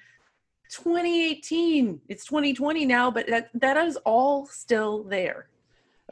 2018 0.70 2.01
it's 2.09 2.25
2020 2.27 2.85
now 2.85 3.11
but 3.11 3.27
that 3.27 3.51
that 3.55 3.77
is 3.77 3.96
all 4.05 4.46
still 4.46 5.03
there 5.03 5.49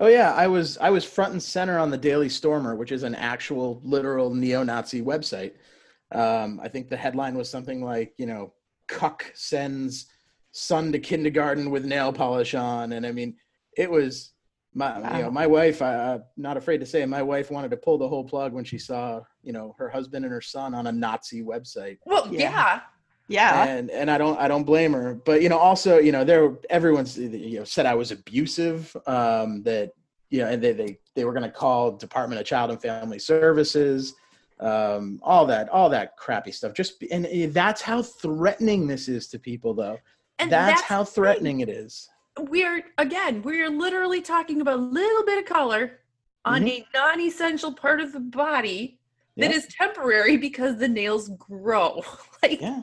Oh 0.00 0.06
yeah, 0.06 0.32
I 0.34 0.46
was 0.46 0.78
I 0.78 0.90
was 0.90 1.04
front 1.04 1.32
and 1.32 1.42
center 1.42 1.78
on 1.78 1.90
the 1.90 1.98
Daily 1.98 2.28
Stormer, 2.28 2.76
which 2.76 2.92
is 2.92 3.02
an 3.02 3.14
actual 3.14 3.80
literal 3.84 4.32
neo-Nazi 4.32 5.02
website. 5.02 5.54
Um, 6.12 6.60
I 6.62 6.68
think 6.68 6.88
the 6.88 6.96
headline 6.96 7.36
was 7.36 7.50
something 7.50 7.82
like, 7.82 8.14
you 8.16 8.26
know, 8.26 8.54
cuck 8.86 9.30
sends 9.34 10.06
son 10.52 10.92
to 10.92 10.98
kindergarten 10.98 11.70
with 11.70 11.84
nail 11.84 12.12
polish 12.12 12.54
on, 12.54 12.92
and 12.92 13.04
I 13.04 13.12
mean, 13.12 13.36
it 13.76 13.90
was 13.90 14.32
my 14.72 14.98
wow. 15.00 15.16
you 15.16 15.22
know 15.24 15.30
my 15.30 15.46
wife. 15.46 15.82
I, 15.82 16.14
am 16.14 16.24
not 16.36 16.56
afraid 16.56 16.78
to 16.78 16.86
say 16.86 17.04
my 17.04 17.22
wife 17.22 17.50
wanted 17.50 17.72
to 17.72 17.76
pull 17.76 17.98
the 17.98 18.08
whole 18.08 18.24
plug 18.24 18.52
when 18.52 18.64
she 18.64 18.78
saw 18.78 19.20
you 19.42 19.52
know 19.52 19.74
her 19.78 19.88
husband 19.88 20.24
and 20.24 20.32
her 20.32 20.40
son 20.40 20.74
on 20.74 20.86
a 20.86 20.92
Nazi 20.92 21.42
website. 21.42 21.98
Well, 22.06 22.28
yeah. 22.30 22.40
yeah 22.40 22.80
yeah. 23.28 23.64
And 23.64 23.90
and 23.90 24.10
i 24.10 24.18
don't 24.18 24.38
i 24.40 24.48
don't 24.48 24.64
blame 24.64 24.92
her. 24.94 25.14
But 25.14 25.42
you 25.42 25.48
know 25.48 25.58
also 25.58 25.98
you 25.98 26.12
know 26.12 26.24
there 26.24 26.56
everyone's 26.70 27.18
you 27.18 27.58
know 27.58 27.64
said 27.64 27.86
i 27.86 27.94
was 27.94 28.10
abusive 28.10 28.96
um 29.06 29.62
that 29.62 29.92
you 30.30 30.40
know 30.40 30.48
and 30.48 30.62
they 30.62 30.72
they, 30.72 30.98
they 31.14 31.24
were 31.24 31.32
going 31.32 31.44
to 31.44 31.50
call 31.50 31.92
department 31.92 32.40
of 32.40 32.46
child 32.46 32.70
and 32.70 32.80
family 32.80 33.18
services 33.18 34.14
um 34.60 35.20
all 35.22 35.46
that 35.46 35.68
all 35.68 35.88
that 35.90 36.16
crappy 36.16 36.50
stuff. 36.50 36.72
Just 36.72 37.02
and 37.12 37.26
that's 37.52 37.82
how 37.82 38.02
threatening 38.02 38.86
this 38.86 39.08
is 39.08 39.28
to 39.28 39.38
people 39.38 39.74
though. 39.74 39.98
And 40.40 40.50
that's, 40.50 40.80
that's 40.80 40.82
how 40.82 41.04
threatening 41.04 41.60
it 41.60 41.68
is. 41.68 42.08
We're 42.38 42.82
again 42.96 43.42
we're 43.42 43.70
literally 43.70 44.22
talking 44.22 44.60
about 44.60 44.78
a 44.78 44.82
little 44.82 45.24
bit 45.24 45.38
of 45.38 45.44
color 45.44 46.00
on 46.44 46.62
mm-hmm. 46.62 46.82
a 46.82 46.86
non-essential 46.96 47.74
part 47.74 48.00
of 48.00 48.12
the 48.12 48.20
body 48.20 48.98
that 49.36 49.50
yeah. 49.50 49.56
is 49.56 49.66
temporary 49.66 50.36
because 50.36 50.78
the 50.78 50.88
nails 50.88 51.28
grow. 51.38 52.02
Like 52.40 52.60
yeah 52.60 52.82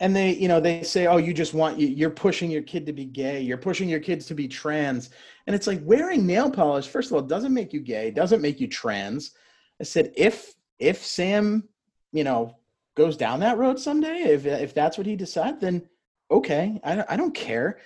and 0.00 0.14
they 0.14 0.34
you 0.34 0.48
know 0.48 0.60
they 0.60 0.82
say 0.82 1.06
oh 1.06 1.16
you 1.16 1.34
just 1.34 1.54
want 1.54 1.78
you 1.78 1.88
you're 1.88 2.10
pushing 2.10 2.50
your 2.50 2.62
kid 2.62 2.86
to 2.86 2.92
be 2.92 3.04
gay. 3.04 3.40
You're 3.40 3.58
pushing 3.58 3.88
your 3.88 4.00
kids 4.00 4.26
to 4.26 4.34
be 4.34 4.48
trans. 4.48 5.10
And 5.46 5.56
it's 5.56 5.66
like 5.66 5.80
wearing 5.82 6.26
nail 6.26 6.50
polish 6.50 6.86
first 6.86 7.10
of 7.10 7.16
all 7.16 7.22
doesn't 7.22 7.54
make 7.54 7.72
you 7.72 7.80
gay 7.80 8.10
doesn't 8.10 8.42
make 8.42 8.60
you 8.60 8.68
trans. 8.68 9.32
I 9.80 9.84
said 9.84 10.12
if 10.16 10.54
if 10.78 11.04
sam 11.04 11.68
you 12.12 12.24
know 12.24 12.56
goes 12.94 13.16
down 13.16 13.40
that 13.40 13.58
road 13.58 13.78
someday 13.78 14.22
if 14.22 14.46
if 14.46 14.74
that's 14.74 14.98
what 14.98 15.06
he 15.06 15.16
decides 15.16 15.60
then 15.60 15.88
okay. 16.30 16.78
I, 16.84 17.04
I 17.08 17.16
don't 17.16 17.34
care 17.34 17.78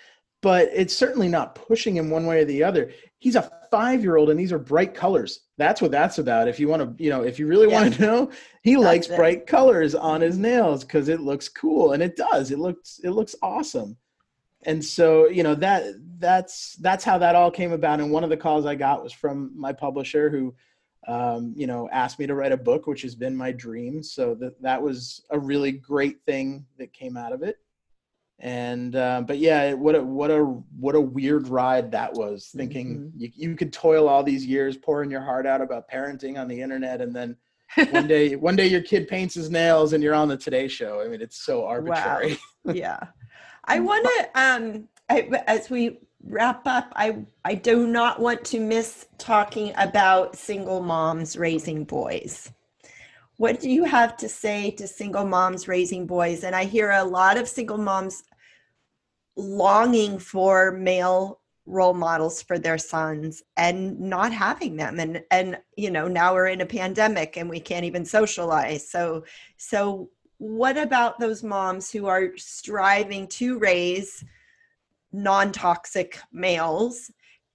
but 0.42 0.68
it's 0.74 0.94
certainly 0.94 1.28
not 1.28 1.54
pushing 1.54 1.96
him 1.96 2.10
one 2.10 2.26
way 2.26 2.40
or 2.40 2.44
the 2.44 2.62
other. 2.62 2.90
He's 3.18 3.36
a 3.36 3.50
five 3.70 4.02
year 4.02 4.16
old 4.16 4.28
and 4.28 4.38
these 4.38 4.52
are 4.52 4.58
bright 4.58 4.92
colors. 4.92 5.40
That's 5.56 5.80
what 5.80 5.92
that's 5.92 6.18
about. 6.18 6.48
If 6.48 6.60
you 6.60 6.68
want 6.68 6.98
to 6.98 7.02
you 7.02 7.08
know 7.08 7.22
if 7.22 7.38
you 7.38 7.46
really 7.46 7.68
yeah. 7.68 7.80
want 7.80 7.94
to 7.94 8.02
know 8.02 8.30
he 8.62 8.74
that's 8.74 8.84
likes 8.84 9.06
it. 9.08 9.16
bright 9.16 9.46
colors 9.46 9.94
on 9.94 10.20
his 10.20 10.36
nails 10.36 10.84
because 10.84 11.08
it 11.08 11.20
looks 11.20 11.48
cool 11.48 11.92
and 11.92 12.02
it 12.02 12.16
does. 12.16 12.50
It 12.50 12.58
looks 12.58 13.00
it 13.02 13.10
looks 13.10 13.34
awesome. 13.40 13.96
And 14.64 14.84
so 14.84 15.28
you 15.28 15.44
know 15.44 15.54
that 15.54 15.84
that's 16.18 16.74
that's 16.76 17.04
how 17.04 17.18
that 17.18 17.36
all 17.36 17.50
came 17.50 17.72
about 17.72 18.00
and 18.00 18.10
one 18.12 18.22
of 18.22 18.30
the 18.30 18.36
calls 18.36 18.64
i 18.64 18.76
got 18.76 19.02
was 19.02 19.12
from 19.12 19.50
my 19.56 19.72
publisher 19.72 20.30
who 20.30 20.54
um, 21.08 21.52
you 21.56 21.66
know 21.66 21.88
asked 21.90 22.20
me 22.20 22.28
to 22.28 22.34
write 22.36 22.52
a 22.52 22.56
book 22.56 22.86
which 22.86 23.02
has 23.02 23.14
been 23.14 23.36
my 23.36 23.52
dream. 23.52 24.02
So 24.02 24.34
that 24.36 24.60
that 24.60 24.82
was 24.82 25.24
a 25.30 25.38
really 25.38 25.72
great 25.72 26.18
thing 26.26 26.66
that 26.78 26.92
came 26.92 27.16
out 27.16 27.32
of 27.32 27.42
it 27.42 27.58
and 28.42 28.96
uh, 28.96 29.22
but 29.24 29.38
yeah 29.38 29.72
what 29.72 29.94
a 29.94 30.02
what 30.02 30.30
a 30.30 30.42
what 30.78 30.96
a 30.96 31.00
weird 31.00 31.46
ride 31.46 31.92
that 31.92 32.12
was 32.12 32.50
thinking 32.54 32.96
mm-hmm. 32.96 33.20
you, 33.20 33.30
you 33.34 33.54
could 33.54 33.72
toil 33.72 34.08
all 34.08 34.24
these 34.24 34.44
years 34.44 34.76
pouring 34.76 35.10
your 35.10 35.20
heart 35.20 35.46
out 35.46 35.60
about 35.60 35.88
parenting 35.88 36.38
on 36.38 36.48
the 36.48 36.60
internet 36.60 37.00
and 37.00 37.14
then 37.14 37.36
one 37.90 38.08
day 38.08 38.34
one 38.34 38.56
day 38.56 38.66
your 38.66 38.82
kid 38.82 39.06
paints 39.06 39.34
his 39.34 39.48
nails 39.48 39.92
and 39.92 40.02
you're 40.02 40.14
on 40.14 40.28
the 40.28 40.36
today 40.36 40.68
show. 40.68 41.00
I 41.00 41.08
mean 41.08 41.22
it's 41.22 41.38
so 41.38 41.64
arbitrary. 41.64 42.38
Wow. 42.64 42.72
yeah. 42.74 42.98
I 43.64 43.78
want 43.78 44.06
to 44.06 44.40
um 44.40 44.88
I, 45.08 45.20
as 45.46 45.70
we 45.70 45.98
wrap 46.24 46.64
up 46.68 46.92
i 46.94 47.16
i 47.44 47.52
do 47.52 47.88
not 47.88 48.20
want 48.20 48.44
to 48.44 48.60
miss 48.60 49.06
talking 49.18 49.72
about 49.76 50.36
single 50.36 50.82
moms 50.82 51.36
raising 51.36 51.84
boys. 51.84 52.50
What 53.36 53.60
do 53.60 53.70
you 53.70 53.84
have 53.84 54.16
to 54.18 54.28
say 54.28 54.70
to 54.72 54.86
single 54.86 55.24
moms 55.24 55.68
raising 55.68 56.06
boys? 56.06 56.44
And 56.44 56.56
i 56.56 56.64
hear 56.64 56.90
a 56.90 57.04
lot 57.04 57.38
of 57.38 57.48
single 57.48 57.78
moms 57.78 58.24
longing 59.36 60.18
for 60.18 60.72
male 60.72 61.40
role 61.66 61.94
models 61.94 62.42
for 62.42 62.58
their 62.58 62.78
sons 62.78 63.42
and 63.56 63.98
not 64.00 64.32
having 64.32 64.76
them. 64.76 64.98
And 64.98 65.22
and 65.30 65.58
you 65.76 65.90
know 65.90 66.08
now 66.08 66.34
we're 66.34 66.48
in 66.48 66.60
a 66.60 66.66
pandemic 66.66 67.36
and 67.36 67.48
we 67.48 67.60
can't 67.60 67.84
even 67.84 68.04
socialize. 68.04 68.88
So 68.88 69.24
so 69.56 70.10
what 70.38 70.76
about 70.76 71.20
those 71.20 71.42
moms 71.42 71.90
who 71.90 72.06
are 72.06 72.36
striving 72.36 73.28
to 73.28 73.58
raise 73.58 74.24
non-toxic 75.12 76.18
males 76.32 77.10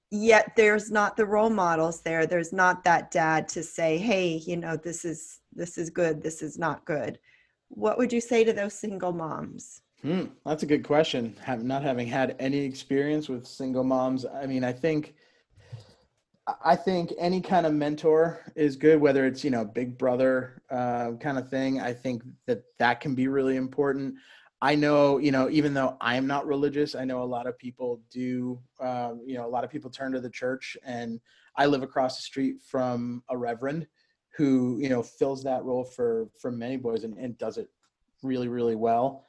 yet 0.09 0.53
there's 0.55 0.89
not 0.89 1.17
the 1.17 1.25
role 1.25 1.49
models 1.49 2.01
there? 2.01 2.25
There's 2.25 2.53
not 2.53 2.85
that 2.85 3.11
dad 3.11 3.49
to 3.49 3.63
say 3.63 3.97
hey 3.97 4.37
you 4.37 4.57
know 4.57 4.77
this 4.77 5.03
is 5.03 5.41
this 5.53 5.77
is 5.77 5.89
good 5.89 6.21
this 6.21 6.41
is 6.41 6.57
not 6.57 6.85
good. 6.85 7.19
What 7.69 7.97
would 7.97 8.13
you 8.13 8.21
say 8.21 8.45
to 8.45 8.53
those 8.53 8.73
single 8.73 9.11
moms 9.11 9.81
Hmm, 10.01 10.25
that's 10.45 10.63
a 10.63 10.67
good 10.67 10.83
question. 10.83 11.35
Have, 11.41 11.63
not 11.63 11.81
having 11.81 12.07
had 12.07 12.35
any 12.39 12.59
experience 12.59 13.29
with 13.29 13.47
single 13.47 13.83
moms, 13.83 14.25
I 14.25 14.45
mean, 14.45 14.63
I 14.63 14.71
think, 14.71 15.15
I 16.63 16.75
think 16.75 17.11
any 17.17 17.41
kind 17.41 17.65
of 17.65 17.73
mentor 17.73 18.39
is 18.55 18.75
good, 18.75 19.01
whether 19.01 19.25
it's 19.25 19.43
you 19.43 19.49
know 19.49 19.65
big 19.65 19.97
brother 19.97 20.61
uh, 20.69 21.11
kind 21.19 21.37
of 21.37 21.49
thing. 21.49 21.81
I 21.81 21.93
think 21.93 22.23
that 22.45 22.63
that 22.79 23.01
can 23.01 23.15
be 23.15 23.27
really 23.27 23.57
important. 23.57 24.15
I 24.61 24.75
know, 24.75 25.17
you 25.17 25.31
know, 25.31 25.49
even 25.49 25.73
though 25.73 25.97
I'm 25.99 26.25
not 26.25 26.47
religious, 26.47 26.95
I 26.95 27.03
know 27.03 27.21
a 27.21 27.25
lot 27.25 27.47
of 27.47 27.57
people 27.57 28.01
do. 28.09 28.59
Uh, 28.79 29.15
you 29.25 29.35
know, 29.35 29.45
a 29.45 29.49
lot 29.49 29.65
of 29.65 29.69
people 29.69 29.89
turn 29.89 30.13
to 30.13 30.21
the 30.21 30.29
church, 30.29 30.77
and 30.85 31.19
I 31.57 31.65
live 31.65 31.83
across 31.83 32.15
the 32.15 32.23
street 32.23 32.61
from 32.61 33.23
a 33.29 33.37
reverend 33.37 33.87
who 34.37 34.77
you 34.79 34.87
know 34.87 35.01
fills 35.01 35.43
that 35.43 35.63
role 35.63 35.83
for 35.83 36.29
for 36.39 36.51
many 36.51 36.77
boys 36.77 37.03
and, 37.03 37.17
and 37.17 37.37
does 37.37 37.57
it 37.57 37.67
really 38.21 38.47
really 38.47 38.75
well 38.75 39.26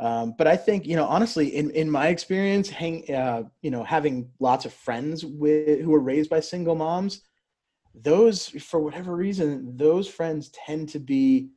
um, 0.00 0.34
but 0.38 0.46
I 0.46 0.56
think 0.56 0.86
you 0.86 0.96
know 0.96 1.04
honestly, 1.04 1.54
in 1.54 1.70
in 1.72 1.90
my 1.90 2.08
experience, 2.08 2.70
hang 2.70 3.14
uh, 3.14 3.42
you 3.60 3.70
know 3.70 3.84
having 3.84 4.30
lots 4.40 4.64
of 4.64 4.72
friends 4.72 5.26
with 5.26 5.80
who 5.82 5.90
were 5.90 6.00
raised 6.00 6.30
by 6.30 6.40
single 6.40 6.74
moms, 6.74 7.20
those 7.94 8.48
for 8.48 8.80
whatever 8.80 9.14
reason, 9.14 9.76
those 9.76 10.08
friends 10.08 10.48
tend 10.66 10.88
to 10.88 10.98
be 10.98 11.50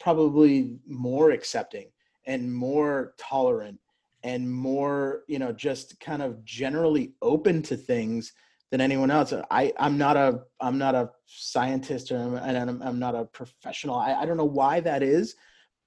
probably 0.00 0.76
more 0.86 1.30
accepting 1.30 1.86
and 2.26 2.52
more 2.52 3.14
tolerant 3.18 3.78
and 4.24 4.50
more 4.50 5.22
you 5.28 5.38
know 5.38 5.52
just 5.52 6.00
kind 6.00 6.22
of 6.22 6.44
generally 6.44 7.12
open 7.22 7.62
to 7.62 7.76
things 7.76 8.32
than 8.72 8.80
anyone 8.80 9.12
else. 9.12 9.32
I 9.48 9.72
i'm 9.78 9.96
not 9.96 10.16
a 10.16 10.40
i'm 10.60 10.76
not 10.76 10.96
a 10.96 11.10
scientist 11.26 12.10
or 12.10 12.16
and 12.16 12.58
I'm, 12.58 12.82
I'm 12.82 12.98
not 12.98 13.14
a 13.14 13.26
professional. 13.26 13.94
I, 13.94 14.14
I 14.14 14.26
don't 14.26 14.36
know 14.36 14.44
why 14.44 14.80
that 14.80 15.04
is 15.04 15.36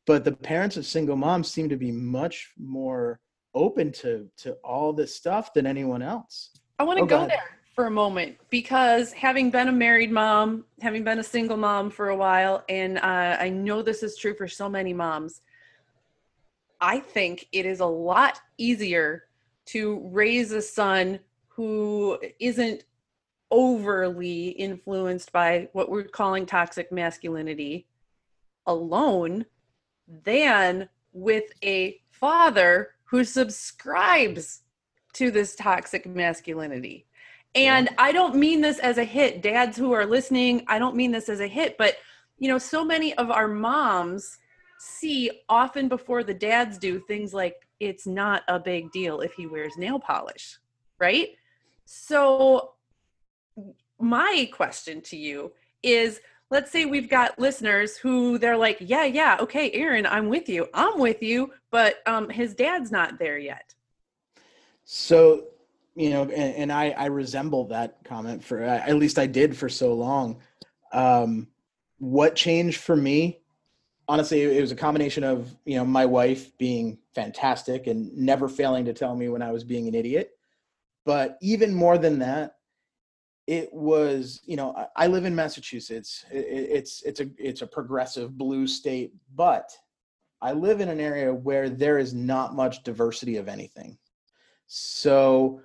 but 0.06 0.24
the 0.24 0.32
parents 0.32 0.78
of 0.78 0.86
single 0.86 1.16
moms 1.16 1.52
seem 1.52 1.70
to 1.70 1.78
be 1.78 1.92
much 1.92 2.52
more 2.58 3.20
open 3.54 3.92
to 3.92 4.30
to 4.38 4.54
all 4.64 4.94
this 4.94 5.16
stuff 5.16 5.54
than 5.54 5.66
anyone 5.66 6.02
else. 6.02 6.52
I 6.78 6.84
want 6.84 6.98
to 6.98 7.04
oh, 7.04 7.08
go, 7.08 7.22
go 7.22 7.28
there 7.28 7.60
for 7.80 7.88
a 7.88 7.92
moment 7.92 8.36
because 8.50 9.14
having 9.14 9.50
been 9.50 9.70
a 9.70 9.72
married 9.72 10.12
mom 10.12 10.66
having 10.82 11.02
been 11.02 11.20
a 11.20 11.24
single 11.24 11.56
mom 11.56 11.90
for 11.90 12.10
a 12.10 12.16
while 12.16 12.62
and 12.68 12.98
uh, 12.98 13.38
i 13.40 13.48
know 13.48 13.82
this 13.82 14.04
is 14.04 14.18
true 14.18 14.34
for 14.34 14.50
so 14.50 14.68
many 14.68 14.92
moms 14.92 15.40
i 16.82 17.00
think 17.00 17.48
it 17.54 17.66
is 17.66 17.80
a 17.80 17.86
lot 17.86 18.42
easier 18.58 19.24
to 19.66 20.02
raise 20.12 20.52
a 20.52 20.62
son 20.62 21.18
who 21.48 22.20
isn't 22.42 22.84
overly 23.50 24.50
influenced 24.50 25.32
by 25.32 25.70
what 25.72 25.90
we're 25.90 26.04
calling 26.04 26.46
toxic 26.46 26.92
masculinity 26.92 27.88
alone 28.68 29.46
than 30.24 30.90
with 31.14 31.46
a 31.64 32.02
father 32.12 32.90
who 33.06 33.24
subscribes 33.24 34.62
to 35.14 35.32
this 35.32 35.56
toxic 35.56 36.06
masculinity. 36.06 37.06
And 37.56 37.88
yeah. 37.88 37.96
I 37.98 38.12
don't 38.12 38.36
mean 38.36 38.62
this 38.62 38.80
as 38.80 38.98
a 38.98 39.04
hit, 39.04 39.42
dads 39.42 39.78
who 39.78 39.92
are 39.94 40.06
listening, 40.06 40.64
I 40.68 40.78
don't 40.78 40.96
mean 40.96 41.12
this 41.12 41.30
as 41.30 41.40
a 41.40 41.48
hit, 41.48 41.78
but 41.78 41.96
you 42.38 42.48
know, 42.48 42.58
so 42.58 42.86
many 42.86 43.14
of 43.16 43.32
our 43.32 43.48
moms 43.48 44.38
see 44.80 45.30
often 45.50 45.90
before 45.90 46.24
the 46.24 46.34
dads 46.34 46.78
do 46.78 47.00
things 47.00 47.34
like 47.34 47.68
it's 47.80 48.08
not 48.08 48.44
a 48.48 48.60
big 48.60 48.92
deal 48.92 49.22
if 49.22 49.34
he 49.34 49.46
wears 49.46 49.78
nail 49.78 50.00
polish, 50.00 50.58
right? 51.00 51.30
So 51.86 52.74
my 54.00 54.50
question 54.54 55.02
to 55.02 55.18
you 55.18 55.52
is 55.84 56.22
let's 56.52 56.72
say 56.72 56.86
we've 56.86 57.10
got 57.10 57.38
listeners 57.38 57.98
who 57.98 58.38
they're 58.38 58.58
like, 58.58 58.78
yeah, 58.80 59.06
yeah, 59.06 59.38
okay, 59.40 59.72
Aaron, 59.72 60.06
I'm 60.06 60.30
with 60.30 60.50
you. 60.50 60.68
I'm 60.74 61.00
with 61.00 61.22
you, 61.22 61.54
but 61.72 61.98
um, 62.06 62.30
his 62.30 62.56
dad's 62.56 62.92
not 62.92 63.20
there 63.20 63.38
yet. 63.38 63.76
So, 64.84 65.46
you 65.96 66.10
know, 66.10 66.24
and, 66.24 66.32
and 66.56 66.72
I, 66.72 66.90
I 66.92 67.06
resemble 67.06 67.66
that 67.66 68.04
comment 68.04 68.44
for, 68.44 68.64
at 68.64 68.96
least 68.96 69.20
I 69.20 69.28
did 69.28 69.56
for 69.56 69.70
so 69.70 69.94
long. 69.94 70.42
Um, 70.92 71.48
what 72.00 72.36
changed 72.36 72.82
for 72.82 72.96
me? 72.96 73.42
Honestly, 74.08 74.42
it 74.42 74.62
was 74.62 74.72
a 74.72 74.76
combination 74.76 75.24
of, 75.24 75.56
you 75.66 75.76
know, 75.76 75.86
my 75.86 76.08
wife 76.08 76.58
being 76.58 76.98
fantastic 77.14 77.86
and 77.86 78.12
never 78.18 78.48
failing 78.50 78.86
to 78.86 78.94
tell 78.94 79.16
me 79.16 79.30
when 79.30 79.44
I 79.44 79.52
was 79.52 79.64
being 79.64 79.88
an 79.88 79.94
idiot. 79.94 80.32
But 81.06 81.38
even 81.42 81.74
more 81.74 82.00
than 82.00 82.20
that, 82.20 82.56
it 83.50 83.74
was 83.74 84.42
you 84.46 84.56
know 84.56 84.76
i 84.96 85.08
live 85.08 85.26
in 85.26 85.34
massachusetts. 85.34 86.24
It's 86.32 87.02
it's 87.02 87.20
a 87.20 87.28
it's 87.40 87.64
a 87.64 87.68
progressive 87.68 88.38
blue 88.38 88.68
state 88.68 89.12
but 89.34 89.72
i 90.40 90.52
live 90.52 90.82
in 90.82 90.90
an 90.90 91.00
area 91.00 91.34
where 91.34 91.68
there 91.68 91.98
is 91.98 92.14
not 92.14 92.54
much 92.54 92.84
diversity 92.84 93.38
of 93.38 93.48
anything. 93.48 93.98
So 94.68 95.62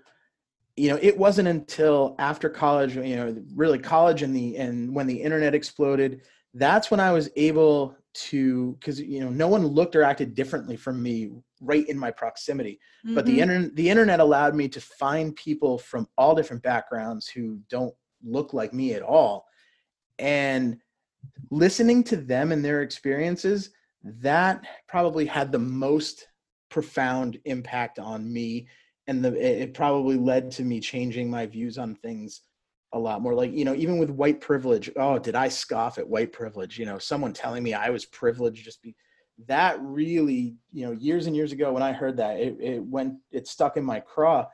you 0.77 0.89
know 0.89 0.99
it 1.03 1.17
wasn't 1.17 1.49
until 1.49 2.17
after 2.19 2.49
college 2.49 2.97
you 2.97 3.17
know 3.17 3.37
really 3.55 3.79
college 3.79 4.23
and 4.23 4.35
the 4.35 4.57
and 4.57 4.95
when 4.95 5.07
the 5.07 5.21
internet 5.21 5.55
exploded 5.55 6.23
that's 6.55 6.91
when 6.91 6.99
i 6.99 7.13
was 7.13 7.31
able 7.37 7.97
to 8.15 8.77
because 8.79 9.01
you 9.01 9.21
know 9.21 9.29
no 9.29 9.49
one 9.49 9.67
looked 9.67 9.97
or 9.97 10.03
acted 10.03 10.35
differently 10.35 10.77
from 10.77 11.03
me 11.03 11.31
right 11.61 11.89
in 11.89 11.99
my 11.99 12.11
proximity 12.11 12.79
mm-hmm. 13.05 13.15
but 13.15 13.27
the 13.27 13.33
mm-hmm. 13.33 13.41
internet 13.43 13.77
the 13.77 13.91
internet 13.91 14.21
allowed 14.21 14.55
me 14.55 14.69
to 14.69 14.81
find 14.81 15.35
people 15.35 15.79
from 15.79 16.07
all 16.17 16.35
different 16.35 16.63
backgrounds 16.63 17.27
who 17.27 17.59
don't 17.69 17.95
look 18.23 18.55
like 18.55 18.73
me 18.73 18.95
at 18.95 19.03
all 19.03 19.45
and 20.19 20.77
listening 21.51 22.05
to 22.05 22.17
them 22.17 22.53
and 22.53 22.65
their 22.65 22.83
experiences 22.83 23.71
that 24.05 24.65
probably 24.87 25.27
had 25.27 25.51
the 25.51 25.59
most 25.59 26.29
profound 26.71 27.39
impact 27.47 27.99
on 27.99 28.33
me 28.33 28.69
and 29.09 29.25
the 29.25 29.35
it 29.35 29.75
probably 29.75 30.17
led 30.17 30.51
to 30.51 30.63
me 30.63 30.79
changing 30.79 31.29
my 31.29 31.47
views 31.47 31.79
on 31.79 31.97
things 31.97 32.43
a 32.95 32.99
lot 32.99 33.21
more 33.21 33.35
like 33.35 33.53
you 33.53 33.65
know 33.65 33.75
even 33.75 33.99
with 33.99 34.09
white 34.09 34.41
privilege 34.41 34.91
oh 34.97 35.19
did 35.19 35.35
i 35.35 35.49
scoff 35.49 35.99
at 35.99 36.09
white 36.09 36.33
privilege? 36.33 36.79
You 36.79 36.87
know 36.87 36.99
someone 36.99 37.33
telling 37.33 37.63
me 37.63 37.75
i 37.75 37.91
was 37.91 38.07
privileged 38.07 38.65
just 38.65 38.81
be 38.83 38.97
that 39.47 39.79
really 39.83 40.57
you 40.73 40.87
know 40.87 40.93
years 40.93 41.27
and 41.27 41.37
years 41.37 41.53
ago 41.53 41.73
when 41.73 41.83
i 41.83 41.93
heard 41.93 42.17
that 42.17 42.39
it, 42.39 42.57
it 42.61 42.83
went 42.83 43.15
it 43.31 43.47
stuck 43.47 43.77
in 43.77 43.85
my 43.85 44.01
craw. 44.01 44.47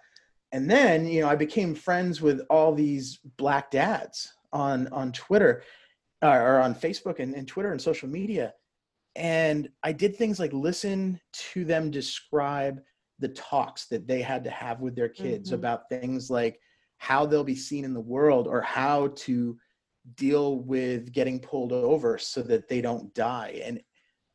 And 0.53 0.68
then 0.68 1.07
you 1.07 1.20
know 1.20 1.28
i 1.28 1.36
became 1.36 1.74
friends 1.74 2.20
with 2.20 2.41
all 2.51 2.74
these 2.74 3.20
black 3.36 3.70
dads 3.70 4.32
on 4.53 4.88
on 4.88 5.12
twitter 5.12 5.62
uh, 6.22 6.30
or 6.30 6.61
on 6.61 6.74
facebook 6.74 7.20
and, 7.20 7.34
and 7.34 7.47
twitter 7.47 7.70
and 7.70 7.80
social 7.80 8.09
media. 8.09 8.55
And 9.16 9.68
i 9.82 9.93
did 9.93 10.16
things 10.16 10.41
like 10.41 10.53
listen 10.55 11.20
to 11.53 11.64
them 11.64 11.91
describe 11.91 12.80
the 13.18 13.28
talks 13.28 13.86
that 13.88 14.09
they 14.09 14.22
had 14.22 14.43
to 14.45 14.51
have 14.51 14.80
with 14.80 14.97
their 14.97 15.11
kids 15.11 15.51
mm-hmm. 15.51 15.57
about 15.57 15.91
things 15.91 16.30
like 16.30 16.59
how 17.01 17.24
they'll 17.24 17.42
be 17.42 17.57
seen 17.57 17.82
in 17.82 17.94
the 17.94 18.01
world 18.01 18.46
or 18.46 18.61
how 18.61 19.09
to 19.16 19.59
deal 20.16 20.59
with 20.59 21.11
getting 21.12 21.40
pulled 21.40 21.72
over 21.72 22.18
so 22.18 22.42
that 22.42 22.68
they 22.68 22.82
don't 22.82 23.12
die. 23.14 23.62
And 23.64 23.80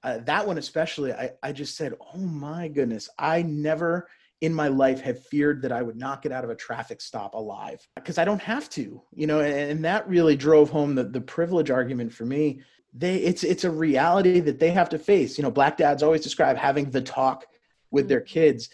uh, 0.04 0.18
that 0.26 0.46
one 0.46 0.58
especially 0.58 1.14
I, 1.14 1.32
I 1.44 1.52
just 1.52 1.78
said 1.78 1.94
oh 2.14 2.18
my 2.18 2.68
goodness. 2.68 3.08
I 3.20 3.44
never 3.44 4.08
in 4.42 4.52
my 4.52 4.68
life 4.68 5.00
have 5.00 5.24
feared 5.28 5.62
that 5.62 5.72
i 5.72 5.82
would 5.82 5.96
not 5.96 6.22
get 6.22 6.32
out 6.32 6.44
of 6.44 6.50
a 6.50 6.56
traffic 6.56 7.02
stop 7.02 7.36
alive. 7.36 7.88
Because 7.96 8.18
i 8.18 8.26
don't 8.26 8.42
have 8.42 8.68
to 8.72 9.00
you 9.14 9.28
know 9.28 9.42
and, 9.42 9.54
and 9.54 9.86
that 9.86 10.10
really 10.10 10.36
drove 10.36 10.72
home 10.72 10.96
the, 10.96 11.04
the 11.04 11.22
privilege 11.22 11.70
argument 11.70 12.12
for 12.12 12.26
me. 12.26 12.62
They 12.96 13.18
it's 13.18 13.44
it's 13.44 13.64
a 13.64 13.72
reality 13.72 14.40
that 14.40 14.60
they 14.60 14.72
have 14.72 14.90
to 14.90 14.98
face. 14.98 15.38
You 15.38 15.44
know 15.44 15.52
black 15.52 15.78
dads 15.78 16.02
always 16.02 16.22
describe 16.22 16.58
having 16.58 16.90
the 16.90 17.02
talk 17.02 17.46
with 17.92 18.10
their 18.10 18.22
kids. 18.22 18.70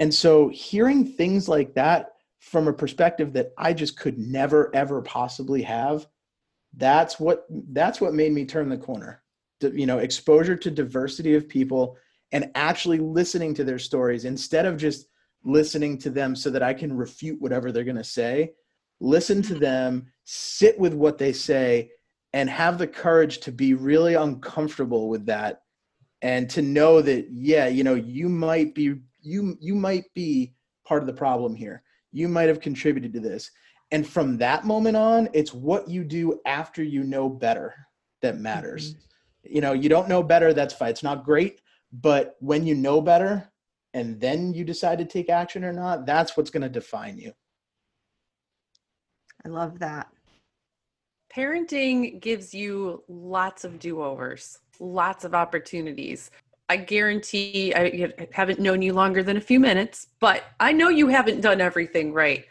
And 0.00 0.12
so 0.12 0.48
hearing 0.48 1.06
things 1.06 1.48
like 1.48 1.74
that 1.74 2.15
from 2.46 2.68
a 2.68 2.72
perspective 2.72 3.32
that 3.32 3.52
I 3.58 3.72
just 3.72 3.98
could 3.98 4.18
never 4.18 4.70
ever 4.72 5.02
possibly 5.02 5.62
have, 5.62 6.06
that's 6.76 7.18
what 7.18 7.44
that's 7.50 8.00
what 8.00 8.14
made 8.14 8.32
me 8.32 8.44
turn 8.44 8.68
the 8.68 8.78
corner. 8.78 9.22
You 9.60 9.86
know, 9.86 9.98
exposure 9.98 10.56
to 10.56 10.70
diversity 10.70 11.34
of 11.34 11.48
people 11.48 11.96
and 12.30 12.52
actually 12.54 12.98
listening 12.98 13.52
to 13.54 13.64
their 13.64 13.80
stories 13.80 14.24
instead 14.24 14.64
of 14.64 14.76
just 14.76 15.06
listening 15.44 15.98
to 15.98 16.10
them 16.10 16.36
so 16.36 16.50
that 16.50 16.62
I 16.62 16.72
can 16.72 16.96
refute 16.96 17.40
whatever 17.40 17.72
they're 17.72 17.84
going 17.84 17.96
to 17.96 18.04
say. 18.04 18.52
Listen 19.00 19.42
to 19.42 19.54
mm-hmm. 19.54 19.62
them, 19.62 20.06
sit 20.24 20.78
with 20.78 20.94
what 20.94 21.18
they 21.18 21.32
say, 21.32 21.90
and 22.32 22.48
have 22.48 22.78
the 22.78 22.86
courage 22.86 23.38
to 23.40 23.52
be 23.52 23.74
really 23.74 24.14
uncomfortable 24.14 25.08
with 25.08 25.26
that 25.26 25.62
and 26.22 26.48
to 26.50 26.62
know 26.62 27.02
that 27.02 27.26
yeah 27.30 27.66
you 27.66 27.82
know 27.82 27.94
you 27.94 28.28
might 28.28 28.74
be 28.74 28.94
you 29.20 29.56
you 29.60 29.74
might 29.74 30.04
be 30.14 30.54
part 30.86 31.02
of 31.02 31.06
the 31.08 31.12
problem 31.12 31.54
here 31.54 31.82
you 32.16 32.28
might 32.28 32.48
have 32.48 32.60
contributed 32.60 33.12
to 33.12 33.20
this. 33.20 33.50
And 33.90 34.06
from 34.06 34.38
that 34.38 34.64
moment 34.64 34.96
on 34.96 35.28
it's 35.34 35.52
what 35.52 35.88
you 35.88 36.02
do 36.02 36.40
after 36.46 36.82
you 36.82 37.04
know 37.04 37.28
better 37.28 37.74
that 38.22 38.38
matters. 38.38 38.94
Mm-hmm. 38.94 39.54
you 39.54 39.60
know 39.60 39.72
you 39.74 39.88
don't 39.88 40.08
know 40.08 40.22
better 40.22 40.54
that's 40.54 40.74
fine. 40.74 40.90
It's 40.90 41.02
not 41.02 41.24
great 41.24 41.60
but 41.92 42.36
when 42.40 42.66
you 42.66 42.74
know 42.74 43.00
better 43.00 43.52
and 43.94 44.18
then 44.20 44.54
you 44.54 44.64
decide 44.64 44.98
to 44.98 45.04
take 45.04 45.28
action 45.28 45.62
or 45.62 45.72
not 45.72 46.06
that's 46.06 46.36
what's 46.36 46.50
going 46.50 46.62
to 46.62 46.68
define 46.68 47.18
you. 47.18 47.32
I 49.44 49.48
love 49.48 49.78
that. 49.78 50.08
Parenting 51.32 52.18
gives 52.20 52.54
you 52.54 53.04
lots 53.08 53.64
of 53.64 53.78
do-overs 53.78 54.58
lots 54.80 55.24
of 55.24 55.34
opportunities 55.34 56.30
I 56.68 56.76
guarantee 56.76 57.72
I 57.74 58.12
haven't 58.32 58.58
known 58.58 58.82
you 58.82 58.92
longer 58.92 59.22
than 59.22 59.36
a 59.36 59.40
few 59.40 59.60
minutes, 59.60 60.08
but 60.18 60.44
I 60.58 60.72
know 60.72 60.88
you 60.88 61.08
haven't 61.08 61.40
done 61.40 61.60
everything 61.60 62.12
right. 62.12 62.44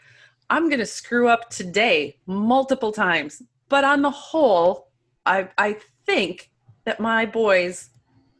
I'm 0.48 0.68
going 0.68 0.78
to 0.78 0.86
screw 0.86 1.28
up 1.28 1.50
today 1.50 2.18
multiple 2.26 2.92
times, 2.92 3.42
but 3.68 3.84
on 3.84 4.02
the 4.02 4.10
whole, 4.10 4.88
I 5.26 5.48
I 5.58 5.78
think 6.06 6.50
that 6.84 7.00
my 7.00 7.26
boys 7.26 7.90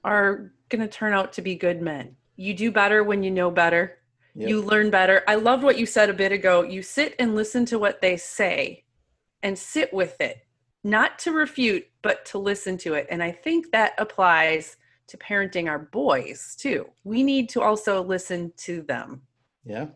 are 0.04 0.52
going 0.68 0.80
to 0.82 0.88
turn 0.88 1.12
out 1.12 1.32
to 1.34 1.42
be 1.42 1.56
good 1.56 1.82
men. 1.82 2.16
You 2.36 2.54
do 2.54 2.70
better 2.70 3.02
when 3.02 3.22
you 3.22 3.30
know 3.30 3.50
better. 3.50 3.98
Yep. 4.34 4.48
You 4.48 4.62
learn 4.62 4.90
better. 4.90 5.24
I 5.26 5.34
loved 5.34 5.64
what 5.64 5.78
you 5.78 5.86
said 5.86 6.10
a 6.10 6.14
bit 6.14 6.30
ago. 6.30 6.62
You 6.62 6.82
sit 6.82 7.14
and 7.18 7.34
listen 7.34 7.64
to 7.66 7.78
what 7.78 8.00
they 8.00 8.16
say 8.16 8.84
and 9.42 9.58
sit 9.58 9.92
with 9.92 10.20
it, 10.20 10.46
not 10.84 11.18
to 11.20 11.32
refute, 11.32 11.86
but 12.02 12.24
to 12.26 12.38
listen 12.38 12.76
to 12.78 12.94
it. 12.94 13.06
And 13.10 13.22
I 13.22 13.32
think 13.32 13.72
that 13.72 13.94
applies 13.98 14.76
to 15.08 15.16
parenting 15.16 15.68
our 15.68 15.78
boys 15.78 16.56
too. 16.58 16.86
We 17.04 17.22
need 17.22 17.48
to 17.50 17.62
also 17.62 18.02
listen 18.02 18.52
to 18.58 18.82
them. 18.82 19.22
Yeah. 19.64 19.86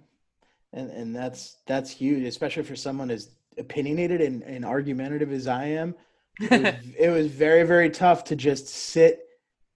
And 0.73 0.91
and 0.91 1.17
that's 1.17 1.59
that's 1.67 1.91
huge, 1.91 2.25
especially 2.25 2.63
for 2.63 2.77
someone 2.77 3.11
as 3.11 3.31
opinionated 3.59 4.21
and, 4.21 4.43
and 4.43 4.65
argumentative 4.65 5.33
as 5.33 5.47
I 5.47 5.65
am. 5.67 5.95
It 6.41 6.51
was, 6.51 6.75
it 6.99 7.09
was 7.11 7.27
very, 7.27 7.65
very 7.65 7.91
tough 7.91 8.25
to 8.25 8.37
just 8.37 8.69
sit 8.69 9.21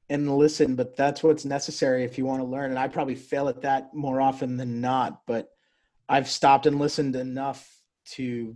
and 0.08 0.36
listen, 0.36 0.76
but 0.76 0.96
that's 0.96 1.22
what's 1.22 1.44
necessary 1.44 2.04
if 2.04 2.16
you 2.16 2.24
want 2.24 2.40
to 2.40 2.46
learn. 2.46 2.70
And 2.70 2.78
I 2.78 2.88
probably 2.88 3.14
fail 3.14 3.48
at 3.48 3.62
that 3.62 3.92
more 3.94 4.20
often 4.20 4.56
than 4.56 4.80
not, 4.80 5.22
but 5.26 5.50
I've 6.08 6.28
stopped 6.28 6.66
and 6.66 6.78
listened 6.78 7.16
enough 7.16 7.68
to, 8.12 8.54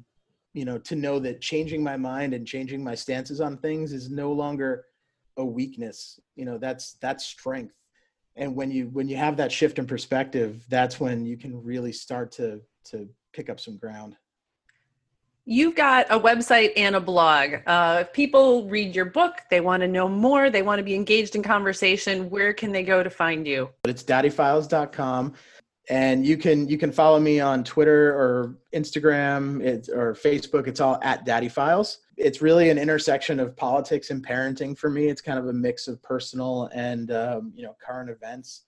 you 0.55 0.65
know, 0.65 0.79
to 0.79 0.97
know 0.97 1.19
that 1.19 1.41
changing 1.41 1.83
my 1.83 1.97
mind 1.97 2.35
and 2.35 2.47
changing 2.47 2.83
my 2.83 2.95
stances 2.95 3.41
on 3.41 3.59
things 3.59 3.93
is 3.93 4.11
no 4.11 4.33
longer 4.33 4.85
a 5.39 5.45
weakness 5.45 6.21
you 6.37 6.45
know 6.45 6.59
that's 6.59 6.95
that's 6.95 7.25
strength 7.25 7.75
and 8.37 8.55
when 8.55 8.71
you 8.71 8.87
when 8.93 9.09
you 9.09 9.17
have 9.17 9.37
that 9.37 9.51
shift 9.51 9.79
in 9.79 9.87
perspective 9.87 10.65
that's 10.69 11.01
when 11.01 11.25
you 11.25 11.37
can 11.37 11.63
really 11.63 11.93
start 11.93 12.31
to 12.31 12.61
to 12.85 13.09
pick 13.33 13.49
up 13.49 13.59
some 13.59 13.77
ground 13.77 14.17
You've 15.51 15.77
got 15.77 16.05
a 16.11 16.21
website 16.21 16.75
and 16.77 16.95
a 16.95 17.01
blog. 17.01 17.67
Uh, 17.67 18.01
if 18.03 18.13
people 18.13 18.69
read 18.69 18.95
your 18.95 19.07
book, 19.07 19.41
they 19.49 19.63
want 19.63 19.81
to 19.81 19.89
know 19.89 20.07
more, 20.07 20.51
they 20.51 20.61
want 20.61 20.79
to 20.79 20.83
be 20.83 20.95
engaged 20.95 21.37
in 21.37 21.43
conversation, 21.43 22.29
where 22.29 22.53
can 22.53 22.71
they 22.71 22.83
go 22.83 23.03
to 23.03 23.09
find 23.09 23.47
you? 23.47 23.71
It's 23.85 24.03
daddyfiles.com 24.03 25.33
and 25.89 26.27
you 26.27 26.37
can 26.37 26.69
you 26.69 26.77
can 26.77 26.93
follow 26.93 27.19
me 27.19 27.41
on 27.41 27.65
Twitter 27.65 28.11
or 28.11 28.57
Instagram 28.75 29.63
it's, 29.63 29.89
or 29.89 30.15
Facebook. 30.15 30.67
It's 30.67 30.81
all 30.81 30.99
at 31.03 31.25
Daddy 31.25 31.49
Files. 31.49 32.01
It's 32.17 32.43
really 32.43 32.69
an 32.69 32.79
intersection 32.79 33.41
of 33.41 33.57
politics 33.57 34.11
and 34.11 34.25
parenting 34.27 34.77
for 34.77 34.91
me. 34.91 35.07
It's 35.09 35.23
kind 35.23 35.39
of 35.39 35.47
a 35.47 35.53
mix 35.53 35.89
of 35.89 36.03
personal 36.03 36.69
and 36.75 37.11
um, 37.11 37.53
you 37.55 37.63
know 37.63 37.75
current 37.85 38.11
events. 38.11 38.65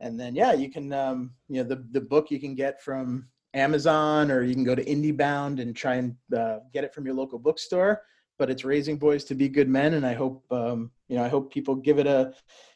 And 0.00 0.18
then 0.18 0.34
yeah, 0.34 0.52
you 0.52 0.70
can 0.70 0.92
um, 0.92 1.32
you 1.48 1.62
know 1.62 1.68
the 1.68 1.84
the 1.92 2.00
book 2.00 2.30
you 2.30 2.40
can 2.40 2.54
get 2.54 2.82
from 2.82 3.28
Amazon 3.54 4.30
or 4.30 4.42
you 4.42 4.54
can 4.54 4.64
go 4.64 4.74
to 4.74 4.84
IndieBound 4.84 5.60
and 5.60 5.76
try 5.76 5.94
and 5.94 6.16
uh, 6.36 6.58
get 6.72 6.84
it 6.84 6.92
from 6.92 7.06
your 7.06 7.14
local 7.14 7.38
bookstore. 7.38 8.02
But 8.36 8.50
it's 8.50 8.64
raising 8.64 8.98
boys 8.98 9.24
to 9.24 9.34
be 9.34 9.48
good 9.48 9.68
men, 9.68 9.94
and 9.94 10.06
I 10.06 10.14
hope 10.14 10.44
um, 10.50 10.90
you 11.08 11.16
know 11.16 11.24
I 11.24 11.28
hope 11.28 11.52
people 11.52 11.76
give 11.76 11.98
it 12.00 12.06
a 12.08 12.32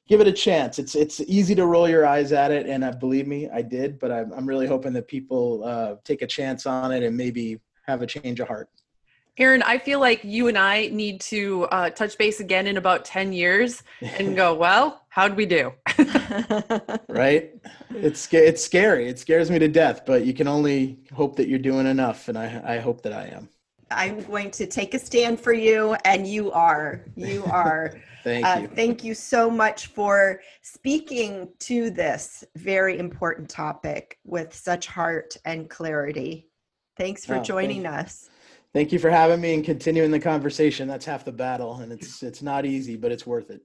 give 0.08 0.20
it 0.20 0.26
a 0.26 0.32
chance. 0.32 0.78
It's 0.78 0.94
it's 0.94 1.20
easy 1.20 1.54
to 1.54 1.66
roll 1.66 1.88
your 1.88 2.06
eyes 2.06 2.32
at 2.32 2.50
it, 2.50 2.66
and 2.66 2.84
uh, 2.84 2.92
believe 2.92 3.26
me, 3.26 3.48
I 3.48 3.62
did. 3.62 3.98
But 3.98 4.12
I'm 4.12 4.32
I'm 4.32 4.46
really 4.46 4.66
hoping 4.66 4.92
that 4.94 5.08
people 5.08 5.64
uh, 5.64 5.96
take 6.04 6.22
a 6.22 6.26
chance 6.26 6.66
on 6.66 6.92
it 6.92 7.02
and 7.02 7.16
maybe 7.16 7.60
have 7.86 8.02
a 8.02 8.06
change 8.06 8.40
of 8.40 8.48
heart. 8.48 8.68
Aaron, 9.38 9.62
I 9.62 9.78
feel 9.78 9.98
like 9.98 10.22
you 10.24 10.48
and 10.48 10.58
I 10.58 10.88
need 10.88 11.22
to 11.22 11.64
uh, 11.64 11.88
touch 11.88 12.18
base 12.18 12.40
again 12.40 12.66
in 12.66 12.76
about 12.76 13.06
10 13.06 13.32
years 13.32 13.82
and 14.02 14.36
go, 14.36 14.52
well, 14.64 15.06
how'd 15.08 15.36
we 15.36 15.46
do? 15.46 15.72
right? 17.08 17.54
It's, 17.90 18.30
it's 18.30 18.62
scary. 18.62 19.08
It 19.08 19.18
scares 19.18 19.50
me 19.50 19.58
to 19.58 19.68
death, 19.68 20.04
but 20.04 20.26
you 20.26 20.34
can 20.34 20.46
only 20.46 20.98
hope 21.14 21.36
that 21.36 21.48
you're 21.48 21.58
doing 21.58 21.86
enough. 21.86 22.28
And 22.28 22.36
I, 22.36 22.62
I 22.74 22.78
hope 22.78 23.00
that 23.02 23.14
I 23.14 23.28
am. 23.28 23.48
I'm 23.94 24.22
going 24.22 24.50
to 24.52 24.66
take 24.66 24.94
a 24.94 24.98
stand 24.98 25.40
for 25.40 25.52
you, 25.52 25.96
and 26.04 26.26
you 26.26 26.52
are. 26.52 27.04
You 27.16 27.44
are. 27.50 27.94
Thank 28.24 28.46
uh, 28.46 28.58
you. 28.62 28.68
Thank 28.68 29.04
you 29.04 29.14
so 29.14 29.50
much 29.50 29.86
for 29.86 30.40
speaking 30.62 31.48
to 31.60 31.90
this 31.90 32.44
very 32.56 32.98
important 32.98 33.48
topic 33.48 34.18
with 34.24 34.54
such 34.54 34.86
heart 34.86 35.36
and 35.44 35.68
clarity. 35.68 36.48
Thanks 36.96 37.24
for 37.24 37.36
oh, 37.36 37.42
joining 37.42 37.82
thank 37.82 38.06
us. 38.06 38.30
Thank 38.72 38.92
you 38.92 38.98
for 38.98 39.10
having 39.10 39.40
me 39.40 39.54
and 39.54 39.64
continuing 39.64 40.10
the 40.10 40.20
conversation. 40.20 40.88
That's 40.88 41.04
half 41.04 41.24
the 41.24 41.32
battle, 41.32 41.76
and 41.76 41.92
it's 41.92 42.22
it's 42.22 42.42
not 42.42 42.64
easy, 42.64 42.96
but 42.96 43.12
it's 43.12 43.26
worth 43.26 43.50
it. 43.50 43.62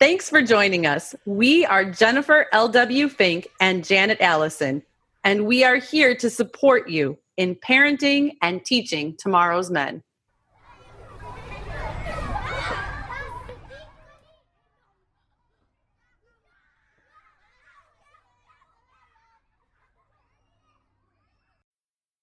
Thanks 0.00 0.28
for 0.28 0.42
joining 0.42 0.86
us. 0.86 1.14
We 1.24 1.64
are 1.64 1.84
Jennifer 1.84 2.46
L.W. 2.52 3.08
Fink 3.08 3.48
and 3.60 3.84
Janet 3.84 4.20
Allison, 4.20 4.82
and 5.24 5.46
we 5.46 5.64
are 5.64 5.76
here 5.76 6.14
to 6.16 6.30
support 6.30 6.88
you 6.88 7.18
in 7.36 7.56
parenting 7.56 8.32
and 8.42 8.64
teaching 8.64 9.16
tomorrow's 9.18 9.70
men. 9.70 10.02